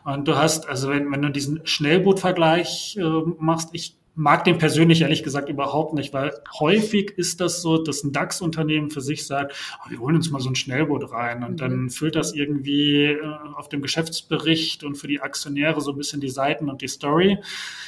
Und 0.05 0.29
du 0.29 0.37
hast, 0.37 0.69
also 0.69 0.91
wenn, 0.91 1.11
wenn 1.11 1.23
du 1.23 1.31
diesen 1.31 1.67
Schnellbootvergleich 1.67 2.99
äh, 3.01 3.03
machst, 3.39 3.71
ich 3.73 3.97
mag 4.19 4.45
den 4.45 4.57
persönlich 4.57 5.03
ehrlich 5.03 5.23
gesagt 5.23 5.51
überhaupt 5.51 5.93
nicht, 5.93 6.15
weil 6.15 6.33
häufig 6.59 7.11
ist 7.19 7.43
das 7.43 7.61
so, 7.61 7.77
dass 7.77 8.03
ein 8.03 8.13
DAX-Unternehmen 8.13 8.91
für 8.91 9.03
sich 9.03 9.27
sagt, 9.27 9.55
oh, 9.85 9.91
wir 9.91 10.01
holen 10.01 10.17
uns 10.17 10.31
mal 10.31 10.41
so 10.41 10.49
ein 10.49 10.55
Schnellboot 10.55 11.13
rein 11.13 11.45
und 11.45 11.53
mhm. 11.53 11.57
dann 11.59 11.91
füllt 11.91 12.17
das 12.17 12.33
irgendwie 12.33 13.05
äh, 13.05 13.21
auf 13.57 13.69
dem 13.69 13.83
Geschäftsbericht 13.83 14.85
und 14.85 14.97
für 14.97 15.07
die 15.07 15.21
Aktionäre 15.21 15.83
so 15.83 15.93
ein 15.93 15.99
bisschen 15.99 16.23
die 16.23 16.31
Seiten 16.31 16.71
und 16.71 16.81
die 16.81 16.89
Story. 16.89 17.39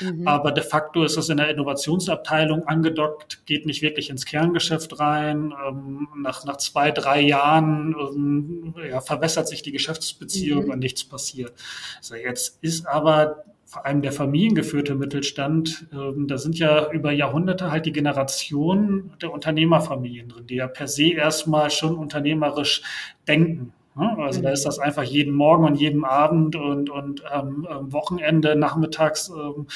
Mhm. 0.01 0.29
Aber 0.29 0.53
de 0.53 0.62
facto 0.62 1.03
ist 1.03 1.16
das 1.16 1.31
in 1.31 1.39
der 1.39 1.49
Innovationsabteilung 1.49 2.64
angedockt, 2.68 3.47
geht 3.47 3.64
nicht 3.64 3.81
wirklich 3.81 4.11
ins 4.11 4.26
Kerngeschäft 4.26 5.01
rein. 5.01 5.55
Ähm, 5.66 6.09
nach, 6.14 6.45
nach 6.45 6.59
zwei, 6.59 6.91
drei 6.91 7.22
Jahren 7.22 7.97
ähm, 7.99 8.74
ja, 8.87 9.01
verwässert 9.01 9.49
sich 9.49 9.62
die 9.62 9.72
Geschäftsbeziehung 9.72 10.66
mhm. 10.66 10.72
und 10.72 10.79
nichts 10.81 11.05
passiert. 11.05 11.55
So, 12.03 12.16
jetzt 12.16 12.59
ist 12.61 12.87
aber 12.87 13.45
vor 13.69 13.85
allem 13.85 14.01
der 14.01 14.12
familiengeführte 14.12 14.95
Mittelstand, 14.95 15.87
ähm, 15.93 16.27
da 16.27 16.39
sind 16.39 16.59
ja 16.59 16.91
über 16.91 17.12
Jahrhunderte 17.12 17.71
halt 17.71 17.85
die 17.85 17.93
Generationen 17.93 19.12
der 19.21 19.31
Unternehmerfamilien 19.31 20.31
drin, 20.31 20.47
die 20.47 20.55
ja 20.55 20.69
per 20.69 20.89
se 20.89 21.12
erstmal 21.12 21.71
schon 21.71 21.99
unternehmerisch 21.99 22.81
denken. 23.29 23.75
Ne? 23.95 24.16
Also 24.21 24.41
da 24.41 24.53
ist 24.53 24.64
das 24.64 24.79
einfach 24.79 25.03
jeden 25.03 25.35
Morgen 25.35 25.66
und 25.66 25.75
jeden 25.75 26.07
Abend 26.07 26.57
und, 26.57 26.89
und 26.89 27.23
ähm, 27.31 27.66
Wochenende, 27.93 28.57
nachmittags 28.57 29.29
ähm, 29.29 29.66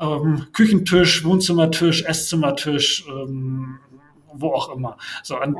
ähm, 0.00 0.46
Küchentisch, 0.52 1.24
Wohnzimmertisch, 1.24 2.02
Esszimmertisch, 2.04 3.06
ähm, 3.08 3.78
wo 4.32 4.52
auch 4.52 4.74
immer. 4.74 4.98
So, 5.22 5.40
und 5.40 5.58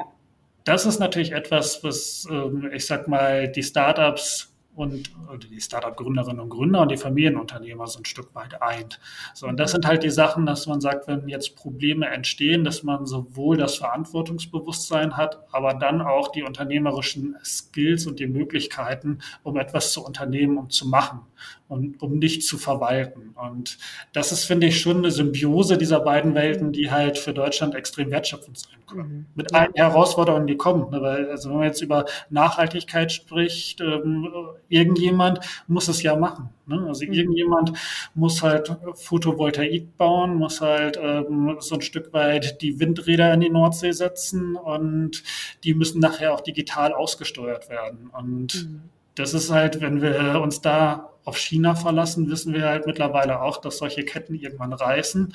das 0.64 0.84
ist 0.84 0.98
natürlich 0.98 1.30
etwas, 1.30 1.84
was 1.84 2.26
ähm, 2.28 2.68
ich 2.74 2.86
sag 2.86 3.06
mal, 3.06 3.46
die 3.46 3.62
Startups 3.62 4.52
und 4.76 5.10
die 5.50 5.60
Startup-Gründerinnen 5.60 6.40
und 6.40 6.50
Gründer 6.50 6.82
und 6.82 6.90
die 6.90 6.96
Familienunternehmer 6.96 7.86
so 7.86 7.98
ein 7.98 8.04
Stück 8.04 8.34
weit 8.34 8.62
eint. 8.62 9.00
So, 9.34 9.46
und 9.46 9.58
das 9.58 9.72
sind 9.72 9.86
halt 9.86 10.02
die 10.02 10.10
Sachen, 10.10 10.46
dass 10.46 10.66
man 10.66 10.80
sagt, 10.80 11.08
wenn 11.08 11.28
jetzt 11.28 11.56
Probleme 11.56 12.06
entstehen, 12.08 12.62
dass 12.62 12.82
man 12.82 13.06
sowohl 13.06 13.56
das 13.56 13.76
Verantwortungsbewusstsein 13.76 15.16
hat, 15.16 15.42
aber 15.50 15.74
dann 15.74 16.00
auch 16.02 16.30
die 16.30 16.42
unternehmerischen 16.42 17.36
Skills 17.42 18.06
und 18.06 18.20
die 18.20 18.26
Möglichkeiten, 18.26 19.18
um 19.42 19.56
etwas 19.56 19.92
zu 19.92 20.04
unternehmen 20.04 20.58
und 20.58 20.72
zu 20.72 20.86
machen 20.86 21.20
und 21.68 22.00
um 22.02 22.18
nicht 22.18 22.44
zu 22.44 22.58
verwalten. 22.58 23.34
Und 23.34 23.78
das 24.12 24.32
ist, 24.32 24.44
finde 24.44 24.68
ich, 24.68 24.80
schon 24.80 24.98
eine 24.98 25.10
Symbiose 25.10 25.78
dieser 25.78 26.00
beiden 26.00 26.34
Welten, 26.34 26.72
die 26.72 26.90
halt 26.90 27.18
für 27.18 27.32
Deutschland 27.32 27.74
extrem 27.74 28.10
wertschöpfend 28.10 28.58
sein 28.58 28.78
können. 28.86 29.08
Mhm. 29.08 29.26
Mit 29.34 29.54
allen 29.54 29.72
Herausforderungen, 29.74 30.46
die 30.46 30.56
kommen. 30.56 30.90
Ne? 30.90 31.02
Weil, 31.02 31.30
also 31.30 31.50
wenn 31.50 31.58
man 31.58 31.66
jetzt 31.66 31.82
über 31.82 32.04
Nachhaltigkeit 32.30 33.10
spricht, 33.10 33.80
ähm, 33.80 34.28
irgendjemand 34.68 35.40
muss 35.66 35.88
es 35.88 36.02
ja 36.02 36.16
machen. 36.16 36.50
Ne? 36.66 36.84
Also 36.86 37.04
mhm. 37.04 37.12
irgendjemand 37.12 37.72
muss 38.14 38.42
halt 38.42 38.76
Photovoltaik 38.94 39.96
bauen, 39.96 40.36
muss 40.36 40.60
halt 40.60 40.98
ähm, 41.00 41.56
so 41.60 41.76
ein 41.76 41.82
Stück 41.82 42.12
weit 42.12 42.62
die 42.62 42.78
Windräder 42.78 43.32
in 43.34 43.40
die 43.40 43.50
Nordsee 43.50 43.92
setzen 43.92 44.56
und 44.56 45.22
die 45.64 45.74
müssen 45.74 46.00
nachher 46.00 46.32
auch 46.32 46.40
digital 46.40 46.92
ausgesteuert 46.92 47.68
werden. 47.68 48.10
Und 48.16 48.54
mhm. 48.54 48.82
Das 49.16 49.34
ist 49.34 49.50
halt, 49.50 49.80
wenn 49.80 50.00
wir 50.00 50.40
uns 50.40 50.60
da 50.60 51.10
auf 51.24 51.38
China 51.38 51.74
verlassen, 51.74 52.30
wissen 52.30 52.54
wir 52.54 52.66
halt 52.66 52.86
mittlerweile 52.86 53.42
auch, 53.42 53.56
dass 53.56 53.78
solche 53.78 54.04
Ketten 54.04 54.36
irgendwann 54.36 54.72
reißen. 54.72 55.34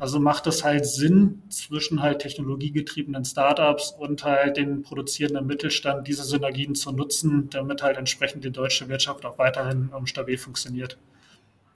Also 0.00 0.18
macht 0.18 0.48
es 0.48 0.64
halt 0.64 0.84
Sinn, 0.84 1.42
zwischen 1.48 2.02
halt 2.02 2.18
technologiegetriebenen 2.18 3.24
Startups 3.24 3.94
und 3.96 4.24
halt 4.24 4.56
den 4.56 4.82
produzierenden 4.82 5.46
Mittelstand 5.46 6.08
diese 6.08 6.24
Synergien 6.24 6.74
zu 6.74 6.90
nutzen, 6.90 7.48
damit 7.50 7.84
halt 7.84 7.98
entsprechend 7.98 8.44
die 8.44 8.50
deutsche 8.50 8.88
Wirtschaft 8.88 9.24
auch 9.24 9.38
weiterhin 9.38 9.90
um, 9.90 10.06
stabil 10.06 10.38
funktioniert. 10.38 10.98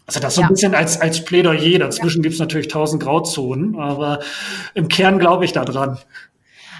Also 0.06 0.18
das 0.18 0.34
so 0.34 0.40
ja. 0.40 0.48
ein 0.48 0.54
bisschen 0.54 0.74
als, 0.74 1.00
als 1.00 1.24
Plädoyer. 1.24 1.78
Dazwischen 1.78 2.18
ja. 2.18 2.22
gibt 2.22 2.34
es 2.34 2.40
natürlich 2.40 2.66
tausend 2.66 3.00
Grauzonen, 3.00 3.78
aber 3.78 4.18
im 4.74 4.88
Kern 4.88 5.20
glaube 5.20 5.44
ich 5.44 5.52
da 5.52 5.64
dran. 5.64 5.98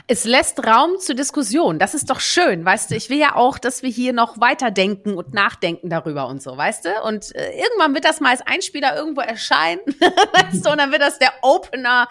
Es 0.09 0.25
lässt 0.25 0.65
Raum 0.67 0.99
zur 0.99 1.15
Diskussion. 1.15 1.79
Das 1.79 1.95
ist 1.95 2.11
doch 2.11 2.21
schön, 2.21 2.65
weißt 2.65 2.91
du. 2.91 2.97
Ich 2.97 3.09
will 3.09 3.19
ja 3.19 3.37
auch, 3.37 3.59
dass 3.59 3.83
wir 3.83 3.91
hier 3.91 4.13
noch 4.13 4.41
weiterdenken 4.41 5.15
und 5.17 5.33
nachdenken 5.33 5.89
darüber 5.89 6.27
und 6.27 6.43
so, 6.43 6.57
weißt 6.57 6.85
du. 6.85 6.91
Und 7.05 7.35
äh, 7.35 7.53
irgendwann 7.53 7.95
wird 7.95 8.05
das 8.05 8.21
mal 8.21 8.31
als 8.31 8.43
Einspieler 8.43 8.97
irgendwo 8.97 9.21
erscheinen, 9.21 9.81
weißt 9.87 10.67
du, 10.67 10.71
und 10.71 10.79
dann 10.79 10.91
wird 10.91 11.03
das 11.03 11.19
der 11.19 11.33
Opener 11.43 12.09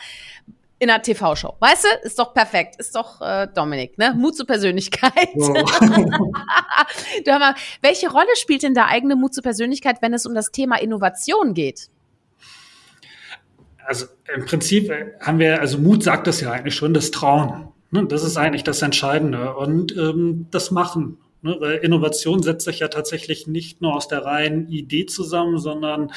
in 0.80 0.90
einer 0.90 1.02
TV-Show. 1.02 1.58
Weißt 1.60 1.84
du? 1.84 2.08
Ist 2.08 2.18
doch 2.18 2.34
perfekt. 2.34 2.78
Ist 2.78 2.96
doch 2.96 3.22
äh, 3.22 3.48
Dominik, 3.54 4.00
ne? 4.00 4.16
Mut 4.18 4.36
zur 4.36 4.48
Persönlichkeit. 4.48 5.30
Oh. 5.36 5.54
du 7.26 7.32
hör 7.32 7.40
mal, 7.40 7.56
welche 7.82 8.10
Rolle 8.10 8.36
spielt 8.36 8.64
denn 8.64 8.74
der 8.74 8.88
eigene 8.88 9.16
Mut 9.16 9.36
zur 9.36 9.44
Persönlichkeit, 9.44 10.02
wenn 10.02 10.14
es 10.14 10.26
um 10.26 10.34
das 10.34 10.50
Thema 10.50 10.82
Innovation 10.82 11.54
geht? 11.54 11.90
Also 13.86 14.08
im 14.34 14.46
Prinzip 14.46 14.90
äh, 14.90 15.12
haben 15.20 15.38
wir, 15.38 15.60
also 15.60 15.78
Mut 15.78 16.02
sagt 16.02 16.26
das 16.26 16.42
ja 16.42 16.52
eigentlich 16.52 16.74
schon, 16.74 16.96
das 16.96 17.12
Trauen. 17.12 17.72
Ne, 17.92 18.06
das 18.06 18.24
ist 18.24 18.38
eigentlich 18.38 18.64
das 18.64 18.82
Entscheidende. 18.82 19.56
Und 19.56 19.96
ähm, 19.98 20.48
das 20.50 20.72
Machen. 20.72 21.18
Ne, 21.44 21.58
weil 21.60 21.78
Innovation 21.78 22.42
setzt 22.42 22.66
sich 22.66 22.80
ja 22.80 22.88
tatsächlich 22.88 23.48
nicht 23.48 23.82
nur 23.82 23.96
aus 23.96 24.08
der 24.08 24.24
reinen 24.24 24.68
Idee 24.70 25.06
zusammen, 25.08 25.58
sondern 25.58 26.12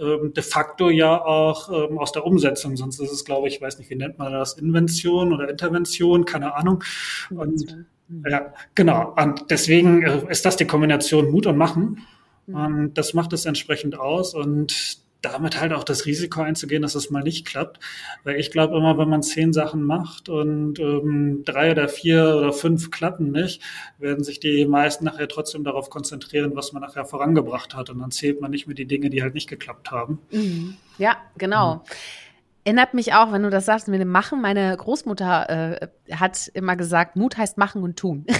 ähm, 0.00 0.34
de 0.34 0.42
facto 0.42 0.90
ja 0.90 1.24
auch 1.24 1.70
ähm, 1.70 1.98
aus 1.98 2.12
der 2.12 2.26
Umsetzung. 2.26 2.76
Sonst 2.76 3.00
ist 3.00 3.12
es, 3.12 3.24
glaube 3.24 3.48
ich, 3.48 3.60
weiß 3.60 3.78
nicht, 3.78 3.90
wie 3.90 3.96
nennt 3.96 4.18
man 4.18 4.32
das, 4.32 4.54
Invention 4.54 5.32
oder 5.32 5.48
Intervention, 5.48 6.24
keine 6.24 6.54
Ahnung. 6.54 6.84
Und 7.30 7.86
ja, 8.28 8.52
genau. 8.74 9.14
Und 9.16 9.50
deswegen 9.50 10.02
äh, 10.02 10.22
ist 10.30 10.44
das 10.44 10.56
die 10.56 10.66
Kombination 10.66 11.30
Mut 11.30 11.46
und 11.46 11.56
Machen. 11.56 12.06
Und 12.46 12.94
das 12.94 13.14
macht 13.14 13.32
es 13.32 13.44
entsprechend 13.44 13.98
aus. 13.98 14.34
Und 14.34 14.98
damit 15.22 15.60
halt 15.60 15.72
auch 15.72 15.84
das 15.84 16.06
Risiko 16.06 16.42
einzugehen, 16.42 16.82
dass 16.82 16.94
es 16.94 17.10
mal 17.10 17.22
nicht 17.22 17.46
klappt. 17.46 17.80
Weil 18.24 18.36
ich 18.36 18.50
glaube 18.50 18.76
immer, 18.76 18.98
wenn 18.98 19.08
man 19.08 19.22
zehn 19.22 19.52
Sachen 19.52 19.82
macht 19.82 20.28
und 20.28 20.78
ähm, 20.78 21.42
drei 21.44 21.72
oder 21.72 21.88
vier 21.88 22.36
oder 22.36 22.52
fünf 22.52 22.90
klappen 22.90 23.32
nicht, 23.32 23.62
werden 23.98 24.24
sich 24.24 24.40
die 24.40 24.66
meisten 24.66 25.04
nachher 25.04 25.28
trotzdem 25.28 25.64
darauf 25.64 25.90
konzentrieren, 25.90 26.54
was 26.54 26.72
man 26.72 26.82
nachher 26.82 27.04
vorangebracht 27.04 27.74
hat. 27.74 27.90
Und 27.90 27.98
dann 28.00 28.10
zählt 28.10 28.40
man 28.40 28.50
nicht 28.50 28.66
mehr 28.66 28.76
die 28.76 28.86
Dinge, 28.86 29.10
die 29.10 29.22
halt 29.22 29.34
nicht 29.34 29.48
geklappt 29.48 29.90
haben. 29.90 30.20
Mhm. 30.30 30.76
Ja, 30.98 31.16
genau. 31.36 31.76
Mhm 31.76 31.80
erinnert 32.66 32.94
mich 32.94 33.14
auch, 33.14 33.30
wenn 33.30 33.44
du 33.44 33.50
das 33.50 33.64
sagst, 33.64 33.86
mit 33.86 34.00
dem 34.00 34.08
Machen. 34.08 34.42
Meine 34.42 34.76
Großmutter 34.76 35.78
äh, 35.78 36.14
hat 36.14 36.50
immer 36.52 36.74
gesagt, 36.74 37.14
Mut 37.14 37.38
heißt 37.38 37.58
machen 37.58 37.82
und 37.82 37.96
tun. 37.96 38.26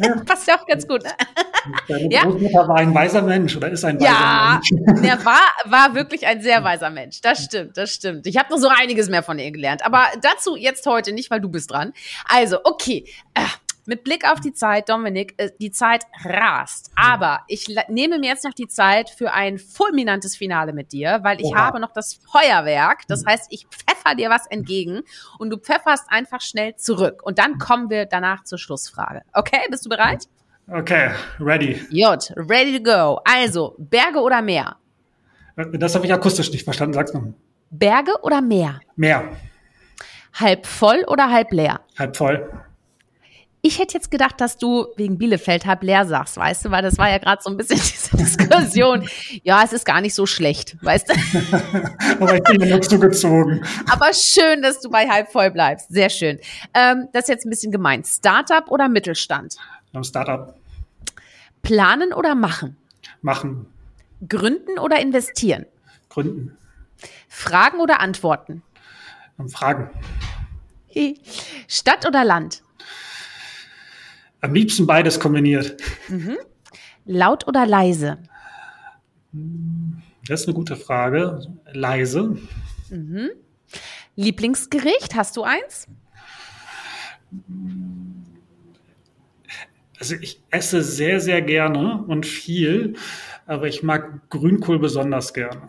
Ja. 0.00 0.14
Passt 0.26 0.46
ja 0.46 0.56
auch 0.56 0.66
ganz 0.66 0.86
gut. 0.86 1.02
Ne? 1.02 1.10
Deine 1.88 2.08
ja. 2.12 2.22
Großmutter 2.22 2.68
war 2.68 2.76
ein 2.76 2.94
weiser 2.94 3.22
Mensch 3.22 3.56
oder 3.56 3.70
ist 3.70 3.84
ein 3.84 3.98
weiser 3.98 4.10
ja, 4.12 4.60
Mensch. 4.76 5.02
Ja, 5.02 5.14
er 5.14 5.24
war, 5.24 5.40
war 5.64 5.94
wirklich 5.94 6.26
ein 6.26 6.40
sehr 6.40 6.62
weiser 6.62 6.90
Mensch. 6.90 7.20
Das 7.20 7.42
stimmt, 7.42 7.76
das 7.76 7.90
stimmt. 7.90 8.26
Ich 8.26 8.36
habe 8.36 8.50
noch 8.50 8.58
so 8.58 8.68
einiges 8.68 9.08
mehr 9.08 9.22
von 9.24 9.38
ihr 9.38 9.50
gelernt. 9.50 9.84
Aber 9.84 10.04
dazu 10.20 10.56
jetzt 10.56 10.86
heute 10.86 11.12
nicht, 11.12 11.30
weil 11.30 11.40
du 11.40 11.48
bist 11.48 11.70
dran. 11.70 11.94
Also, 12.28 12.58
okay. 12.62 13.06
Äh, 13.34 13.40
mit 13.88 14.04
Blick 14.04 14.30
auf 14.30 14.38
die 14.38 14.52
Zeit, 14.52 14.90
Dominik, 14.90 15.34
äh, 15.38 15.50
die 15.58 15.70
Zeit 15.70 16.04
rast. 16.22 16.90
Aber 16.94 17.40
ich 17.48 17.74
nehme 17.88 18.18
mir 18.18 18.28
jetzt 18.28 18.44
noch 18.44 18.52
die 18.52 18.68
Zeit 18.68 19.08
für 19.08 19.32
ein 19.32 19.58
fulminantes 19.58 20.36
Finale 20.36 20.74
mit 20.74 20.92
dir, 20.92 21.20
weil 21.22 21.40
ich 21.40 21.46
Oha. 21.46 21.58
habe 21.58 21.80
noch 21.80 21.92
das 21.92 22.20
Feuerwerk. 22.30 23.06
Das 23.08 23.24
heißt, 23.24 23.46
ich 23.50 23.66
pfeffer 23.66 24.14
dir 24.14 24.28
was 24.28 24.46
entgegen 24.46 25.00
und 25.38 25.50
du 25.50 25.56
pfefferst 25.56 26.04
einfach 26.08 26.42
schnell 26.42 26.76
zurück. 26.76 27.22
Und 27.24 27.38
dann 27.38 27.58
kommen 27.58 27.88
wir 27.88 28.04
danach 28.04 28.44
zur 28.44 28.58
Schlussfrage. 28.58 29.22
Okay, 29.32 29.60
bist 29.70 29.86
du 29.86 29.88
bereit? 29.88 30.28
Okay, 30.70 31.12
ready. 31.40 31.80
Jut, 31.88 32.30
ready 32.36 32.78
to 32.78 32.82
go. 32.82 33.20
Also, 33.24 33.74
Berge 33.78 34.20
oder 34.20 34.42
Meer? 34.42 34.76
Das 35.56 35.94
habe 35.94 36.04
ich 36.04 36.12
akustisch 36.12 36.52
nicht 36.52 36.64
verstanden. 36.64 36.92
Sag's 36.92 37.14
noch. 37.14 37.22
Berge 37.70 38.12
oder 38.22 38.42
Meer? 38.42 38.80
Meer. 38.96 39.32
Halb 40.34 40.66
voll 40.66 41.04
oder 41.08 41.30
halb 41.30 41.50
leer? 41.52 41.80
Halb 41.98 42.16
voll. 42.16 42.67
Ich 43.60 43.80
hätte 43.80 43.94
jetzt 43.94 44.10
gedacht, 44.10 44.40
dass 44.40 44.56
du 44.56 44.86
wegen 44.96 45.18
Bielefeld 45.18 45.66
halb 45.66 45.82
leer 45.82 46.06
sagst, 46.06 46.36
weißt 46.36 46.64
du, 46.64 46.70
weil 46.70 46.82
das 46.82 46.96
war 46.96 47.10
ja 47.10 47.18
gerade 47.18 47.42
so 47.42 47.50
ein 47.50 47.56
bisschen 47.56 47.76
diese 47.80 48.16
Diskussion. 48.16 49.08
Ja, 49.42 49.62
es 49.64 49.72
ist 49.72 49.84
gar 49.84 50.00
nicht 50.00 50.14
so 50.14 50.26
schlecht, 50.26 50.76
weißt 50.82 51.08
du. 51.08 51.14
Aber 52.20 52.36
ich 52.36 52.42
bin 52.44 52.68
nur 52.68 52.80
zugezogen. 52.80 53.64
Aber 53.90 54.12
schön, 54.12 54.62
dass 54.62 54.80
du 54.80 54.90
bei 54.90 55.08
halb 55.08 55.32
voll 55.32 55.50
bleibst. 55.50 55.88
Sehr 55.88 56.08
schön. 56.08 56.38
Ähm, 56.72 57.08
das 57.12 57.24
ist 57.24 57.28
jetzt 57.28 57.46
ein 57.46 57.50
bisschen 57.50 57.72
gemeint. 57.72 58.06
Startup 58.06 58.70
oder 58.70 58.88
Mittelstand? 58.88 59.56
Startup. 60.02 60.54
Planen 61.62 62.12
oder 62.12 62.36
machen? 62.36 62.76
Machen. 63.22 63.66
Gründen 64.28 64.78
oder 64.78 65.00
investieren? 65.00 65.66
Gründen. 66.08 66.56
Fragen 67.28 67.80
oder 67.80 68.00
Antworten? 68.00 68.62
Fragen. 69.48 69.90
Stadt 71.68 72.06
oder 72.06 72.24
Land? 72.24 72.62
Am 74.40 74.54
liebsten 74.54 74.86
beides 74.86 75.18
kombiniert. 75.18 75.80
Mhm. 76.08 76.36
Laut 77.04 77.46
oder 77.48 77.66
leise? 77.66 78.18
Das 80.26 80.42
ist 80.42 80.46
eine 80.46 80.54
gute 80.54 80.76
Frage. 80.76 81.40
Leise. 81.72 82.36
Mhm. 82.90 83.30
Lieblingsgericht, 84.16 85.14
hast 85.14 85.36
du 85.36 85.42
eins? 85.42 85.86
Also 89.98 90.14
ich 90.16 90.42
esse 90.50 90.82
sehr, 90.82 91.20
sehr 91.20 91.42
gerne 91.42 92.02
und 92.06 92.24
viel, 92.24 92.94
aber 93.46 93.66
ich 93.66 93.82
mag 93.82 94.28
Grünkohl 94.30 94.78
besonders 94.78 95.34
gerne. 95.34 95.68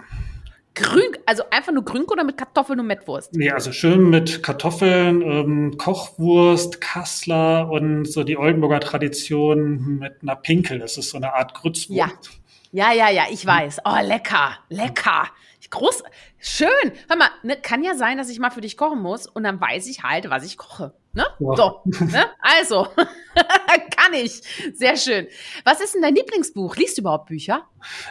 Grün, 0.79 1.17
also 1.25 1.43
einfach 1.51 1.71
nur 1.71 1.83
Grünkohl 1.83 2.15
oder 2.15 2.23
mit 2.23 2.37
Kartoffeln 2.37 2.79
und 2.79 2.87
Mettwurst? 2.87 3.33
Nee, 3.33 3.51
also 3.51 3.71
schön 3.71 4.09
mit 4.09 4.41
Kartoffeln, 4.43 5.21
ähm, 5.21 5.77
Kochwurst, 5.77 6.81
Kassler 6.81 7.69
und 7.69 8.05
so 8.05 8.23
die 8.23 8.37
Oldenburger 8.37 8.79
Tradition 8.79 9.99
mit 9.99 10.21
einer 10.21 10.35
Pinkel. 10.35 10.79
Das 10.79 10.97
ist 10.97 11.09
so 11.09 11.17
eine 11.17 11.33
Art 11.33 11.53
Grützwurst. 11.53 11.89
Ja. 11.89 12.09
Ja, 12.71 12.93
ja, 12.93 13.09
ja, 13.09 13.23
ich 13.31 13.43
weiß. 13.43 13.79
Oh, 13.83 13.97
lecker, 14.03 14.57
lecker. 14.69 15.27
Groß, 15.71 16.03
schön. 16.39 16.67
Hör 17.07 17.15
mal, 17.15 17.29
ne, 17.43 17.55
kann 17.55 17.83
ja 17.83 17.93
sein, 17.93 18.17
dass 18.17 18.29
ich 18.29 18.39
mal 18.39 18.49
für 18.49 18.61
dich 18.61 18.75
kochen 18.75 19.01
muss 19.01 19.27
und 19.27 19.43
dann 19.43 19.61
weiß 19.61 19.87
ich 19.87 20.03
halt, 20.03 20.29
was 20.29 20.43
ich 20.43 20.57
koche. 20.57 20.93
Ne? 21.19 21.25
Ja. 21.39 21.55
So, 21.55 21.81
ne? 22.05 22.25
Also, 22.39 22.87
kann 23.97 24.13
ich. 24.13 24.41
Sehr 24.73 24.95
schön. 24.95 25.27
Was 25.65 25.81
ist 25.81 25.93
denn 25.93 26.01
dein 26.01 26.15
Lieblingsbuch? 26.15 26.77
Liest 26.77 26.97
du 26.97 27.01
überhaupt 27.01 27.27
Bücher? 27.27 27.63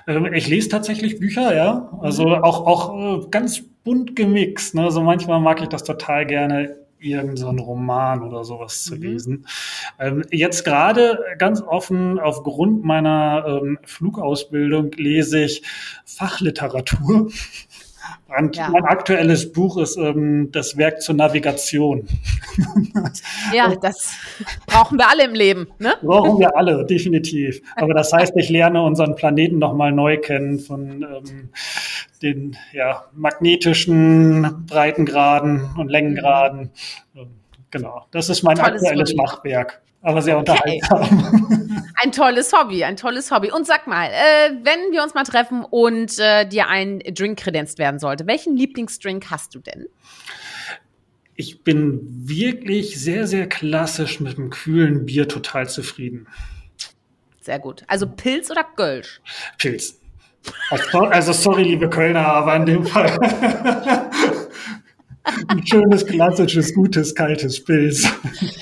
Ähm, 0.06 0.32
ich 0.34 0.46
lese 0.46 0.68
tatsächlich 0.68 1.18
Bücher, 1.18 1.56
ja. 1.56 1.90
Also 2.02 2.26
mhm. 2.26 2.44
auch, 2.44 2.66
auch 2.66 3.24
äh, 3.24 3.26
ganz 3.30 3.62
bunt 3.82 4.14
gemixt. 4.14 4.74
Ne? 4.74 4.82
Also 4.82 5.02
manchmal 5.02 5.40
mag 5.40 5.62
ich 5.62 5.68
das 5.68 5.84
total 5.84 6.26
gerne 6.26 6.76
irgendeinen 7.00 7.58
so 7.58 7.64
Roman 7.64 8.22
oder 8.22 8.44
sowas 8.44 8.82
zu 8.82 8.96
mhm. 8.96 9.02
lesen. 9.02 9.46
Ähm, 9.98 10.24
jetzt 10.30 10.64
gerade 10.64 11.18
ganz 11.38 11.62
offen 11.62 12.18
aufgrund 12.18 12.84
meiner 12.84 13.44
ähm, 13.46 13.78
Flugausbildung 13.84 14.90
lese 14.92 15.44
ich 15.44 15.62
Fachliteratur. 16.04 17.30
Und 18.38 18.56
ja. 18.56 18.68
mein 18.68 18.84
aktuelles 18.84 19.52
Buch 19.52 19.78
ist 19.78 19.96
ähm, 19.96 20.50
das 20.52 20.76
Werk 20.76 21.00
zur 21.00 21.14
Navigation. 21.14 22.06
ja, 23.54 23.74
das 23.74 24.14
brauchen 24.66 24.98
wir 24.98 25.08
alle 25.08 25.24
im 25.24 25.34
Leben, 25.34 25.68
ne? 25.78 25.94
Brauchen 26.02 26.38
wir 26.38 26.54
alle, 26.56 26.84
definitiv. 26.84 27.62
Aber 27.76 27.94
das 27.94 28.12
heißt, 28.12 28.34
ich 28.36 28.50
lerne 28.50 28.82
unseren 28.82 29.14
Planeten 29.16 29.58
nochmal 29.58 29.92
neu 29.92 30.18
kennen 30.18 30.58
von 30.58 31.02
ähm, 31.02 31.48
den 32.22 32.56
ja, 32.72 33.04
magnetischen 33.14 34.66
Breitengraden 34.66 35.70
und 35.76 35.88
Längengraden. 35.88 36.70
Mhm. 37.14 37.37
Genau, 37.70 38.06
das 38.10 38.28
ist 38.28 38.42
mein 38.42 38.56
Tolles 38.56 38.82
aktuelles 38.82 39.10
Hobby. 39.10 39.16
Machwerk 39.16 39.82
aber 40.02 40.22
sehr 40.22 40.38
okay. 40.38 40.80
unterhaltsam. 40.80 41.84
Ein 42.00 42.12
tolles 42.12 42.52
Hobby, 42.52 42.84
ein 42.84 42.96
tolles 42.96 43.32
Hobby. 43.32 43.50
Und 43.50 43.66
sag 43.66 43.88
mal, 43.88 44.06
äh, 44.06 44.52
wenn 44.62 44.92
wir 44.92 45.02
uns 45.02 45.14
mal 45.14 45.24
treffen 45.24 45.64
und 45.64 46.16
äh, 46.20 46.46
dir 46.46 46.68
ein 46.68 47.00
Drink 47.00 47.40
kredenzt 47.40 47.80
werden 47.80 47.98
sollte, 47.98 48.24
welchen 48.28 48.56
Lieblingsdrink 48.56 49.28
hast 49.30 49.56
du 49.56 49.58
denn? 49.58 49.88
Ich 51.34 51.64
bin 51.64 52.00
wirklich 52.28 53.00
sehr, 53.00 53.26
sehr 53.26 53.48
klassisch 53.48 54.20
mit 54.20 54.38
dem 54.38 54.50
kühlen 54.50 55.06
Bier 55.06 55.26
total 55.26 55.68
zufrieden. 55.68 56.28
Sehr 57.40 57.58
gut. 57.58 57.82
Also 57.88 58.06
Pilz 58.06 58.48
oder 58.48 58.64
Gölsch? 58.76 59.20
Pilz. 59.58 59.98
Also 60.70 61.32
sorry, 61.32 61.64
liebe 61.64 61.90
Kölner, 61.90 62.26
aber 62.26 62.54
in 62.54 62.66
dem 62.66 62.86
Fall 62.86 63.18
ein 65.48 65.66
schönes, 65.66 66.06
klassisches, 66.06 66.74
gutes, 66.74 67.14
kaltes 67.14 67.62
Pilz. 67.62 68.08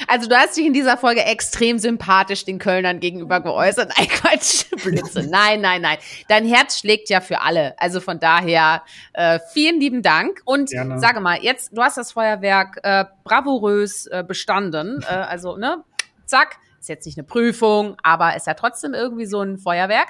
Also 0.09 0.29
du 0.29 0.37
hast 0.37 0.57
dich 0.57 0.67
in 0.67 0.73
dieser 0.73 0.97
Folge 0.97 1.25
extrem 1.25 1.79
sympathisch 1.79 2.45
den 2.45 2.59
Kölnern 2.59 3.01
gegenüber 3.01 3.41
geäußert. 3.41 3.93
Ein 3.97 4.09
Quatsch, 4.09 4.65
Blitze. 4.83 5.29
Nein, 5.29 5.61
nein, 5.61 5.83
nein. 5.83 5.99
Dein 6.29 6.47
Herz 6.47 6.79
schlägt 6.79 7.11
ja 7.11 7.21
für 7.21 7.41
alle. 7.43 7.75
Also 7.79 8.01
von 8.01 8.21
daher 8.21 8.83
äh, 9.13 9.39
vielen 9.53 9.81
lieben 9.81 10.03
Dank. 10.03 10.41
Und 10.45 10.71
Gerne. 10.71 11.01
sage 11.01 11.21
mal, 11.21 11.39
jetzt, 11.43 11.77
du 11.77 11.83
hast 11.83 11.97
das 11.97 12.13
Feuerwerk 12.13 12.79
äh, 12.83 13.05
bravourös 13.25 14.07
äh, 14.07 14.25
bestanden. 14.27 15.03
Äh, 15.03 15.13
also, 15.13 15.57
ne? 15.57 15.85
Zack 16.25 16.59
ist 16.87 16.89
jetzt 16.89 17.07
nicht 17.07 17.19
eine 17.19 17.27
Prüfung, 17.27 17.97
aber 18.03 18.37
ist 18.37 18.47
ja 18.47 18.55
trotzdem 18.55 18.95
irgendwie 18.95 19.27
so 19.27 19.41
ein 19.41 19.59
Feuerwerk. 19.59 20.09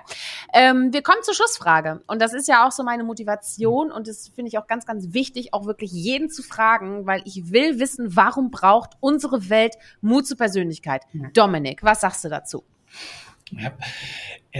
Ähm, 0.52 0.92
wir 0.92 1.02
kommen 1.02 1.22
zur 1.22 1.34
Schlussfrage. 1.34 2.02
Und 2.06 2.20
das 2.20 2.34
ist 2.34 2.48
ja 2.48 2.66
auch 2.66 2.72
so 2.72 2.82
meine 2.82 3.02
Motivation. 3.02 3.90
Und 3.90 4.08
das 4.08 4.28
finde 4.28 4.50
ich 4.50 4.58
auch 4.58 4.66
ganz, 4.66 4.84
ganz 4.84 5.12
wichtig, 5.14 5.54
auch 5.54 5.66
wirklich 5.66 5.90
jeden 5.90 6.28
zu 6.28 6.42
fragen, 6.42 7.06
weil 7.06 7.22
ich 7.24 7.50
will 7.50 7.80
wissen, 7.80 8.14
warum 8.14 8.50
braucht 8.50 8.90
unsere 9.00 9.48
Welt 9.48 9.76
Mut 10.02 10.26
zur 10.26 10.36
Persönlichkeit? 10.36 11.02
Dominik, 11.32 11.82
was 11.82 12.02
sagst 12.02 12.24
du 12.24 12.28
dazu? 12.28 12.62
Ja. 13.52 13.72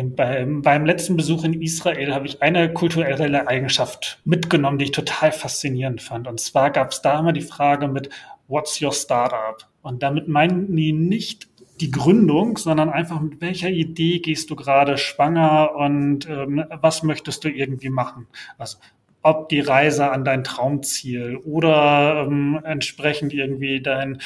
Beim, 0.02 0.62
beim 0.62 0.86
letzten 0.86 1.16
Besuch 1.16 1.44
in 1.44 1.60
Israel 1.60 2.14
habe 2.14 2.26
ich 2.26 2.42
eine 2.42 2.72
kulturelle 2.72 3.48
Eigenschaft 3.48 4.20
mitgenommen, 4.24 4.78
die 4.78 4.86
ich 4.86 4.90
total 4.92 5.32
faszinierend 5.32 6.02
fand. 6.02 6.28
Und 6.28 6.38
zwar 6.38 6.70
gab 6.70 6.92
es 6.92 7.02
da 7.02 7.18
immer 7.18 7.32
die 7.32 7.40
Frage 7.40 7.88
mit 7.88 8.10
What's 8.48 8.80
your 8.80 8.92
startup? 8.92 9.66
Und 9.82 10.02
damit 10.02 10.28
meinen 10.28 10.74
die 10.76 10.92
nicht 10.92 11.48
die 11.80 11.90
Gründung, 11.90 12.56
sondern 12.56 12.90
einfach 12.90 13.20
mit 13.20 13.40
welcher 13.40 13.70
Idee 13.70 14.18
gehst 14.20 14.50
du 14.50 14.56
gerade 14.56 14.98
schwanger 14.98 15.74
und 15.74 16.28
ähm, 16.28 16.64
was 16.80 17.02
möchtest 17.02 17.44
du 17.44 17.50
irgendwie 17.50 17.90
machen? 17.90 18.26
Also 18.58 18.78
ob 19.26 19.48
die 19.48 19.58
Reise 19.58 20.12
an 20.12 20.24
dein 20.24 20.44
Traumziel 20.44 21.36
oder 21.38 22.26
ähm, 22.28 22.60
entsprechend 22.62 23.34
irgendwie 23.34 23.82
dein 23.82 24.22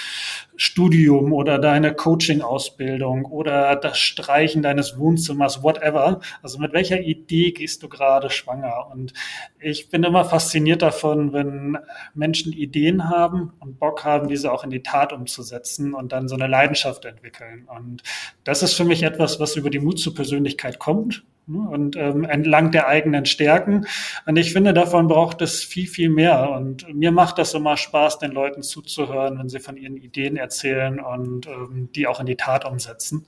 Studium 0.56 1.32
oder 1.32 1.58
deine 1.58 1.94
Coaching-Ausbildung 1.94 3.24
oder 3.24 3.76
das 3.76 3.98
Streichen 3.98 4.60
deines 4.60 4.98
Wohnzimmers, 4.98 5.62
whatever. 5.62 6.20
Also 6.42 6.58
mit 6.58 6.74
welcher 6.74 7.00
Idee 7.00 7.52
gehst 7.52 7.82
du 7.82 7.88
gerade 7.88 8.28
schwanger? 8.28 8.88
Und 8.92 9.14
ich 9.58 9.88
bin 9.88 10.04
immer 10.04 10.26
fasziniert 10.26 10.82
davon, 10.82 11.32
wenn 11.32 11.78
Menschen 12.12 12.52
Ideen 12.52 13.08
haben 13.08 13.54
und 13.58 13.78
Bock 13.78 14.04
haben, 14.04 14.28
diese 14.28 14.52
auch 14.52 14.64
in 14.64 14.70
die 14.70 14.82
Tat 14.82 15.14
umzusetzen 15.14 15.94
und 15.94 16.12
dann 16.12 16.28
so 16.28 16.34
eine 16.34 16.46
Leidenschaft 16.46 17.06
entwickeln. 17.06 17.66
Und 17.74 18.02
das 18.44 18.62
ist 18.62 18.74
für 18.74 18.84
mich 18.84 19.02
etwas, 19.02 19.40
was 19.40 19.56
über 19.56 19.70
die 19.70 19.80
Mut 19.80 19.98
zur 19.98 20.14
Persönlichkeit 20.14 20.78
kommt 20.78 21.24
und 21.56 21.96
ähm, 21.96 22.24
entlang 22.24 22.70
der 22.70 22.86
eigenen 22.88 23.26
Stärken. 23.26 23.86
Und 24.26 24.36
ich 24.36 24.52
finde, 24.52 24.74
davon 24.74 25.08
braucht 25.08 25.42
es 25.42 25.62
viel, 25.62 25.86
viel 25.86 26.08
mehr. 26.08 26.50
Und 26.50 26.92
mir 26.94 27.12
macht 27.12 27.38
das 27.38 27.54
immer 27.54 27.76
Spaß, 27.76 28.18
den 28.18 28.32
Leuten 28.32 28.62
zuzuhören, 28.62 29.38
wenn 29.38 29.48
sie 29.48 29.60
von 29.60 29.76
ihren 29.76 29.96
Ideen 29.96 30.36
erzählen 30.36 31.00
und 31.00 31.46
ähm, 31.46 31.90
die 31.94 32.06
auch 32.06 32.20
in 32.20 32.26
die 32.26 32.36
Tat 32.36 32.64
umsetzen. 32.64 33.26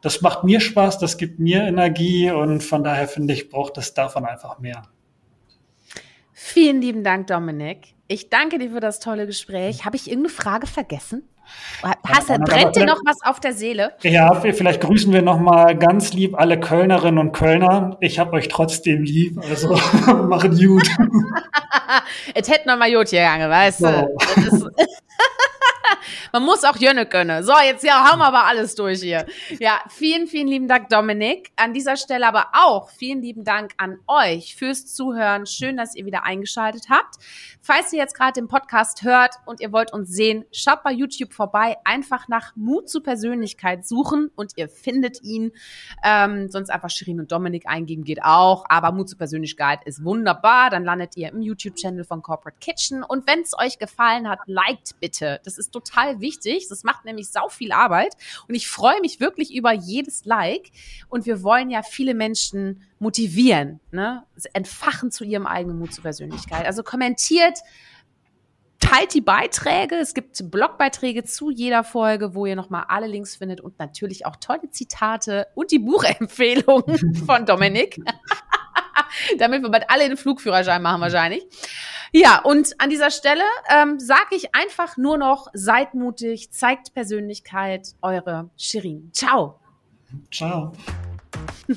Das 0.00 0.20
macht 0.20 0.44
mir 0.44 0.60
Spaß, 0.60 0.98
das 0.98 1.16
gibt 1.16 1.38
mir 1.38 1.62
Energie 1.62 2.30
und 2.30 2.62
von 2.62 2.84
daher 2.84 3.08
finde 3.08 3.34
ich, 3.34 3.48
braucht 3.48 3.78
es 3.78 3.94
davon 3.94 4.24
einfach 4.24 4.58
mehr. 4.58 4.82
Vielen 6.32 6.80
lieben 6.80 7.04
Dank, 7.04 7.28
Dominik. 7.28 7.94
Ich 8.06 8.28
danke 8.28 8.58
dir 8.58 8.70
für 8.70 8.80
das 8.80 9.00
tolle 9.00 9.26
Gespräch. 9.26 9.84
Habe 9.84 9.96
ich 9.96 10.08
irgendeine 10.08 10.34
Frage 10.34 10.66
vergessen? 10.66 11.22
Hast 12.06 12.30
du, 12.30 12.38
brennt 12.38 12.76
dir 12.76 12.86
noch 12.86 13.00
was 13.04 13.22
auf 13.22 13.40
der 13.40 13.52
Seele? 13.52 13.92
Ja, 14.02 14.34
vielleicht 14.40 14.80
grüßen 14.80 15.12
wir 15.12 15.22
noch 15.22 15.38
mal 15.38 15.76
ganz 15.76 16.12
lieb 16.12 16.38
alle 16.38 16.58
Kölnerinnen 16.58 17.18
und 17.18 17.32
Kölner. 17.32 17.96
Ich 18.00 18.18
habe 18.18 18.32
euch 18.32 18.48
trotzdem 18.48 19.02
lieb, 19.02 19.38
also 19.48 19.68
machen 20.28 20.56
gut. 20.56 20.88
es 22.34 22.48
hätte 22.48 22.68
noch 22.68 22.78
mal 22.78 22.92
gut 22.92 23.10
gegangen, 23.10 23.50
weißt 23.50 23.80
du. 23.80 24.08
So. 24.50 24.70
Man 26.32 26.42
muss 26.42 26.64
auch 26.64 26.76
Jönne 26.76 27.06
können. 27.06 27.42
So, 27.42 27.52
jetzt 27.64 27.84
ja, 27.84 28.04
haben 28.04 28.18
wir 28.18 28.26
aber 28.26 28.44
alles 28.44 28.74
durch 28.74 29.00
hier. 29.00 29.26
Ja, 29.58 29.80
vielen, 29.88 30.26
vielen 30.26 30.48
lieben 30.48 30.68
Dank, 30.68 30.88
Dominik. 30.88 31.50
An 31.56 31.72
dieser 31.72 31.96
Stelle 31.96 32.26
aber 32.26 32.48
auch 32.52 32.90
vielen 32.90 33.22
lieben 33.22 33.44
Dank 33.44 33.72
an 33.76 33.98
euch 34.06 34.56
fürs 34.56 34.86
Zuhören. 34.86 35.46
Schön, 35.46 35.76
dass 35.76 35.94
ihr 35.94 36.06
wieder 36.06 36.24
eingeschaltet 36.24 36.86
habt. 36.90 37.16
Falls 37.60 37.92
ihr 37.92 37.98
jetzt 37.98 38.14
gerade 38.14 38.32
den 38.34 38.48
Podcast 38.48 39.04
hört 39.04 39.36
und 39.46 39.60
ihr 39.60 39.72
wollt 39.72 39.92
uns 39.92 40.10
sehen, 40.10 40.44
schaut 40.52 40.82
bei 40.82 40.92
YouTube 40.92 41.32
vorbei. 41.32 41.76
Einfach 41.84 42.28
nach 42.28 42.54
Mut 42.56 42.90
zur 42.90 43.02
Persönlichkeit 43.02 43.86
suchen 43.86 44.30
und 44.36 44.52
ihr 44.56 44.68
findet 44.68 45.22
ihn. 45.22 45.52
Ähm, 46.04 46.50
sonst 46.50 46.70
einfach 46.70 46.90
Shirin 46.90 47.20
und 47.20 47.32
Dominik 47.32 47.66
eingeben 47.66 48.04
geht 48.04 48.22
auch. 48.22 48.64
Aber 48.68 48.92
Mut 48.92 49.08
zur 49.08 49.18
Persönlichkeit 49.18 49.84
ist 49.84 50.04
wunderbar. 50.04 50.68
Dann 50.68 50.84
landet 50.84 51.16
ihr 51.16 51.30
im 51.30 51.40
YouTube-Channel 51.40 52.04
von 52.04 52.20
Corporate 52.20 52.58
Kitchen. 52.60 53.02
Und 53.02 53.26
wenn 53.26 53.40
es 53.40 53.58
euch 53.58 53.78
gefallen 53.78 54.28
hat, 54.28 54.40
liked 54.46 55.00
bitte. 55.00 55.40
Das 55.44 55.56
ist 55.56 55.72
total 55.72 55.93
total 55.94 56.20
wichtig. 56.20 56.68
Das 56.68 56.84
macht 56.84 57.04
nämlich 57.04 57.28
sau 57.28 57.48
viel 57.48 57.72
Arbeit. 57.72 58.14
Und 58.48 58.54
ich 58.54 58.68
freue 58.68 59.00
mich 59.00 59.20
wirklich 59.20 59.54
über 59.54 59.72
jedes 59.72 60.24
Like. 60.24 60.70
Und 61.08 61.26
wir 61.26 61.42
wollen 61.42 61.70
ja 61.70 61.82
viele 61.82 62.14
Menschen 62.14 62.82
motivieren, 62.98 63.80
ne? 63.90 64.24
entfachen 64.52 65.10
zu 65.10 65.24
ihrem 65.24 65.46
eigenen 65.46 65.78
Mut 65.78 65.92
zur 65.92 66.02
Persönlichkeit. 66.02 66.66
Also 66.66 66.82
kommentiert, 66.82 67.58
teilt 68.80 69.14
die 69.14 69.20
Beiträge. 69.20 69.96
Es 69.96 70.14
gibt 70.14 70.50
Blogbeiträge 70.50 71.24
zu 71.24 71.50
jeder 71.50 71.84
Folge, 71.84 72.34
wo 72.34 72.46
ihr 72.46 72.56
nochmal 72.56 72.84
alle 72.88 73.06
Links 73.06 73.36
findet 73.36 73.60
und 73.60 73.78
natürlich 73.78 74.26
auch 74.26 74.36
tolle 74.36 74.70
Zitate 74.70 75.46
und 75.54 75.70
die 75.70 75.78
Buchempfehlungen 75.78 77.14
von 77.26 77.46
Dominik. 77.46 78.00
Damit 79.38 79.62
wir 79.62 79.70
bald 79.70 79.84
alle 79.88 80.08
den 80.08 80.16
Flugführerschein 80.16 80.82
machen 80.82 81.00
wahrscheinlich. 81.00 81.44
Ja, 82.12 82.40
und 82.42 82.80
an 82.80 82.90
dieser 82.90 83.10
Stelle 83.10 83.42
ähm, 83.68 83.98
sage 83.98 84.36
ich 84.36 84.54
einfach 84.54 84.96
nur 84.96 85.18
noch, 85.18 85.48
seid 85.52 85.94
mutig, 85.94 86.52
zeigt 86.52 86.94
Persönlichkeit, 86.94 87.88
eure 88.02 88.50
Shirin. 88.56 89.10
Ciao. 89.12 89.58
Ciao. 90.30 90.72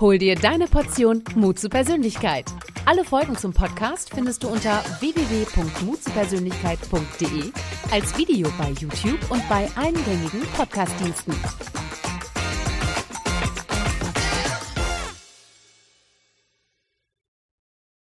Hol 0.00 0.18
dir 0.18 0.34
deine 0.34 0.66
Portion 0.66 1.22
Mut 1.36 1.60
zur 1.60 1.70
Persönlichkeit. 1.70 2.46
Alle 2.84 3.04
Folgen 3.04 3.36
zum 3.36 3.52
Podcast 3.52 4.10
findest 4.12 4.42
du 4.42 4.48
unter 4.48 4.82
www.mutzupersönlichkeit.de 4.98 7.52
als 7.92 8.18
Video 8.18 8.48
bei 8.58 8.70
YouTube 8.70 9.20
und 9.30 9.48
bei 9.48 9.70
allen 9.76 10.04
gängigen 10.04 10.42
Podcastdiensten. 10.56 11.32